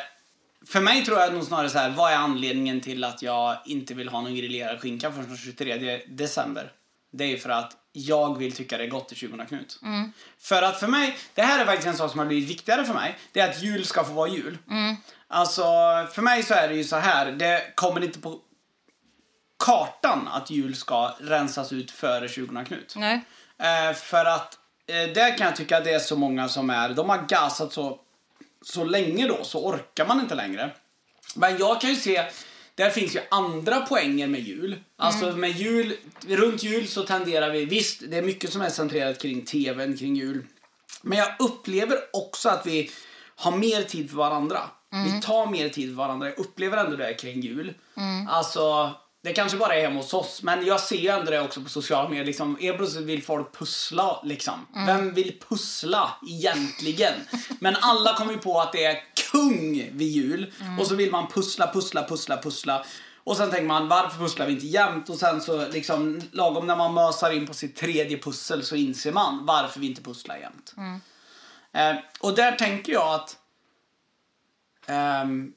för 0.68 0.82
mig 0.82 1.06
tror 1.06 1.20
jag 1.20 1.34
nog 1.34 1.44
snarare 1.44 1.70
så 1.70 1.78
här, 1.78 1.90
vad 1.90 2.12
är 2.12 2.16
anledningen 2.16 2.82
till 2.82 3.04
att 3.04 3.22
jag 3.22 3.58
inte 3.66 3.94
vill 3.94 4.10
ha 4.10 4.22
någon 4.22 4.36
grillerad 4.36 4.82
skinka 4.82 5.12
förrän 5.12 5.28
den 5.28 5.38
23 5.38 6.02
december? 6.08 6.72
Det 7.12 7.24
är 7.24 7.28
ju 7.28 7.38
för 7.38 7.50
att 7.50 7.72
jag 7.92 8.38
vill 8.38 8.52
tycka 8.56 8.78
det 8.78 8.84
är 8.84 8.88
gott 8.88 9.12
i 9.12 9.16
20 9.16 9.46
Knut. 9.46 9.80
För 10.40 10.62
att 10.62 10.80
för 10.80 10.88
mig, 10.88 11.18
det 11.34 11.42
här 11.42 11.60
är 11.60 11.66
faktiskt 11.66 11.88
en 11.88 11.98
sak 11.98 12.12
som 12.12 12.20
har 12.20 12.28
blivit 12.28 12.50
viktigare 12.50 12.86
för 12.86 12.94
mig. 12.94 13.18
Det 13.32 13.40
är 13.40 13.50
att 13.50 13.62
jul 13.62 13.86
ska 13.86 14.04
få 14.04 14.14
vara 14.14 14.30
jul. 14.30 14.58
Alltså, 15.28 15.64
för 16.14 16.22
mig 16.22 16.44
så 16.44 16.54
är 16.54 16.68
det 16.68 16.76
ju 16.76 16.84
så 16.84 16.96
här, 16.96 17.32
det 17.32 17.76
kommer 17.76 18.04
inte 18.04 18.20
på 18.20 18.40
kartan 19.66 20.28
att 20.32 20.50
jul 20.50 20.76
ska 20.76 21.16
rensas 21.20 21.74
ut 21.74 21.92
före 21.92 22.30
20 22.30 22.66
Knut. 22.66 22.94
Nej. 22.98 23.26
Eh, 23.60 23.94
för 23.94 24.26
att 24.26 24.58
eh, 24.88 25.14
där 25.14 25.38
kan 25.38 25.48
jag 25.48 25.56
tycka 25.56 25.78
att 25.78 25.84
det 25.84 25.94
är 25.94 26.00
så 26.00 26.16
många 26.16 26.50
som 26.50 26.70
är, 26.70 26.90
de 26.90 27.10
har 27.10 27.26
gasat 27.28 27.74
så, 27.74 28.00
så 28.66 28.84
länge 28.84 29.28
då 29.28 29.44
så 29.44 29.66
orkar 29.66 30.08
man 30.08 30.20
inte 30.20 30.36
längre. 30.36 30.72
Men 31.36 31.58
jag 31.58 31.82
kan 31.82 31.90
ju 31.90 31.96
se, 31.96 32.26
där 32.76 32.90
finns 32.90 33.16
ju 33.16 33.20
andra 33.32 33.82
poänger 33.82 34.28
med 34.28 34.42
jul. 34.42 34.76
Alltså 34.98 35.26
med 35.32 35.52
jul, 35.52 35.98
runt 36.28 36.64
jul 36.64 36.88
så 36.88 37.04
tenderar 37.04 37.50
vi, 37.50 37.66
visst 37.66 38.02
det 38.08 38.18
är 38.18 38.22
mycket 38.22 38.54
som 38.54 38.62
är 38.62 38.70
centrerat 38.70 39.22
kring 39.22 39.46
tvn, 39.46 39.98
kring 39.98 40.16
jul. 40.16 40.46
Men 41.02 41.18
jag 41.18 41.28
upplever 41.40 41.98
också 42.14 42.50
att 42.50 42.66
vi 42.66 42.92
har 43.36 43.58
mer 43.58 43.82
tid 43.82 44.10
för 44.10 44.18
varandra. 44.18 44.60
Vi 45.06 45.22
tar 45.22 45.48
mer 45.48 45.70
tid 45.70 45.90
för 45.90 45.96
varandra. 45.96 46.28
Jag 46.28 46.40
upplever 46.40 46.78
ändå 46.78 46.98
det 46.98 47.14
kring 47.14 47.42
jul. 47.42 47.74
Mm. 47.98 48.28
Alltså, 48.28 48.92
det 49.26 49.34
kanske 49.34 49.58
bara 49.58 49.76
är 49.76 49.82
hemma 49.82 49.96
hos 49.96 50.14
oss, 50.14 50.44
men 50.44 50.66
jag 50.66 50.80
ser 50.80 50.96
ju 50.96 51.08
ändå 51.08 51.32
det 51.32 51.42
också 51.42 51.62
på 51.62 51.70
sociala 51.70 52.10
medier. 52.10 52.26
Liksom, 52.26 52.58
helt 52.62 52.78
plötsligt 52.78 53.06
vill 53.06 53.24
folk 53.24 53.58
pussla. 53.58 54.22
Liksom. 54.24 54.68
Mm. 54.76 54.88
Vem 54.88 55.14
vill 55.14 55.40
pussla 55.50 56.18
egentligen? 56.28 57.14
Men 57.60 57.76
alla 57.82 58.14
kommer 58.14 58.32
ju 58.32 58.38
på 58.38 58.62
att 58.62 58.72
det 58.72 58.86
är 58.86 58.98
kung 59.32 59.90
vid 59.92 60.08
jul. 60.08 60.54
Mm. 60.62 60.80
Och 60.80 60.88
så 60.88 60.96
vill 60.96 61.12
man 61.12 61.28
pussla, 61.28 61.72
pussla, 61.74 62.08
pussla, 62.08 62.42
pussla. 62.42 62.86
Och 63.24 63.38
sen 63.38 63.50
tänker 63.50 63.66
man, 63.66 63.88
varför 63.88 64.18
pusslar 64.20 64.46
vi 64.46 64.54
inte 64.54 64.68
jämt? 64.68 65.10
Och 65.10 65.18
sen 65.18 65.42
så 65.42 65.68
liksom, 65.68 66.22
lagom 66.32 66.68
när 66.68 66.76
man 66.76 66.94
mösar 66.94 67.32
in 67.32 67.48
på 67.48 67.54
sitt 67.54 67.76
tredje 67.76 68.18
pussel 68.18 68.64
så 68.64 68.76
inser 68.76 69.12
man 69.12 69.46
varför 69.46 69.80
vi 69.80 69.88
inte 69.88 70.02
pusslar 70.02 70.38
jämt. 70.38 70.74
Eh, 71.74 71.96
och 72.20 72.36
där 72.36 72.52
tänker 72.52 72.94
jag 72.94 73.14
att 73.14 73.38
ehm, 74.86 75.52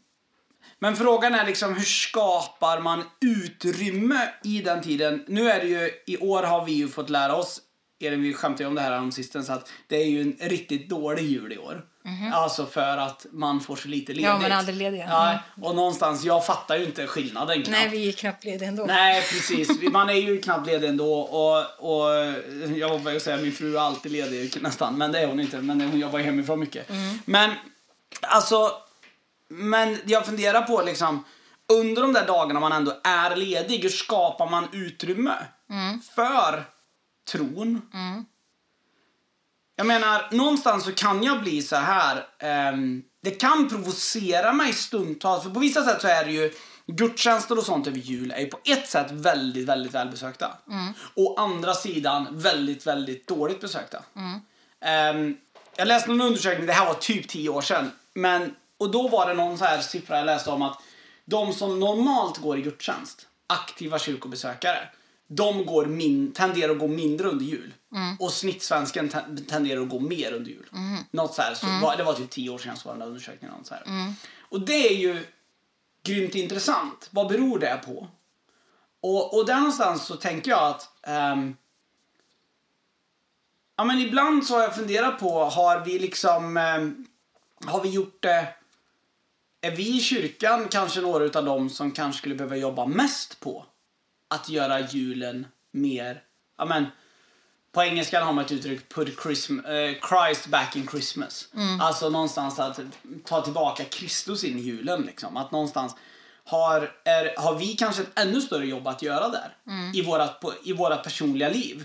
men 0.78 0.96
frågan 0.96 1.34
är 1.34 1.46
liksom 1.46 1.74
hur 1.74 1.84
skapar 1.84 2.80
man 2.80 3.04
utrymme 3.20 4.28
i 4.44 4.62
den 4.62 4.82
tiden? 4.82 5.24
Nu 5.28 5.50
är 5.50 5.60
det 5.60 5.66
ju, 5.66 5.90
i 6.06 6.16
år 6.16 6.42
har 6.42 6.64
vi 6.64 6.72
ju 6.72 6.88
fått 6.88 7.10
lära 7.10 7.36
oss, 7.36 7.60
Elin 8.00 8.22
vi 8.22 8.34
skämtade 8.34 8.62
ju 8.62 8.68
om 8.68 8.74
det 8.74 8.80
här 8.80 8.98
om 8.98 9.12
sistens, 9.12 9.50
att 9.50 9.70
det 9.86 9.96
är 9.96 10.06
ju 10.06 10.20
en 10.20 10.36
riktigt 10.40 10.88
dålig 10.88 11.22
jul 11.22 11.52
i 11.52 11.58
år. 11.58 11.84
Alltså 12.32 12.66
för 12.66 12.96
att 12.96 13.26
man 13.32 13.60
får 13.60 13.76
så 13.76 13.88
lite 13.88 14.12
ledigt. 14.12 14.24
Ja, 14.24 14.38
man 14.38 14.52
är 14.52 14.56
aldrig 14.56 14.76
ledig. 14.76 15.04
Ja, 15.08 15.38
och 15.62 15.76
någonstans, 15.76 16.24
jag 16.24 16.46
fattar 16.46 16.76
ju 16.76 16.84
inte 16.84 17.06
skillnaden 17.06 17.62
knappt. 17.62 17.70
Nej, 17.70 17.88
vi 17.88 18.08
är 18.08 18.12
knappt 18.12 18.44
lediga 18.44 18.68
ändå. 18.68 18.84
Nej, 18.84 19.22
precis. 19.22 19.82
Man 19.92 20.10
är 20.10 20.14
ju 20.14 20.40
knappt 20.40 20.66
ledig 20.66 20.88
ändå. 20.88 21.20
Och, 21.20 21.56
och 21.78 22.08
jag 22.76 22.98
var 22.98 23.12
på 23.12 23.20
säga 23.20 23.36
min 23.36 23.52
fru 23.52 23.76
är 23.76 23.80
alltid 23.80 24.12
ledig 24.12 24.62
nästan. 24.62 24.98
Men 24.98 25.12
det 25.12 25.18
är 25.18 25.26
hon 25.26 25.40
inte. 25.40 25.60
Men 25.60 25.80
hon 25.80 26.00
jobbar 26.00 26.18
hemifrån 26.18 26.60
mycket. 26.60 26.90
Men 27.24 27.50
alltså, 28.20 28.72
men 29.48 29.98
jag 30.04 30.26
funderar 30.26 30.62
på 30.62 30.82
liksom 30.82 31.24
under 31.72 32.02
de 32.02 32.12
där 32.12 32.26
dagarna 32.26 32.60
man 32.60 32.72
ändå 32.72 33.00
är 33.04 33.36
ledig, 33.36 33.82
hur 33.82 33.88
skapar 33.88 34.50
man 34.50 34.68
utrymme 34.72 35.34
för 36.14 36.64
tron? 37.32 37.82
Jag 39.76 39.86
menar, 39.86 40.28
någonstans 40.30 40.84
så 40.84 40.92
kan 40.92 41.22
jag 41.22 41.40
bli 41.42 41.62
så 41.62 41.76
här. 41.76 42.26
ehm, 42.38 43.02
det 43.22 43.30
kan 43.30 43.68
provocera 43.68 44.52
mig 44.52 44.72
stundtals. 44.72 45.42
För 45.42 45.50
på 45.50 45.60
vissa 45.60 45.84
sätt 45.84 46.00
så 46.00 46.08
är 46.08 46.24
det 46.24 46.32
ju 46.32 46.52
gudstjänster 46.86 47.58
och 47.58 47.64
sånt 47.64 47.86
över 47.86 47.98
jul 47.98 48.30
är 48.30 48.40
ju 48.40 48.46
på 48.46 48.58
ett 48.64 48.88
sätt 48.88 49.10
väldigt, 49.10 49.68
väldigt 49.68 49.94
välbesökta. 49.94 50.52
Å 51.14 51.36
andra 51.40 51.74
sidan 51.74 52.26
väldigt, 52.30 52.86
väldigt 52.86 53.26
dåligt 53.26 53.60
besökta. 53.60 53.98
Ehm, 54.80 55.36
jag 55.76 55.88
läste 55.88 56.10
en 56.10 56.20
undersökning, 56.20 56.66
det 56.66 56.72
här 56.72 56.86
var 56.86 56.94
typ 56.94 57.28
tio 57.28 57.48
år 57.48 57.60
sedan. 57.62 57.90
Men, 58.14 58.54
och 58.78 58.90
då 58.90 59.08
var 59.08 59.28
det 59.28 59.34
någon 59.34 59.58
så 59.58 59.64
här 59.64 59.80
siffra 59.80 60.16
jag 60.16 60.26
läste 60.26 60.50
om 60.50 60.62
att 60.62 60.82
de 61.24 61.52
som 61.52 61.80
normalt 61.80 62.38
går 62.38 62.58
i 62.58 62.62
gudstjänst, 62.62 63.26
aktiva 63.46 63.98
kyrkobesökare, 63.98 64.88
de 65.26 65.66
går 65.66 65.86
min, 65.86 66.32
tenderar 66.32 66.72
att 66.72 66.78
gå 66.78 66.86
mindre 66.88 67.28
under 67.28 67.44
jul. 67.44 67.74
Och 68.20 68.32
snittsvensken 68.32 69.08
ten, 69.08 69.46
tenderar 69.46 69.82
att 69.82 69.88
gå 69.88 70.00
mer 70.00 70.32
under 70.32 70.50
jul. 70.50 70.68
Något 71.10 71.34
så 71.34 71.42
här, 71.42 71.54
så 71.54 71.66
var, 71.82 71.96
det 71.96 72.04
var 72.04 72.14
typ 72.14 72.30
tio 72.30 72.50
år 72.50 72.58
sedan 72.58 72.76
så 72.76 72.88
var 72.88 72.94
den 72.94 73.00
där 73.00 73.06
undersökningen. 73.06 73.56
Något 73.56 73.66
så 73.66 73.74
här. 73.74 74.14
Och 74.40 74.60
det 74.60 74.88
är 74.88 74.96
ju 74.96 75.24
grymt 76.02 76.34
intressant. 76.34 77.08
Vad 77.10 77.28
beror 77.28 77.58
det 77.58 77.80
på? 77.86 78.08
Och, 79.00 79.38
och 79.38 79.46
där 79.46 79.56
någonstans 79.56 80.06
så 80.06 80.16
tänker 80.16 80.50
jag 80.50 80.62
att 80.62 80.88
ehm, 81.02 81.56
Ja 83.76 83.84
men 83.84 83.98
ibland 83.98 84.46
så 84.46 84.54
har 84.54 84.62
jag 84.62 84.74
funderat 84.74 85.18
på, 85.18 85.44
har 85.44 85.84
vi 85.84 85.98
liksom, 85.98 86.56
ehm, 86.56 87.06
har 87.66 87.82
vi 87.82 87.88
gjort 87.88 88.22
det, 88.22 88.54
är 89.60 89.70
vi 89.70 89.98
i 89.98 90.00
kyrkan 90.00 90.68
kanske 90.68 91.00
några 91.00 91.24
utav 91.24 91.44
dem 91.44 91.70
som 91.70 91.90
kanske 91.90 92.18
skulle 92.18 92.34
behöva 92.34 92.56
jobba 92.56 92.86
mest 92.86 93.40
på 93.40 93.66
att 94.28 94.48
göra 94.48 94.80
julen 94.80 95.46
mer, 95.72 96.22
ja 96.58 96.64
men 96.64 96.86
på 97.72 97.82
engelska 97.82 98.24
har 98.24 98.32
man 98.32 98.44
ett 98.44 98.52
uttryck, 98.52 98.88
put 98.88 99.22
Christmas, 99.22 99.64
eh, 99.64 99.94
Christ 100.08 100.46
back 100.46 100.76
in 100.76 100.88
Christmas. 100.88 101.48
Alltså 101.80 102.08
någonstans 102.08 102.58
att 102.58 102.80
ta 103.24 103.42
tillbaka 103.42 103.84
Kristus 103.84 104.44
in 104.44 104.58
i 104.58 104.60
julen 104.60 105.02
liksom. 105.02 105.36
Att 105.36 105.52
någonstans 105.52 105.96
har, 106.44 106.92
är, 107.04 107.40
har 107.40 107.58
vi 107.58 107.66
kanske 107.66 108.02
ett 108.02 108.18
ännu 108.18 108.40
större 108.40 108.66
jobb 108.66 108.86
att 108.86 109.02
göra 109.02 109.28
där. 109.28 109.56
I, 109.94 110.02
på, 110.40 110.52
I 110.64 110.72
våra 110.72 110.96
personliga 110.96 111.48
liv. 111.48 111.84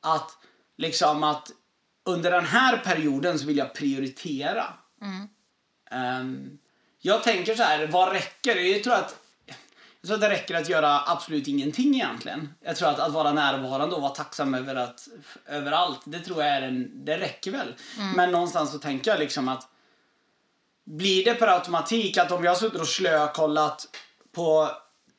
Att 0.00 0.30
liksom 0.76 1.24
att 1.24 1.50
under 2.04 2.30
den 2.30 2.44
här 2.44 2.76
perioden 2.76 3.38
så 3.38 3.46
vill 3.46 3.56
jag 3.56 3.74
prioritera. 3.74 4.64
Ehm, 5.90 6.58
jag 7.02 7.22
tänker 7.22 7.54
så 7.54 7.62
här, 7.62 7.86
vad 7.86 8.12
räcker? 8.12 8.56
Jag 8.56 8.84
tror 8.84 8.94
att 8.94 9.18
jag 10.00 10.08
tror 10.08 10.14
att 10.14 10.20
det 10.20 10.30
räcker 10.30 10.54
att 10.54 10.68
göra 10.68 11.00
absolut 11.06 11.48
ingenting 11.48 11.94
egentligen. 11.94 12.54
Jag 12.64 12.76
tror 12.76 12.88
att, 12.88 12.98
att 12.98 13.12
vara 13.12 13.32
närvarande 13.32 13.96
och 13.96 14.02
vara 14.02 14.12
tacksam 14.12 14.54
över, 14.54 14.74
att, 14.74 15.08
över 15.46 15.72
allt, 15.72 16.00
det 16.04 16.18
tror 16.18 16.42
jag 16.42 16.56
är 16.56 16.62
en, 16.62 17.04
det 17.04 17.18
räcker 17.18 17.50
väl. 17.50 17.74
Men 18.16 18.32
någonstans 18.32 18.72
så 18.72 18.78
tänker 18.78 19.10
jag 19.10 19.20
liksom 19.20 19.48
att 19.48 19.68
blir 20.84 21.24
det 21.24 21.34
per 21.34 21.46
automatik 21.46 22.18
att 22.18 22.32
om 22.32 22.46
har 22.46 22.54
suttit 22.54 22.80
och 22.80 22.88
slökollat 22.88 23.86
på 24.32 24.70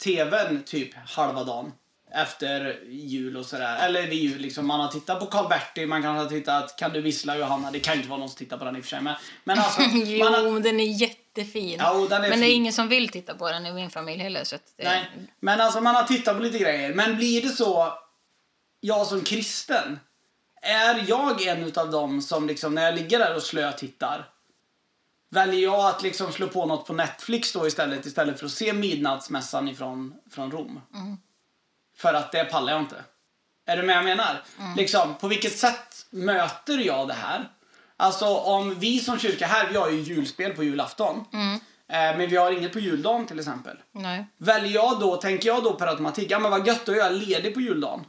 tvn 0.04 0.64
typ 0.64 0.96
halva 1.10 1.44
dagen 1.44 1.72
efter 2.12 2.80
jul 2.90 3.38
och 3.38 3.46
sådär, 3.46 3.86
eller 3.86 4.08
vid 4.08 4.20
jul 4.20 4.42
liksom, 4.42 4.68
man 4.68 4.80
har 4.80 4.88
tittat 4.88 5.20
på 5.20 5.26
Karl-Bertil, 5.26 5.88
man 5.88 6.02
kan 6.02 6.16
ha 6.16 6.26
tittat 6.26 6.76
Kan 6.78 6.94
du 6.94 7.02
vissla 7.02 7.38
Johanna, 7.38 7.72
det 7.72 7.80
kan 7.80 7.94
ju 7.94 7.98
inte 7.98 8.10
vara 8.10 8.20
någon 8.20 8.30
som 8.30 8.38
tittar 8.38 8.58
på 8.58 8.66
den 8.66 8.76
i 8.76 8.80
och 8.80 8.84
för 8.84 8.90
sig 8.90 9.02
men, 9.02 9.16
men 9.44 9.60
alltså, 9.60 9.82
Jo, 9.94 10.26
har, 10.26 10.60
den 10.60 10.80
är 10.80 10.86
jättefin. 11.38 11.80
Ja, 11.80 12.08
men 12.10 12.22
det 12.22 12.28
är 12.28 12.32
fin. 12.32 12.44
ingen 12.44 12.74
som 12.74 12.88
vill 12.88 13.10
titta 13.10 13.36
på 13.36 13.52
den 13.52 13.66
i 13.66 13.74
min 13.74 13.90
familj 13.90 14.24
heller. 14.24 14.44
Så 14.44 14.56
det... 14.56 14.84
Nej, 14.84 15.10
men 15.40 15.62
alltså 15.62 15.82
man 15.82 15.96
har 15.96 16.04
tittat 16.04 16.38
på 16.38 16.44
lite 16.44 16.60
grejer. 16.60 16.94
Men 16.94 17.16
blir 17.16 17.42
det 17.42 17.50
så, 17.50 17.94
jag 18.80 19.08
som 19.08 19.22
kristen, 19.22 20.00
är 20.62 21.06
jag 21.08 21.42
en 21.42 21.64
utav 21.64 21.92
dem 21.92 22.22
som 22.22 22.48
liksom 22.48 22.76
när 22.76 22.86
jag 22.86 22.96
ligger 22.96 23.20
där 23.20 23.36
och 23.36 23.44
slötittar, 23.44 24.30
väljer 25.30 25.64
jag 25.64 25.86
att 25.86 26.04
liksom 26.04 26.32
slå 26.32 26.48
på 26.48 26.66
något 26.66 26.88
på 26.88 26.94
Netflix 26.94 27.54
då 27.54 27.68
istället, 27.68 28.06
istället 28.06 28.40
för 28.40 28.46
att 28.46 28.52
se 28.52 28.74
Midnattsmässan 28.74 29.68
ifrån 29.68 30.14
från 30.32 30.52
Rom? 30.52 30.82
För 31.98 32.14
att 32.14 32.32
det 32.32 32.46
pallar 32.46 32.74
jag 32.74 32.82
inte. 32.82 33.04
Är 33.66 33.78
du 33.78 33.84
med 33.84 33.98
jag 33.98 34.04
menar? 34.04 34.44
Liksom, 34.78 35.16
på 35.16 35.28
vilket 35.28 35.58
sätt 35.58 36.06
möter 36.10 36.78
jag 36.78 37.08
det 37.08 37.14
här? 37.14 37.50
Alltså 37.98 38.26
om 38.26 38.76
vi 38.80 39.00
som 39.00 39.20
kyrka 39.20 39.48
här, 39.48 39.70
vi 39.70 39.78
har 39.78 39.90
ju 39.90 39.98
julspel 40.02 40.54
på 40.54 40.64
julafton. 40.64 41.26
Eh, 41.92 42.18
men 42.18 42.30
vi 42.30 42.36
har 42.36 42.52
inget 42.52 42.74
på 42.74 42.80
juldagen 42.80 43.26
till 43.26 43.40
exempel. 43.40 43.78
Nej. 43.92 44.26
Väljer 44.38 44.74
jag 44.74 45.00
då, 45.00 45.16
tänker 45.16 45.48
jag 45.50 45.64
då 45.64 45.74
per 45.74 45.88
automatik, 45.88 46.32
ja 46.32 46.40
men 46.40 46.52
vad 46.52 46.68
gött, 46.68 46.86
då 46.86 46.92
är 46.92 46.98
jag 46.98 47.14
ledig 47.14 47.54
på 47.54 47.62
juldagen. 47.62 48.06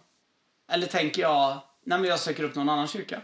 Eller 0.73 0.87
tänker 0.87 1.23
jag, 1.23 1.59
nej 1.87 1.99
men 1.99 2.11
jag 2.11 2.21
söker 2.21 2.43
upp 2.43 2.55
någon 2.55 2.69
annan 2.69 2.89
kyrka. 2.89 3.21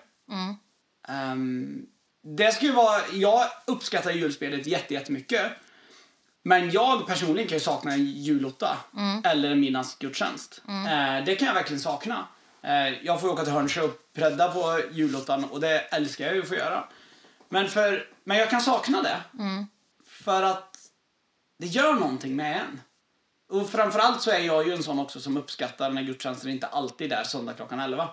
Ehm, 1.08 1.82
det 2.36 2.52
skulle 2.52 2.72
vara, 2.72 3.00
jag 3.12 3.46
uppskattar 3.66 4.10
julspelet 4.10 4.66
jätte, 4.66 4.94
jättemycket. 4.94 5.52
Men 6.42 6.70
jag 6.70 7.06
personligen 7.06 7.48
kan 7.48 7.58
ju 7.58 7.64
sakna 7.64 7.92
en 7.92 8.04
julotta 8.06 8.78
eller 9.24 9.50
en 9.50 9.60
midnattsgudstjänst. 9.60 10.62
Eh, 10.68 11.24
det 11.24 11.34
kan 11.34 11.46
jag 11.46 11.54
verkligen 11.54 11.80
sakna. 11.80 12.26
Eh, 12.62 13.04
jag 13.06 13.20
får 13.20 13.28
åka 13.28 13.44
till 13.44 13.52
Hörnsjö 13.52 13.82
och 13.82 13.98
predda 14.14 14.52
på 14.52 14.80
julottan 14.92 15.44
och 15.44 15.60
det 15.60 15.80
älskar 15.80 16.26
jag 16.26 16.34
ju 16.34 16.42
att 16.42 16.48
få 16.48 16.54
göra. 16.54 16.84
Men, 17.48 17.68
för, 17.68 18.06
men 18.24 18.36
jag 18.38 18.50
kan 18.50 18.60
sakna 18.60 19.02
det. 19.02 19.16
För 20.06 20.42
att 20.42 20.76
det 21.58 21.66
gör 21.66 21.94
någonting 21.94 22.36
med 22.36 22.56
en. 22.56 22.80
Och 23.52 23.70
framförallt 23.70 24.22
så 24.22 24.30
är 24.30 24.38
jag 24.38 24.66
ju 24.66 24.72
en 24.72 24.82
sån 24.82 24.98
också 24.98 25.20
som 25.20 25.36
uppskattar 25.36 25.90
när 25.90 26.02
gudstjänsten 26.02 26.50
inte 26.50 26.66
alltid 26.66 27.12
är 27.12 27.24
söndag 27.24 27.52
klockan 27.52 27.80
11. 27.80 28.08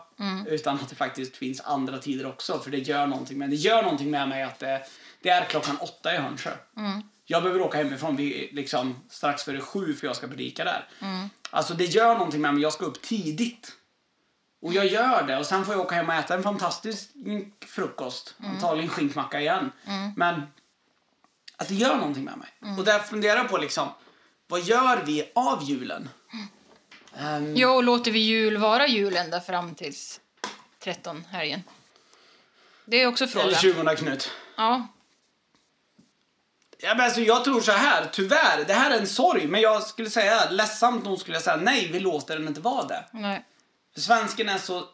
Utan 0.48 0.76
att 0.76 0.90
det 0.90 0.96
faktiskt 0.96 1.36
finns 1.38 1.62
andra 1.62 1.98
tider 1.98 2.26
också. 2.26 2.60
För 2.60 2.72
det 2.72 2.78
gör 2.78 3.08
någonting 3.08 3.38
med, 3.38 3.50
det 3.50 3.56
gör 3.56 3.82
någonting 3.84 4.12
med 4.12 4.30
mig 4.30 4.44
att 4.44 4.60
det, 4.60 4.82
det 5.22 5.30
är 5.30 5.46
klockan 5.46 5.78
åtta 5.78 6.14
i 6.16 6.18
Hörnsjö. 6.18 6.52
Jag 7.26 7.44
behöver 7.44 7.62
åka 7.62 7.78
hemifrån 7.78 8.16
vid, 8.16 8.50
liksom, 8.54 8.96
strax 9.10 9.44
före 9.44 9.62
sju 9.62 9.94
för 9.94 10.08
jag 10.08 10.16
ska 10.16 10.28
predika 10.28 10.64
där. 10.64 10.88
Alltså 11.50 11.74
det 11.74 11.86
gör 11.86 12.14
någonting 12.14 12.42
med 12.42 12.54
mig, 12.54 12.64
jag 12.64 12.74
ska 12.74 12.86
upp 12.86 13.02
tidigt. 13.02 13.72
Och 14.62 14.74
jag 14.74 14.86
gör 14.86 15.24
det 15.24 15.38
och 15.38 15.46
sen 15.46 15.66
får 15.66 15.74
jag 15.74 15.82
åka 15.82 15.96
hem 15.96 16.10
och 16.10 16.16
äta 16.16 16.34
en 16.34 16.44
fantastisk 16.44 17.10
frukost. 17.66 18.36
Antagligen 18.44 18.90
skinkmacka 18.90 19.40
igen. 19.42 19.72
Men 20.16 20.42
att 21.58 21.68
det 21.68 21.76
gör 21.76 21.96
någonting 21.96 22.24
med 22.24 22.38
mig. 22.38 22.78
Och 22.78 22.86
där 22.86 23.00
funderar 23.00 23.38
jag 23.38 23.50
på 23.50 23.58
liksom, 23.58 23.90
vad 24.48 24.62
gör 24.62 25.04
vi 25.06 25.32
av 25.36 25.64
julen? 25.64 26.10
Ehm, 27.18 27.56
Ja, 27.56 27.70
och 27.70 27.84
låter 27.84 28.12
vi 28.12 28.20
jul 28.20 28.58
vara 28.58 28.88
jul 28.88 29.16
ända 29.16 29.42
fram 29.42 29.76
tills 29.76 30.20
13 30.80 31.26
helgen? 31.30 31.64
Det 32.86 33.02
är 33.02 33.08
också 33.08 33.28
frågan. 33.28 33.48
eller 33.48 33.58
20 33.58 33.96
Knut. 33.96 34.32
Ja. 34.58 34.88
Ja, 36.80 36.94
men 36.96 37.06
alltså, 37.06 37.22
jag 37.22 37.44
tror 37.44 37.62
så 37.62 37.72
här, 37.72 38.10
tyvärr, 38.12 38.64
det 38.68 38.74
här 38.74 38.92
är 38.92 39.00
en 39.00 39.08
sorg, 39.08 39.48
men 39.48 39.62
jag 39.62 39.84
skulle 39.84 40.10
säga, 40.10 40.50
ledsamt 40.50 41.06
nog 41.06 41.20
skulle 41.20 41.36
jag 41.36 41.44
säga 41.44 41.56
nej, 41.58 41.90
vi 41.92 42.00
låter 42.00 42.38
den 42.40 42.48
inte 42.48 42.62
vara 42.62 42.88
det. 42.88 43.06
Nej. 43.12 43.46
Svensken 43.98 44.50
är 44.50 44.58
så, 44.58 44.86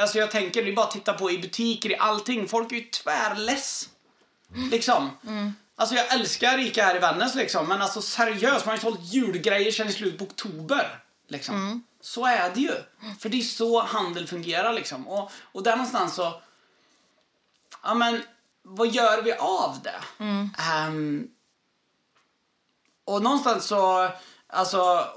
alltså 0.00 0.18
jag 0.18 0.30
tänker, 0.30 0.64
det 0.64 0.70
är 0.70 0.76
bara 0.76 0.86
att 0.86 0.92
titta 0.92 1.12
på 1.12 1.30
i 1.30 1.38
butiker, 1.38 1.90
i 1.90 1.96
allting, 1.96 2.48
folk 2.48 2.72
är 2.72 2.76
ju 2.76 2.84
tvärless. 2.84 3.88
Liksom. 4.70 5.10
Alltså 5.76 5.94
jag 5.94 6.12
älskar 6.12 6.56
Rika 6.56 6.84
här 6.84 6.96
i 6.96 6.98
Vännäs 6.98 7.34
liksom, 7.34 7.68
men 7.68 7.82
alltså 7.82 8.02
seriöst, 8.02 8.66
man 8.66 8.70
har 8.70 8.76
ju 8.76 8.80
sålt 8.80 9.14
julgrejer 9.14 9.72
sedan 9.72 9.88
i 9.88 9.92
slutet 9.92 10.18
på 10.18 10.24
oktober. 10.24 10.98
Liksom. 11.28 11.84
Så 12.00 12.26
är 12.26 12.54
det 12.54 12.60
ju. 12.60 12.74
För 13.20 13.28
det 13.28 13.36
är 13.36 13.42
så 13.42 13.82
handel 13.82 14.26
fungerar 14.26 14.72
liksom. 14.72 15.08
Och, 15.08 15.30
och 15.52 15.62
där 15.62 15.76
någonstans 15.76 16.14
så, 16.14 16.42
ja 17.82 17.94
men, 17.94 18.22
vad 18.62 18.88
gör 18.88 19.22
vi 19.22 19.32
av 19.32 19.78
det? 19.82 20.24
Ehm, 20.58 21.28
och 23.04 23.22
någonstans 23.22 23.64
så, 23.64 24.10
alltså, 24.46 25.08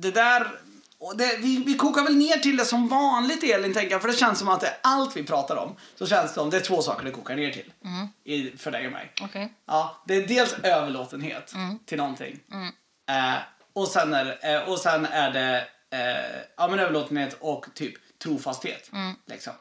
det 0.00 0.10
där... 0.10 0.61
Och 1.04 1.16
det, 1.16 1.36
vi, 1.38 1.62
vi 1.66 1.76
kokar 1.76 2.02
väl 2.02 2.16
ner 2.16 2.36
till 2.36 2.56
det 2.56 2.64
som 2.64 2.88
vanligt 2.88 3.42
Elin, 3.42 3.74
tänker 3.74 3.90
jag. 3.90 4.00
För 4.00 4.08
det 4.08 4.16
känns 4.16 4.38
som 4.38 4.48
att 4.48 4.60
det 4.60 4.74
allt 4.82 5.16
vi 5.16 5.24
pratar 5.24 5.56
om. 5.56 5.76
Så 5.98 6.06
känns 6.06 6.30
det 6.30 6.34
som, 6.34 6.50
det 6.50 6.56
är 6.56 6.60
två 6.60 6.82
saker 6.82 7.04
det 7.04 7.10
kokar 7.10 7.36
ner 7.36 7.50
till. 7.50 7.72
I, 8.24 8.56
för 8.56 8.70
dig 8.70 8.86
och 8.86 8.92
mig. 8.92 9.12
Okej. 9.22 9.52
Ja, 9.66 10.02
det 10.06 10.14
är 10.14 10.26
dels 10.26 10.54
överlåtenhet 10.62 11.52
till 11.86 11.98
någonting. 11.98 12.40
Eh, 13.08 13.34
och, 13.72 13.88
sen 13.88 14.14
är, 14.14 14.54
eh, 14.54 14.68
och 14.68 14.78
sen 14.78 15.06
är 15.06 15.30
det 15.30 15.66
eh, 15.90 16.42
ja, 16.56 16.68
men 16.68 16.78
överlåtenhet 16.78 17.36
och 17.40 17.66
typ 17.74 18.18
trofasthet. 18.18 18.90
Liksom. 19.26 19.52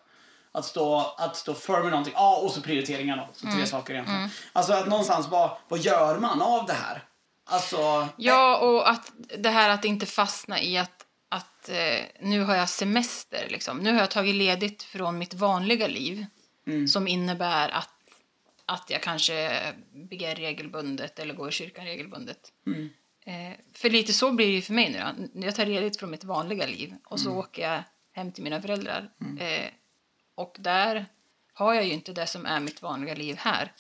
Att 0.52 0.66
stå, 0.66 1.16
att 1.18 1.36
stå 1.36 1.54
för 1.54 1.82
med 1.82 1.92
någonting. 1.92 2.14
Ja, 2.16 2.38
och 2.38 2.52
så 2.52 2.62
prioriteringarna. 2.62 3.28
Så 3.34 3.48
tre 3.48 3.66
saker 3.66 3.94
egentligen. 3.94 4.30
Alltså 4.54 4.74
att 4.74 4.88
någonstans, 4.88 5.28
vad, 5.28 5.58
vad 5.68 5.80
gör 5.80 6.20
man 6.20 6.42
av 6.42 6.66
det 6.66 6.74
här? 6.74 7.04
Alltså, 7.50 8.08
Ja, 8.18 8.58
och 8.58 8.90
att 8.90 9.12
det 9.38 9.50
här 9.50 9.70
att 9.70 9.86
inte 9.86 10.06
fastna 10.06 10.62
i 10.62 10.78
att, 10.78 11.01
att 11.32 11.70
eh, 11.70 12.06
nu 12.20 12.42
har 12.42 12.56
jag 12.56 12.70
semester. 12.70 13.48
Liksom. 13.50 13.78
Nu 13.78 13.92
har 13.94 14.00
jag 14.00 14.12
tagit 14.12 14.36
ledigt 14.36 14.84
från 14.84 15.18
mitt 15.18 15.34
vanliga 15.34 15.88
liv 15.88 16.26
som 16.88 17.08
innebär 17.08 17.70
att, 17.70 17.90
att 18.66 18.90
jag 18.90 19.02
kanske 19.04 19.34
ber 19.94 20.36
regelbundet 20.36 21.20
eller 21.20 21.34
går 21.34 21.50
i 21.50 21.52
kyrkan 21.52 21.86
regelbundet. 21.86 22.52
Eh, 23.26 23.58
för 23.74 23.90
lite 23.90 24.14
så 24.14 24.32
blir 24.32 24.48
det 24.48 24.54
ju 24.54 24.62
för 24.62 24.74
mig 24.74 24.90
nu. 24.92 25.00
Då. 25.34 25.46
Jag 25.46 25.56
tar 25.56 25.66
ledigt 25.66 25.98
från 26.00 26.12
mitt 26.12 26.24
vanliga 26.24 26.66
liv 26.66 26.96
och 27.06 27.20
så 27.20 27.32
åker 27.32 27.62
jag 27.62 27.84
hem 28.14 28.32
till 28.32 28.44
mina 28.44 28.62
föräldrar. 28.62 29.10
Eh, 29.40 29.70
och 30.36 30.56
där 30.60 31.06
har 31.54 31.74
jag 31.74 31.86
ju 31.86 31.92
inte 31.94 32.14
det 32.14 32.28
som 32.28 32.46
är 32.46 32.60
mitt 32.60 32.82
vanliga 32.82 33.16
liv 33.16 33.36
här. 33.40 33.72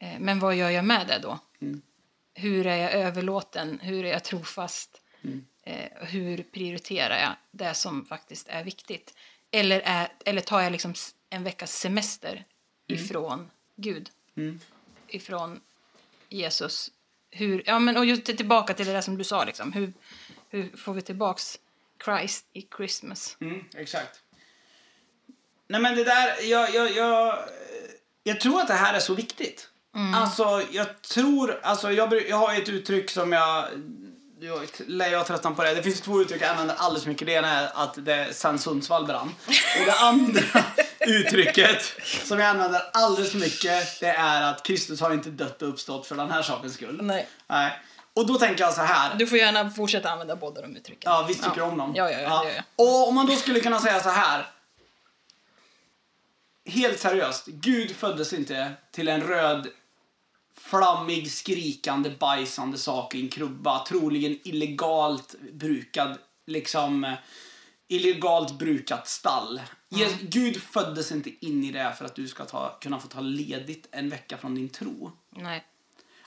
Eh, 0.00 0.18
Men 0.20 0.38
vad 0.38 0.54
gör 0.56 0.70
jag 0.70 0.84
med 0.84 1.06
det 1.06 1.18
då? 1.22 1.38
Hur 2.34 2.66
är 2.66 2.76
jag 2.76 2.92
överlåten? 2.92 3.78
Hur 3.82 4.04
är 4.04 4.10
jag 4.10 4.24
trofast? 4.24 5.00
Eh, 5.62 6.06
hur 6.06 6.42
prioriterar 6.42 7.18
jag 7.18 7.32
det 7.50 7.74
som 7.74 8.04
faktiskt 8.04 8.48
är 8.48 8.64
viktigt? 8.64 9.14
Eller, 9.50 9.80
är, 9.84 10.08
eller 10.24 10.40
tar 10.40 10.60
jag 10.60 10.72
liksom 10.72 10.94
en 11.30 11.44
veckas 11.44 11.72
semester 11.72 12.44
ifrån 12.86 13.50
Gud? 13.76 14.10
Ifrån 15.08 15.60
Jesus? 16.28 16.90
Hur, 17.30 17.62
ja, 17.66 17.78
men, 17.78 17.96
och 17.96 18.04
just 18.04 18.24
tillbaka 18.24 18.74
till 18.74 18.86
det 18.86 18.92
där 18.92 19.00
som 19.00 19.18
du 19.18 19.24
sa. 19.24 19.44
Liksom. 19.44 19.72
Hur, 19.72 19.92
hur 20.48 20.76
får 20.76 20.94
vi 20.94 21.02
tillbaks 21.02 21.58
Christ 22.04 22.46
i 22.52 22.66
Christmas? 22.76 23.36
Mm, 23.40 23.64
exakt. 23.74 24.20
Nej 25.68 25.80
men 25.80 25.96
det 25.96 26.04
där, 26.04 26.42
jag, 26.42 26.74
jag, 26.74 26.92
jag, 26.92 27.38
jag 28.22 28.40
tror 28.40 28.60
att 28.60 28.68
det 28.68 28.74
här 28.74 28.94
är 28.94 29.00
så 29.00 29.14
viktigt. 29.14 29.70
Alltså 30.14 30.62
jag 30.70 31.02
tror, 31.02 31.60
alltså 31.62 31.92
jag, 31.92 32.28
jag 32.28 32.36
har 32.36 32.54
ett 32.54 32.68
uttryck 32.68 33.10
som 33.10 33.32
jag, 33.32 33.68
jag 34.44 34.68
lär 34.86 35.08
jag 35.08 35.26
tröttna 35.26 35.50
på 35.50 35.62
det. 35.62 35.74
Det 35.74 35.82
finns 35.82 36.00
två 36.00 36.20
uttryck 36.20 36.42
jag 36.42 36.50
använder 36.50 36.74
alldeles 36.78 37.06
mycket. 37.06 37.26
Det 37.26 37.32
ena 37.32 37.48
är 37.48 37.70
att 37.74 38.04
det 38.04 38.34
sen 38.34 38.58
Sundsvall 38.58 39.06
brann. 39.06 39.34
Och 39.80 39.86
det 39.86 39.92
andra 39.92 40.64
uttrycket 41.00 42.00
som 42.24 42.38
jag 42.38 42.48
använder 42.48 42.82
alldeles 42.92 43.30
för 43.30 43.38
mycket 43.38 44.00
det 44.00 44.06
är 44.08 44.42
att 44.42 44.62
Kristus 44.62 45.00
har 45.00 45.12
inte 45.12 45.30
dött 45.30 45.62
och 45.62 45.68
uppstått 45.68 46.06
för 46.06 46.14
den 46.14 46.30
här 46.30 46.42
sakens 46.42 46.74
skull. 46.74 46.98
Nej. 47.02 47.28
Nej. 47.46 47.80
Och 48.14 48.26
då 48.26 48.34
tänker 48.34 48.64
jag 48.64 48.74
så 48.74 48.80
här. 48.80 49.14
Du 49.14 49.26
får 49.26 49.38
gärna 49.38 49.70
fortsätta 49.70 50.10
använda 50.10 50.36
båda 50.36 50.60
de 50.60 50.76
uttrycken. 50.76 51.12
Ja, 51.12 51.24
visst 51.28 51.44
tycker 51.44 51.56
du 51.56 51.62
om 51.62 51.78
dem? 51.78 51.92
Ja, 51.96 52.10
ja, 52.10 52.20
ja, 52.20 52.44
jag. 52.44 52.64
Och 52.76 53.08
om 53.08 53.14
man 53.14 53.26
då 53.26 53.36
skulle 53.36 53.60
kunna 53.60 53.80
säga 53.80 54.00
så 54.00 54.08
här. 54.08 54.46
Helt 56.66 57.00
seriöst, 57.00 57.46
Gud 57.46 57.96
föddes 57.96 58.32
inte 58.32 58.72
till 58.92 59.08
en 59.08 59.22
röd 59.22 59.68
flammig, 60.78 61.30
skrikande, 61.30 62.10
bajsande 62.10 62.78
sak 62.78 63.14
i 63.14 63.20
en 63.20 63.28
krubba. 63.28 63.84
Troligen 63.86 64.38
illegalt 64.44 65.34
brukad, 65.52 66.18
liksom 66.46 67.04
eh, 67.04 67.12
illegalt 67.88 68.58
brukat 68.58 69.08
stall. 69.08 69.60
Mm. 69.92 70.12
Gud 70.20 70.62
föddes 70.62 71.12
inte 71.12 71.46
in 71.46 71.64
i 71.64 71.72
det 71.72 71.94
för 71.98 72.04
att 72.04 72.14
du 72.14 72.28
ska 72.28 72.44
ta, 72.44 72.78
kunna 72.80 73.00
få 73.00 73.08
ta 73.08 73.20
ledigt 73.20 73.88
en 73.90 74.10
vecka 74.10 74.36
från 74.36 74.54
din 74.54 74.68
tro. 74.68 75.12
Nej. 75.30 75.64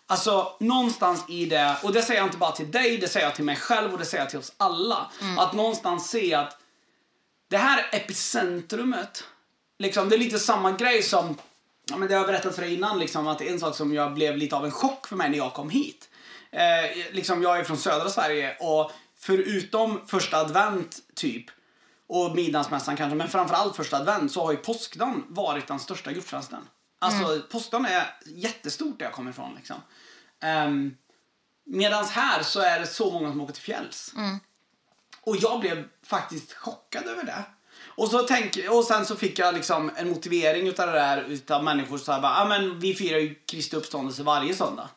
Alltså 0.09 0.55
någonstans 0.59 1.29
i 1.29 1.45
det, 1.45 1.77
och 1.83 1.93
det 1.93 2.01
säger 2.01 2.19
jag 2.19 2.27
inte 2.27 2.37
bara 2.37 2.51
till 2.51 2.71
dig, 2.71 2.97
det 2.97 3.07
säger 3.07 3.25
jag 3.25 3.35
till 3.35 3.43
mig 3.43 3.55
själv 3.55 3.93
och 3.93 3.99
det 3.99 4.05
säger 4.05 4.23
jag 4.23 4.29
till 4.29 4.39
oss 4.39 4.53
alla. 4.57 5.11
Att 5.37 5.53
någonstans 5.53 6.09
se 6.09 6.33
att 6.33 6.57
det 7.49 7.57
här 7.57 7.89
epicentrumet, 7.91 9.23
liksom, 9.79 10.09
det 10.09 10.15
är 10.15 10.19
lite 10.19 10.39
samma 10.39 10.71
grej 10.71 11.03
som, 11.03 11.37
ja, 11.89 11.97
men 11.97 12.07
det 12.07 12.13
har 12.13 12.19
jag 12.19 12.27
berättat 12.27 12.55
för 12.55 12.61
dig 12.61 12.73
innan, 12.73 12.99
liksom, 12.99 13.27
att 13.27 13.41
en 13.41 13.59
sak 13.59 13.75
som 13.75 13.93
jag 13.93 14.13
blev 14.13 14.37
lite 14.37 14.55
av 14.55 14.65
en 14.65 14.71
chock 14.71 15.07
för 15.07 15.15
mig 15.15 15.29
när 15.29 15.37
jag 15.37 15.53
kom 15.53 15.69
hit. 15.69 16.09
Eh, 16.51 17.11
liksom, 17.11 17.43
jag 17.43 17.59
är 17.59 17.63
från 17.63 17.77
södra 17.77 18.09
Sverige 18.09 18.57
och 18.59 18.91
förutom 19.19 20.07
första 20.07 20.37
advent 20.37 20.99
typ, 21.15 21.45
och 22.07 22.35
midnattsmässan 22.35 22.97
kanske, 22.97 23.15
men 23.15 23.27
framförallt 23.27 23.75
första 23.75 23.97
advent 23.97 24.31
så 24.31 24.45
har 24.45 24.51
ju 24.51 24.57
påskdagen 24.57 25.23
varit 25.27 25.67
den 25.67 25.79
största 25.79 26.11
gudstjänsten. 26.11 26.67
Alltså 26.99 27.41
påskdagen 27.51 27.85
är 27.85 28.15
jättestort 28.25 28.99
där 28.99 29.05
jag 29.05 29.13
kommer 29.13 29.31
ifrån 29.31 29.55
liksom. 29.55 29.75
Um, 30.43 30.97
medans 31.65 32.11
här 32.11 32.43
så 32.43 32.59
är 32.59 32.79
det 32.79 32.87
så 32.87 33.11
många 33.11 33.31
som 33.31 33.41
åker 33.41 33.53
till 33.53 33.63
fjälls. 33.63 34.13
Och 35.21 35.37
jag 35.37 35.59
blev 35.59 35.87
faktiskt 36.03 36.53
chockad 36.53 37.05
över 37.05 37.23
det. 37.23 37.43
Och, 37.97 38.07
så 38.09 38.19
tänk, 38.19 38.57
och 38.69 38.83
sen 38.83 39.05
så 39.05 39.15
fick 39.15 39.39
jag 39.39 39.53
liksom 39.53 39.91
en 39.95 40.09
motivering 40.09 40.67
utav 40.67 40.87
det 40.87 40.93
där 40.93 41.23
utav 41.27 41.63
människor 41.63 41.97
som 41.97 42.21
bara, 42.21 42.35
ah, 42.35 42.45
men 42.45 42.79
vi 42.79 42.93
firar 42.93 43.17
ju 43.19 43.35
Kristi 43.35 43.75
uppståndelse 43.75 44.23
varje 44.23 44.55
söndag. 44.55 44.89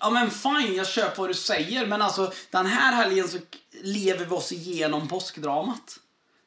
Ja 0.00 0.10
men 0.10 0.30
fine, 0.30 0.74
jag 0.76 0.86
köper 0.88 1.16
vad 1.16 1.30
du 1.30 1.34
säger 1.34 1.86
men 1.86 2.02
alltså 2.02 2.32
den 2.50 2.66
här 2.66 2.92
helgen 2.92 3.28
så 3.28 3.38
lever 3.82 4.24
vi 4.24 4.30
oss 4.34 4.52
igenom 4.52 5.08
påskdramat. 5.08 5.98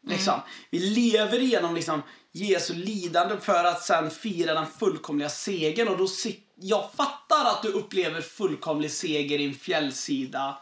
Liksom. 0.07 0.39
Vi 0.71 0.79
lever 0.79 1.39
igenom 1.39 1.75
liksom 1.75 2.03
Jesu 2.31 2.73
lidande 2.73 3.35
för 3.41 3.63
att 3.63 3.81
sen 3.83 4.11
fira 4.11 4.53
den 4.53 4.65
fullkomliga 4.79 5.29
segern 5.29 5.87
och 5.87 5.97
då 5.97 6.07
sit- 6.07 6.43
jag 6.55 6.89
fattar 6.97 7.45
att 7.45 7.61
du 7.61 7.67
upplever 7.71 8.21
fullkomlig 8.21 8.91
seger 8.91 9.39
i 9.39 9.45
en 9.45 9.53
fjällsida 9.55 10.57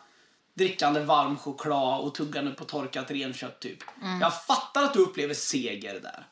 drickande 0.56 1.00
varm 1.00 1.38
choklad 1.38 2.02
och 2.02 2.16
tuggande 2.16 2.52
på 2.52 2.66
torkat 2.66 3.12
renkött 3.12 3.60
typ. 3.60 3.80
Jag 4.22 4.44
fattar 4.44 4.84
att 4.84 4.94
du 4.94 5.00
upplever 5.00 5.34
seger 5.34 6.00
där. 6.00 6.28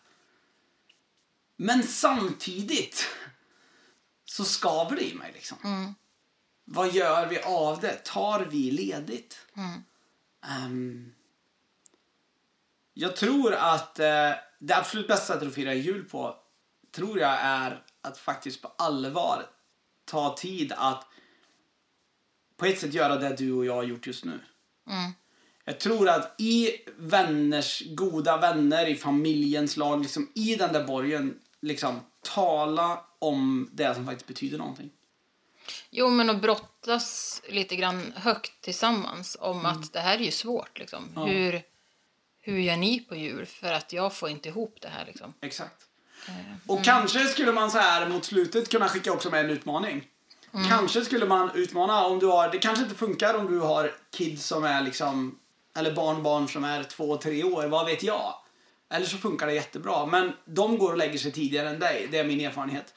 Men 1.55 1.83
samtidigt 1.83 3.07
så 4.25 4.45
skaver 4.45 4.95
det 4.95 5.11
i 5.11 5.15
mig 5.15 5.31
liksom. 5.33 5.57
Vad 6.65 6.93
gör 6.93 7.27
vi 7.27 7.41
av 7.41 7.79
det? 7.79 8.03
Tar 8.03 8.39
vi 8.39 8.71
ledigt? 8.71 9.47
Ehm, 10.45 11.13
jag 12.93 13.15
tror 13.15 13.53
att 13.53 13.99
eh, 13.99 14.31
det 14.59 14.75
absolut 14.75 15.07
bästa 15.07 15.33
sättet 15.33 15.47
att 15.47 15.53
fira 15.55 15.73
jul 15.73 16.03
på 16.03 16.35
tror 16.91 17.19
jag 17.19 17.37
är 17.41 17.83
att 18.01 18.17
faktiskt 18.17 18.61
på 18.61 18.67
allvar 18.77 19.45
ta 20.05 20.35
tid 20.37 20.73
att 20.77 21.07
på 22.57 22.65
ett 22.65 22.79
sätt 22.79 22.93
göra 22.93 23.15
det 23.15 23.35
du 23.37 23.53
och 23.53 23.65
jag 23.65 23.75
har 23.75 23.83
gjort 23.83 24.07
just 24.07 24.25
nu. 24.25 24.39
Jag 25.65 25.79
tror 25.79 26.09
att 26.09 26.41
i 26.41 26.71
vänners, 26.97 27.83
goda 27.85 28.37
vänner, 28.37 28.87
i 28.87 28.95
familjens 28.95 29.77
lag, 29.77 30.01
liksom, 30.01 30.31
i 30.35 30.55
den 30.55 30.73
där 30.73 30.83
borgen, 30.83 31.39
liksom, 31.61 31.99
tala 32.21 33.05
om 33.19 33.69
det 33.71 33.95
som 33.95 34.05
faktiskt 34.05 34.27
betyder 34.27 34.57
någonting. 34.57 34.89
Jo, 35.89 36.09
men 36.09 36.29
att 36.29 36.41
brottas 36.41 37.41
lite 37.49 37.75
grann 37.75 38.13
högt 38.15 38.61
tillsammans 38.61 39.37
om 39.39 39.65
att 39.65 39.93
det 39.93 39.99
här 39.99 40.17
är 40.17 40.23
ju 40.23 40.31
svårt. 40.31 40.79
Liksom. 40.79 41.11
Ja. 41.15 41.25
Hur, 41.25 41.61
hur 42.41 42.57
gör 42.57 42.77
ni 42.77 42.99
på 42.99 43.15
jul? 43.15 43.45
För 43.45 43.73
att 43.73 43.93
jag 43.93 44.13
får 44.13 44.29
inte 44.29 44.49
ihop 44.49 44.77
det 44.81 44.87
här. 44.87 45.05
Liksom. 45.05 45.33
Exakt. 45.41 45.85
Och 46.67 46.83
kanske 46.83 47.19
skulle 47.19 47.51
man 47.51 47.71
så 47.71 47.77
här 47.77 48.09
mot 48.09 48.25
slutet 48.25 48.69
kunna 48.69 48.89
skicka 48.89 49.11
också 49.11 49.29
med 49.29 49.45
en 49.45 49.51
utmaning. 49.51 50.07
Kanske 50.69 51.05
skulle 51.05 51.25
man 51.25 51.51
utmana 51.53 52.05
om 52.05 52.19
du 52.19 52.25
har, 52.25 52.49
det 52.49 52.57
kanske 52.57 52.83
inte 52.83 52.95
funkar 52.95 53.33
om 53.33 53.51
du 53.51 53.59
har 53.59 53.91
kids 54.11 54.45
som 54.45 54.63
är 54.63 54.81
liksom, 54.81 55.39
eller 55.77 55.95
barnbarn 55.95 56.47
som 56.47 56.63
är 56.63 56.83
två, 56.83 57.17
tre 57.17 57.43
år, 57.43 57.67
vad 57.67 57.85
vet 57.85 58.03
jag. 58.03 58.33
Eller 58.89 59.05
så 59.05 59.17
funkar 59.17 59.47
det 59.47 59.53
jättebra, 59.53 60.05
men 60.05 60.33
de 60.45 60.77
går 60.77 60.91
och 60.91 60.97
lägger 60.97 61.17
sig 61.17 61.31
tidigare 61.31 61.69
än 61.69 61.79
dig, 61.79 62.07
det 62.11 62.17
är 62.17 62.23
min 62.23 62.41
erfarenhet. 62.41 62.93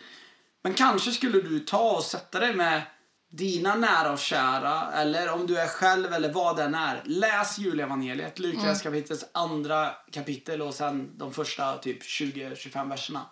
Men 0.63 0.75
kanske 0.75 1.11
skulle 1.11 1.41
du 1.41 1.61
ta 1.61 1.91
och 1.91 2.03
sätta 2.03 2.41
dig 2.41 2.55
med 2.55 2.83
dina 3.29 3.75
nära 3.75 4.13
och 4.13 4.19
kära, 4.19 4.93
eller 4.93 5.33
om 5.33 5.47
du 5.47 5.59
är 5.59 5.67
själv 5.67 6.13
eller 6.13 6.33
vad 6.33 6.57
den 6.57 6.75
är. 6.75 7.03
Läs 7.05 7.59
julevangeliet, 7.59 8.39
Lukas 8.39 8.83
kapitlets 8.83 9.25
andra 9.33 9.91
kapitel 10.13 10.63
och 10.63 10.75
sen 10.75 11.19
de 11.19 11.33
första 11.33 11.79
typ 11.79 12.03
20-25 12.03 12.89
verserna. 12.89 13.27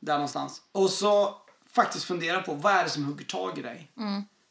Där 0.00 0.14
någonstans. 0.14 0.62
Och 0.72 0.90
så 0.90 1.43
faktiskt 1.74 2.04
fundera 2.04 2.42
på 2.42 2.54
vad 2.54 2.72
är 2.72 2.84
det 2.84 2.90
som 2.90 3.04
hugger 3.04 3.24
tag 3.24 3.58
i 3.58 3.62
dig? 3.62 3.92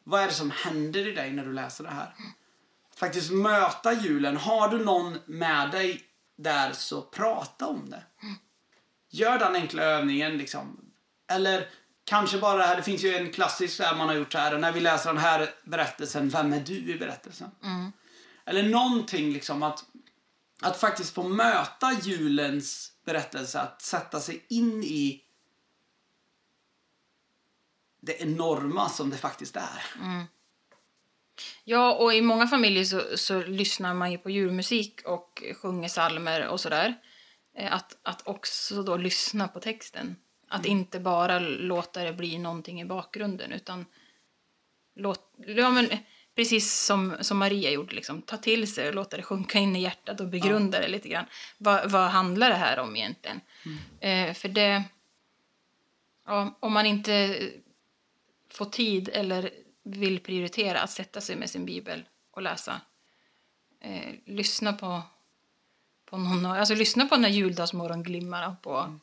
Vad 0.04 0.22
är 0.22 0.28
det 0.28 0.34
som 0.34 0.52
händer 0.52 1.08
i 1.08 1.12
dig 1.12 1.32
när 1.32 1.46
du 1.46 1.54
läser 1.54 1.84
det 1.84 1.90
här? 1.90 2.14
Faktiskt 2.96 3.32
möta 3.32 3.94
julen. 3.94 4.38
Har 4.38 4.68
du 4.70 4.86
någon 4.86 5.18
med 5.26 5.72
dig 5.72 6.04
där 6.36 6.74
så 6.74 7.02
prata 7.02 7.68
om 7.68 7.90
det. 7.90 8.04
Gör 9.10 9.40
den 9.40 9.56
enkla 9.56 9.84
övningen 9.84 10.38
liksom. 10.38 10.86
Eller 11.32 11.70
kanske 12.04 12.38
bara 12.38 12.58
det 12.58 12.64
här, 12.64 12.76
det 12.76 12.84
finns 12.84 13.04
ju 13.04 13.16
en 13.16 13.32
klassisk 13.32 13.78
där 13.78 13.96
man 13.96 14.08
har 14.08 14.16
gjort 14.16 14.32
så 14.32 14.38
här. 14.38 14.58
När 14.58 14.72
vi 14.72 14.80
läser 14.80 15.14
den 15.14 15.22
här 15.22 15.50
berättelsen, 15.64 16.30
vem 16.30 16.54
är 16.54 16.60
du 16.60 16.94
i 16.94 16.98
berättelsen? 17.00 17.52
Eller 18.46 18.64
någonting 18.64 19.34
liksom 19.34 19.64
att, 19.64 19.86
att 20.62 20.80
faktiskt 20.80 21.16
få 21.16 21.24
möta 21.24 21.94
julens 22.02 22.92
berättelse, 23.06 23.62
att 23.62 23.82
sätta 23.82 24.20
sig 24.20 24.46
in 24.50 24.84
i 24.84 25.22
det 28.06 28.22
enorma 28.22 28.90
som 28.90 29.10
det 29.10 29.18
faktiskt 29.18 29.56
är. 29.56 29.84
Ja, 31.64 31.94
och 31.94 32.14
i 32.14 32.22
många 32.22 32.48
familjer 32.48 32.84
så, 32.84 33.18
så 33.18 33.44
lyssnar 33.44 33.94
man 33.94 34.12
ju 34.12 34.18
på 34.18 34.30
julmusik 34.30 35.02
och 35.06 35.44
sjunger 35.62 35.90
psalmer 35.90 36.48
och 36.48 36.60
sådär. 36.60 36.94
Eh, 37.58 37.74
Att, 37.74 37.98
att 38.04 38.28
också 38.28 38.84
då 38.84 38.98
lyssna 38.98 39.48
på 39.48 39.60
texten. 39.60 40.16
Att 40.48 40.66
inte 40.66 41.00
bara 41.00 41.40
låta 41.40 42.04
det 42.04 42.14
bli 42.14 42.38
någonting 42.38 42.82
i 42.82 42.86
bakgrunden 42.86 43.52
utan 43.52 43.86
låt, 44.96 45.34
ja, 45.38 45.70
men, 45.70 45.90
precis 46.36 46.86
som, 46.86 47.16
som 47.22 47.38
Maria 47.38 47.72
gjorde, 47.72 47.96
liksom, 47.96 48.22
ta 48.22 48.38
till 48.38 48.74
sig 48.74 48.88
och 48.88 48.96
låta 48.96 49.18
det 49.18 49.24
sjunka 49.24 49.60
in 49.60 49.76
i 49.76 49.82
hjärtat 49.82 50.20
och 50.20 50.28
begrunda 50.28 50.80
det 50.80 50.88
lite 50.88 51.10
grann. 51.10 51.26
Vad, 51.58 51.92
vad 51.92 52.10
handlar 52.10 52.50
det 52.50 52.56
här 52.56 52.80
om 52.80 52.96
egentligen? 52.96 53.42
Eh, 54.00 54.34
för 54.34 54.50
det, 54.50 54.84
ja, 56.26 56.58
om 56.60 56.74
man 56.74 56.86
inte 56.86 57.40
får 58.54 58.66
tid 58.66 59.10
eller 59.14 59.50
vill 59.84 60.20
prioritera 60.20 60.82
att 60.82 60.92
sätta 60.92 61.22
sig 61.22 61.36
med 61.36 61.50
sin 61.50 61.66
bibel 61.66 62.04
och 62.32 62.42
läsa. 62.42 62.82
Eh, 63.82 64.14
lyssna 64.26 64.74
på, 64.74 65.02
på 66.06 66.18
någon, 66.18 66.46
alltså 66.46 66.76
lyssna 66.76 67.06
på 67.06 67.18
när 67.18 67.30
juldagsmorgon 67.30 68.04
glimmar 68.04 68.56
på, 68.62 69.00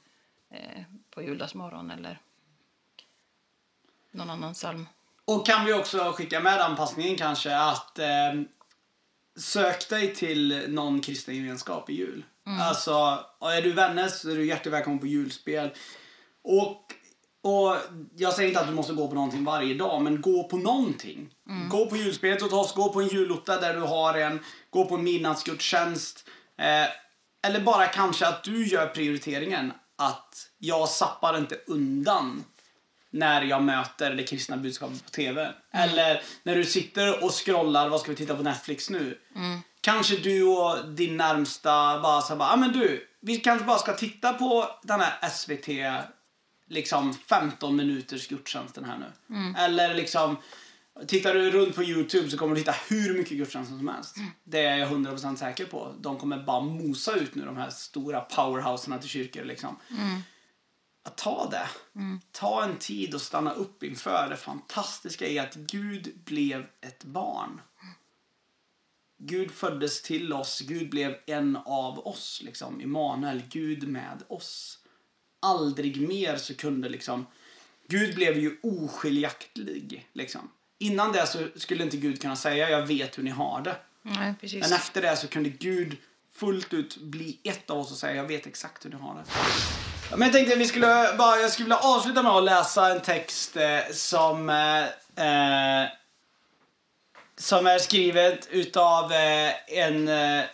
eh, 0.51 0.83
på 1.11 1.23
juldagsmorgon 1.23 1.91
eller 1.91 2.19
någon 4.11 4.31
annan 4.31 4.55
psalm. 4.55 4.89
Och 5.25 5.47
kan 5.47 5.65
vi 5.65 5.73
också 5.73 6.13
skicka 6.13 6.41
med 6.41 6.61
anpassningen 6.61 7.17
kanske 7.17 7.57
att 7.57 7.99
eh, 7.99 8.41
sök 9.37 9.89
dig 9.89 10.15
till 10.15 10.65
någon 10.69 11.01
kristen 11.01 11.37
gemenskap 11.37 11.91
i 11.91 11.95
jul. 11.95 12.25
Alltså, 12.45 13.25
och 13.39 13.53
är 13.53 13.63
du 13.63 13.73
Vännäs 13.73 14.21
så 14.21 14.31
är 14.31 14.35
du 14.35 14.47
hjärtligt 14.47 14.75
välkommen 14.75 14.99
på 14.99 15.07
julspel. 15.07 15.71
Och, 16.43 16.95
och 17.43 17.77
jag 18.17 18.35
säger 18.35 18.49
inte 18.49 18.61
att 18.61 18.69
du 18.69 18.75
måste 18.75 18.93
gå 18.93 19.09
på 19.09 19.15
någonting 19.15 19.45
varje 19.45 19.75
dag, 19.75 20.03
men 20.03 20.21
gå 20.21 20.45
på 20.45 20.57
någonting. 20.57 21.31
Gå 21.69 21.87
på 21.87 21.97
julspelet 21.97 22.43
hos 22.43 22.53
oss, 22.53 22.75
gå 22.75 22.93
på 22.93 23.01
en 23.01 23.09
julotta 23.09 23.61
där 23.61 23.75
du 23.75 23.81
har 23.81 24.15
en, 24.15 24.41
gå 24.71 24.85
på 24.85 24.95
en 24.95 25.05
midnattsgudstjänst. 25.05 26.29
Eh, 26.59 26.89
eller 27.47 27.61
bara 27.61 27.87
kanske 27.87 28.27
att 28.27 28.45
du 28.45 28.67
gör 28.67 28.87
prioriteringen 28.87 29.73
att 29.99 30.47
jag 30.59 30.89
sappar 30.89 31.39
inte 31.39 31.55
undan 31.67 32.45
när 33.11 33.43
jag 33.43 33.63
möter 33.63 34.15
det 34.15 34.23
kristna 34.23 34.57
budskapet 34.57 35.05
på 35.05 35.11
TV. 35.11 35.53
Eller 35.73 36.23
när 36.43 36.55
du 36.55 36.65
sitter 36.65 37.25
och 37.25 37.31
scrollar, 37.31 37.89
vad 37.89 38.01
ska 38.01 38.11
vi 38.11 38.17
titta 38.17 38.37
på 38.37 38.43
Netflix 38.43 38.91
nu? 38.91 39.19
Kanske 39.81 40.17
du 40.17 40.43
och 40.45 40.89
din 40.89 41.17
närmsta 41.17 42.01
bara 42.01 42.21
så 42.21 42.29
här, 42.29 42.37
bara, 42.37 42.51
ah, 42.53 42.57
men 42.57 42.73
du, 42.73 43.07
vi 43.21 43.37
kanske 43.37 43.67
bara 43.67 43.79
ska 43.79 43.93
titta 43.93 44.33
på 44.33 44.67
den 44.83 45.01
här 45.01 45.29
SVT 45.29 45.69
liksom 46.71 47.15
15 47.15 47.77
minuters 47.77 48.29
gudstjänsten 48.29 48.85
här 48.85 48.99
nu. 48.99 49.55
Eller 49.59 49.95
liksom 49.95 50.37
Tittar 51.07 51.35
du 51.35 51.51
runt 51.51 51.75
på 51.75 51.83
Youtube 51.83 52.31
så 52.31 52.39
kommer 52.39 52.55
du 52.55 52.61
hitta 52.61 52.75
hur 52.89 53.19
mycket 53.19 53.39
gudstjänster 53.39 53.77
som 53.77 53.89
helst. 53.89 54.17
Det 54.45 54.65
är 54.65 54.77
jag 54.77 54.91
100% 54.91 55.37
säker 55.37 55.67
på. 55.67 55.95
De 56.01 56.19
kommer 56.19 56.39
bara 56.43 56.61
mosa 56.61 57.15
ut 57.15 57.35
nu, 57.35 57.45
de 57.45 57.57
här 57.57 57.71
stora 57.71 58.21
powerhouserna 58.21 58.99
till 58.99 59.09
kyrkor. 59.09 59.45
Liksom. 59.45 59.77
Att 61.03 61.17
ta 61.17 61.49
det. 61.51 61.69
Ta 62.33 62.65
en 62.65 62.77
tid 62.77 63.15
och 63.15 63.21
stanna 63.21 63.53
upp 63.53 63.83
inför 63.83 64.29
det 64.31 64.37
fantastiska 64.37 65.29
i 65.29 65.39
att 65.39 65.55
Gud 65.55 66.21
blev 66.25 66.67
ett 66.81 67.05
barn. 67.05 67.61
Gud 69.19 69.51
föddes 69.51 70.03
till 70.03 70.33
oss, 70.33 70.61
Gud 70.61 70.91
blev 70.91 71.17
en 71.27 71.57
av 71.57 72.07
oss. 72.07 72.41
Liksom. 72.45 72.81
Immanuel, 72.81 73.43
Gud 73.49 73.89
med 73.89 74.23
oss. 74.29 74.79
Aldrig 75.41 76.09
mer 76.09 76.37
så 76.37 76.55
kunde 76.55 76.89
liksom... 76.89 77.27
Gud 77.89 78.15
blev 78.15 78.39
ju 78.39 78.57
oskiljaktig. 78.63 80.09
Liksom. 80.13 80.51
Innan 80.79 81.13
det 81.13 81.27
så 81.27 81.39
skulle 81.57 81.85
inte 81.85 81.97
Gud 81.97 82.23
kunna 82.23 82.37
säga 82.37 82.71
jag 82.71 82.87
vet 82.87 83.19
hur 83.19 83.23
ni 83.23 83.31
har 83.31 83.61
det. 83.63 83.77
Nej. 84.03 84.35
Men 84.43 84.73
efter 84.73 85.03
det 85.03 85.17
så 85.17 85.29
kunde 85.29 85.49
Gud 85.49 85.97
fullt 86.35 86.75
ut 86.75 86.97
bli 86.97 87.39
ett 87.45 87.71
av 87.71 87.79
oss 87.79 87.91
och 87.91 87.97
säga 87.97 88.15
jag 88.15 88.25
vet 88.25 88.47
exakt 88.47 88.85
hur 88.85 88.91
ni 88.91 88.97
har 88.97 89.15
det. 89.15 89.25
Men 90.11 90.23
jag 90.23 90.33
tänkte 90.33 90.53
att 90.55 90.61
vi 90.61 90.67
skulle 90.67 91.15
bara, 91.19 91.37
jag 91.37 91.51
skulle 91.51 91.65
vilja 91.65 91.79
avsluta 91.79 92.23
med 92.23 92.33
att 92.33 92.45
läsa 92.45 92.95
en 92.95 93.01
text 93.01 93.57
eh, 93.57 93.81
som 93.93 94.51
eh, 94.51 94.85
eh, 95.27 95.89
som 97.37 97.67
är 97.67 97.79
skrivet 97.79 98.49
utav 98.51 99.13
eh, 99.13 99.79
en 99.79 100.09
eh, 100.09 100.45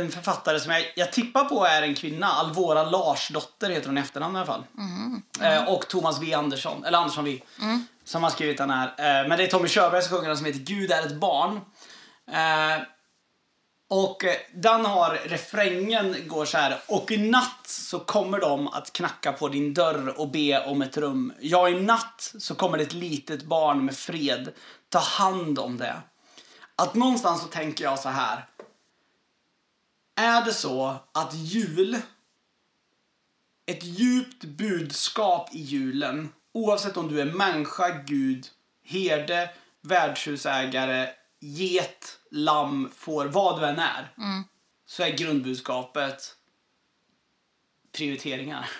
en 0.00 0.10
författare 0.10 0.60
som 0.60 0.72
jag, 0.72 0.92
jag 0.96 1.12
tippar 1.12 1.44
på 1.44 1.64
är 1.64 1.82
en 1.82 1.94
kvinna. 1.94 2.26
Alvora 2.26 2.82
Larsdotter 2.84 3.70
heter 3.70 3.86
hon 3.86 3.98
i 3.98 4.00
efternamn 4.00 4.36
i 4.36 4.38
alla 4.38 4.46
fall. 4.46 4.64
Eh, 5.40 5.68
och 5.68 5.88
Thomas 5.88 6.22
V 6.22 6.34
Andersson, 6.34 6.84
eller 6.84 6.98
Andersson 6.98 7.24
V. 7.24 7.40
Som 8.04 8.22
har 8.22 8.30
skrivit 8.30 8.58
den 8.58 8.70
här. 8.70 8.86
Eh, 8.86 9.28
men 9.28 9.38
det 9.38 9.44
är 9.44 9.48
Tommy 9.48 9.68
Körberg 9.68 10.02
som 10.02 10.16
sjunger 10.16 10.28
den 10.28 10.36
som 10.36 10.46
heter 10.46 10.60
Gud 10.60 10.90
är 10.90 11.06
ett 11.06 11.16
barn. 11.16 11.60
Eh, 12.32 12.82
och 13.88 14.24
den 14.54 14.86
har 14.86 15.10
refrängen 15.24 16.16
går 16.26 16.44
så 16.44 16.58
här. 16.58 16.78
Och 16.88 17.10
i 17.10 17.16
natt 17.16 17.66
så 17.66 17.98
kommer 17.98 18.40
de 18.40 18.68
att 18.68 18.92
knacka 18.92 19.32
på 19.32 19.48
din 19.48 19.74
dörr 19.74 20.20
och 20.20 20.30
be 20.30 20.66
om 20.66 20.82
ett 20.82 20.96
rum. 20.96 21.32
Ja, 21.40 21.68
i 21.68 21.80
natt 21.80 22.34
så 22.38 22.54
kommer 22.54 22.78
ett 22.78 22.92
litet 22.92 23.42
barn 23.42 23.84
med 23.84 23.96
fred. 23.96 24.52
Ta 24.88 24.98
hand 24.98 25.58
om 25.58 25.78
det. 25.78 25.94
Att 26.76 26.94
någonstans 26.94 27.42
så 27.42 27.48
tänker 27.48 27.84
jag 27.84 27.98
så 27.98 28.08
här. 28.08 28.46
Är 30.16 30.44
det 30.44 30.52
så 30.52 30.96
att 31.12 31.34
jul, 31.34 31.96
ett 33.66 33.84
djupt 33.84 34.44
budskap 34.44 35.54
i 35.54 35.58
julen, 35.58 36.32
oavsett 36.52 36.96
om 36.96 37.08
du 37.08 37.20
är 37.20 37.24
människa, 37.24 38.02
gud, 38.06 38.46
herde, 38.84 39.50
värdshusägare, 39.80 41.08
get, 41.40 42.18
lamm, 42.30 42.90
får, 42.96 43.26
vad 43.26 43.60
du 43.60 43.66
än 43.66 43.78
är, 43.78 44.08
så 44.86 45.02
är 45.02 45.10
grundbudskapet 45.10 46.36
prioriteringar. 47.92 48.70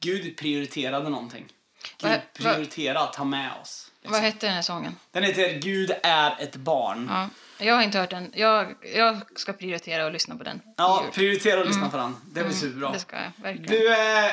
Gud 0.00 0.36
prioriterade 0.36 1.08
någonting. 1.08 1.52
Gud 1.98 2.20
prioriterade 2.32 3.00
att 3.00 3.16
ha 3.16 3.24
med 3.24 3.52
oss. 3.62 3.90
liksom. 4.00 4.12
Vad 4.12 4.22
hette 4.22 4.46
den 4.46 4.54
här 4.54 4.62
sången? 4.62 4.96
Den 5.10 5.22
heter 5.22 5.58
Gud 5.60 5.90
är 6.02 6.36
ett 6.40 6.56
barn. 6.56 7.06
Ja. 7.10 7.28
Jag 7.58 7.74
har 7.74 7.82
inte 7.82 7.98
hört 7.98 8.10
den. 8.10 8.32
Jag, 8.34 8.74
jag 8.94 9.20
ska 9.36 9.52
prioritera 9.52 10.06
och 10.06 10.12
lyssna 10.12 10.36
på 10.36 10.44
den. 10.44 10.60
Ja, 10.76 11.04
prioritera 11.14 11.60
att 11.60 11.66
lyssna 11.66 11.88
på 11.88 11.96
den. 11.96 12.16
Det 12.32 12.44
blir 12.44 12.54
superbra. 12.54 12.92
Det 12.92 12.98
ska 12.98 13.16
jag, 13.16 13.30
verkligen. 13.42 13.70
Du, 13.70 13.92
eh, 13.92 14.30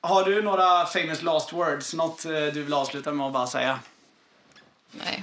har 0.00 0.24
du 0.24 0.42
några 0.42 0.86
famous 0.86 1.22
last 1.22 1.52
words? 1.52 1.94
Något 1.94 2.24
eh, 2.24 2.30
du 2.30 2.62
vill 2.62 2.74
avsluta 2.74 3.12
med 3.12 3.26
att 3.26 3.32
bara 3.32 3.46
säga? 3.46 3.78
Nej. 4.92 5.22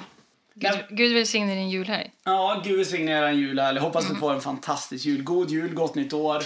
Gud, 0.53 0.85
Gud 0.89 1.13
välsigne 1.13 1.55
din 1.55 1.69
julhelg. 1.69 2.11
Ja, 2.23 2.61
Gud 2.65 2.77
välsigne 2.77 3.11
er 3.11 3.23
en 3.23 3.37
jul 3.37 3.59
här. 3.59 3.73
Jag 3.73 3.81
hoppas 3.81 4.07
du 4.09 4.15
får 4.15 4.33
en 4.33 4.41
fantastisk 4.41 5.05
jul. 5.05 5.23
God 5.23 5.49
jul, 5.49 5.73
gott 5.73 5.95
nytt 5.95 6.13
år. 6.13 6.39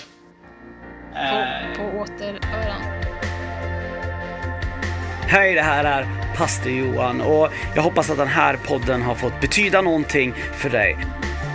På, 1.13 1.19
Eh, 1.19 1.77
på 1.77 1.83
återhöran. 1.99 3.08
Hej, 5.31 5.55
det 5.55 5.61
här 5.61 5.83
är 5.83 6.07
pastor 6.35 6.71
Johan 6.71 7.21
och 7.21 7.49
jag 7.75 7.81
hoppas 7.81 8.09
att 8.09 8.17
den 8.17 8.27
här 8.27 8.57
podden 8.57 9.01
har 9.01 9.15
fått 9.15 9.41
betyda 9.41 9.81
någonting 9.81 10.33
för 10.53 10.69
dig. 10.69 10.97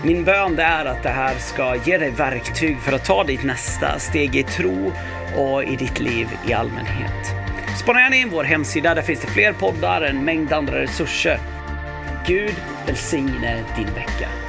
Min 0.05 0.25
bön 0.25 0.57
det 0.57 0.63
är 0.63 0.85
att 0.85 1.03
det 1.03 1.09
här 1.09 1.35
ska 1.39 1.77
ge 1.85 1.99
dig 1.99 2.11
verktyg 2.11 2.79
för 2.81 2.93
att 2.93 3.05
ta 3.05 3.25
ditt 3.25 3.45
nästa 3.45 3.99
steg 3.99 4.37
i 4.37 4.43
tro 4.43 4.93
och 5.37 5.65
i 5.65 5.77
ditt 5.77 6.01
liv 6.01 6.29
i 6.49 6.53
allmänhet. 6.53 7.35
Spana 7.79 8.01
gärna 8.01 8.17
in 8.17 8.31
vår 8.31 8.45
hemsida, 8.45 8.95
där 8.95 9.03
finns 9.03 9.21
det 9.21 9.27
fler 9.27 9.53
poddar, 9.53 10.03
en 10.03 10.25
mängd 10.25 10.53
andra 10.53 10.83
resurser. 10.83 11.39
Gud 12.27 12.55
välsigne 12.87 13.65
din 13.77 13.95
vecka. 13.95 14.44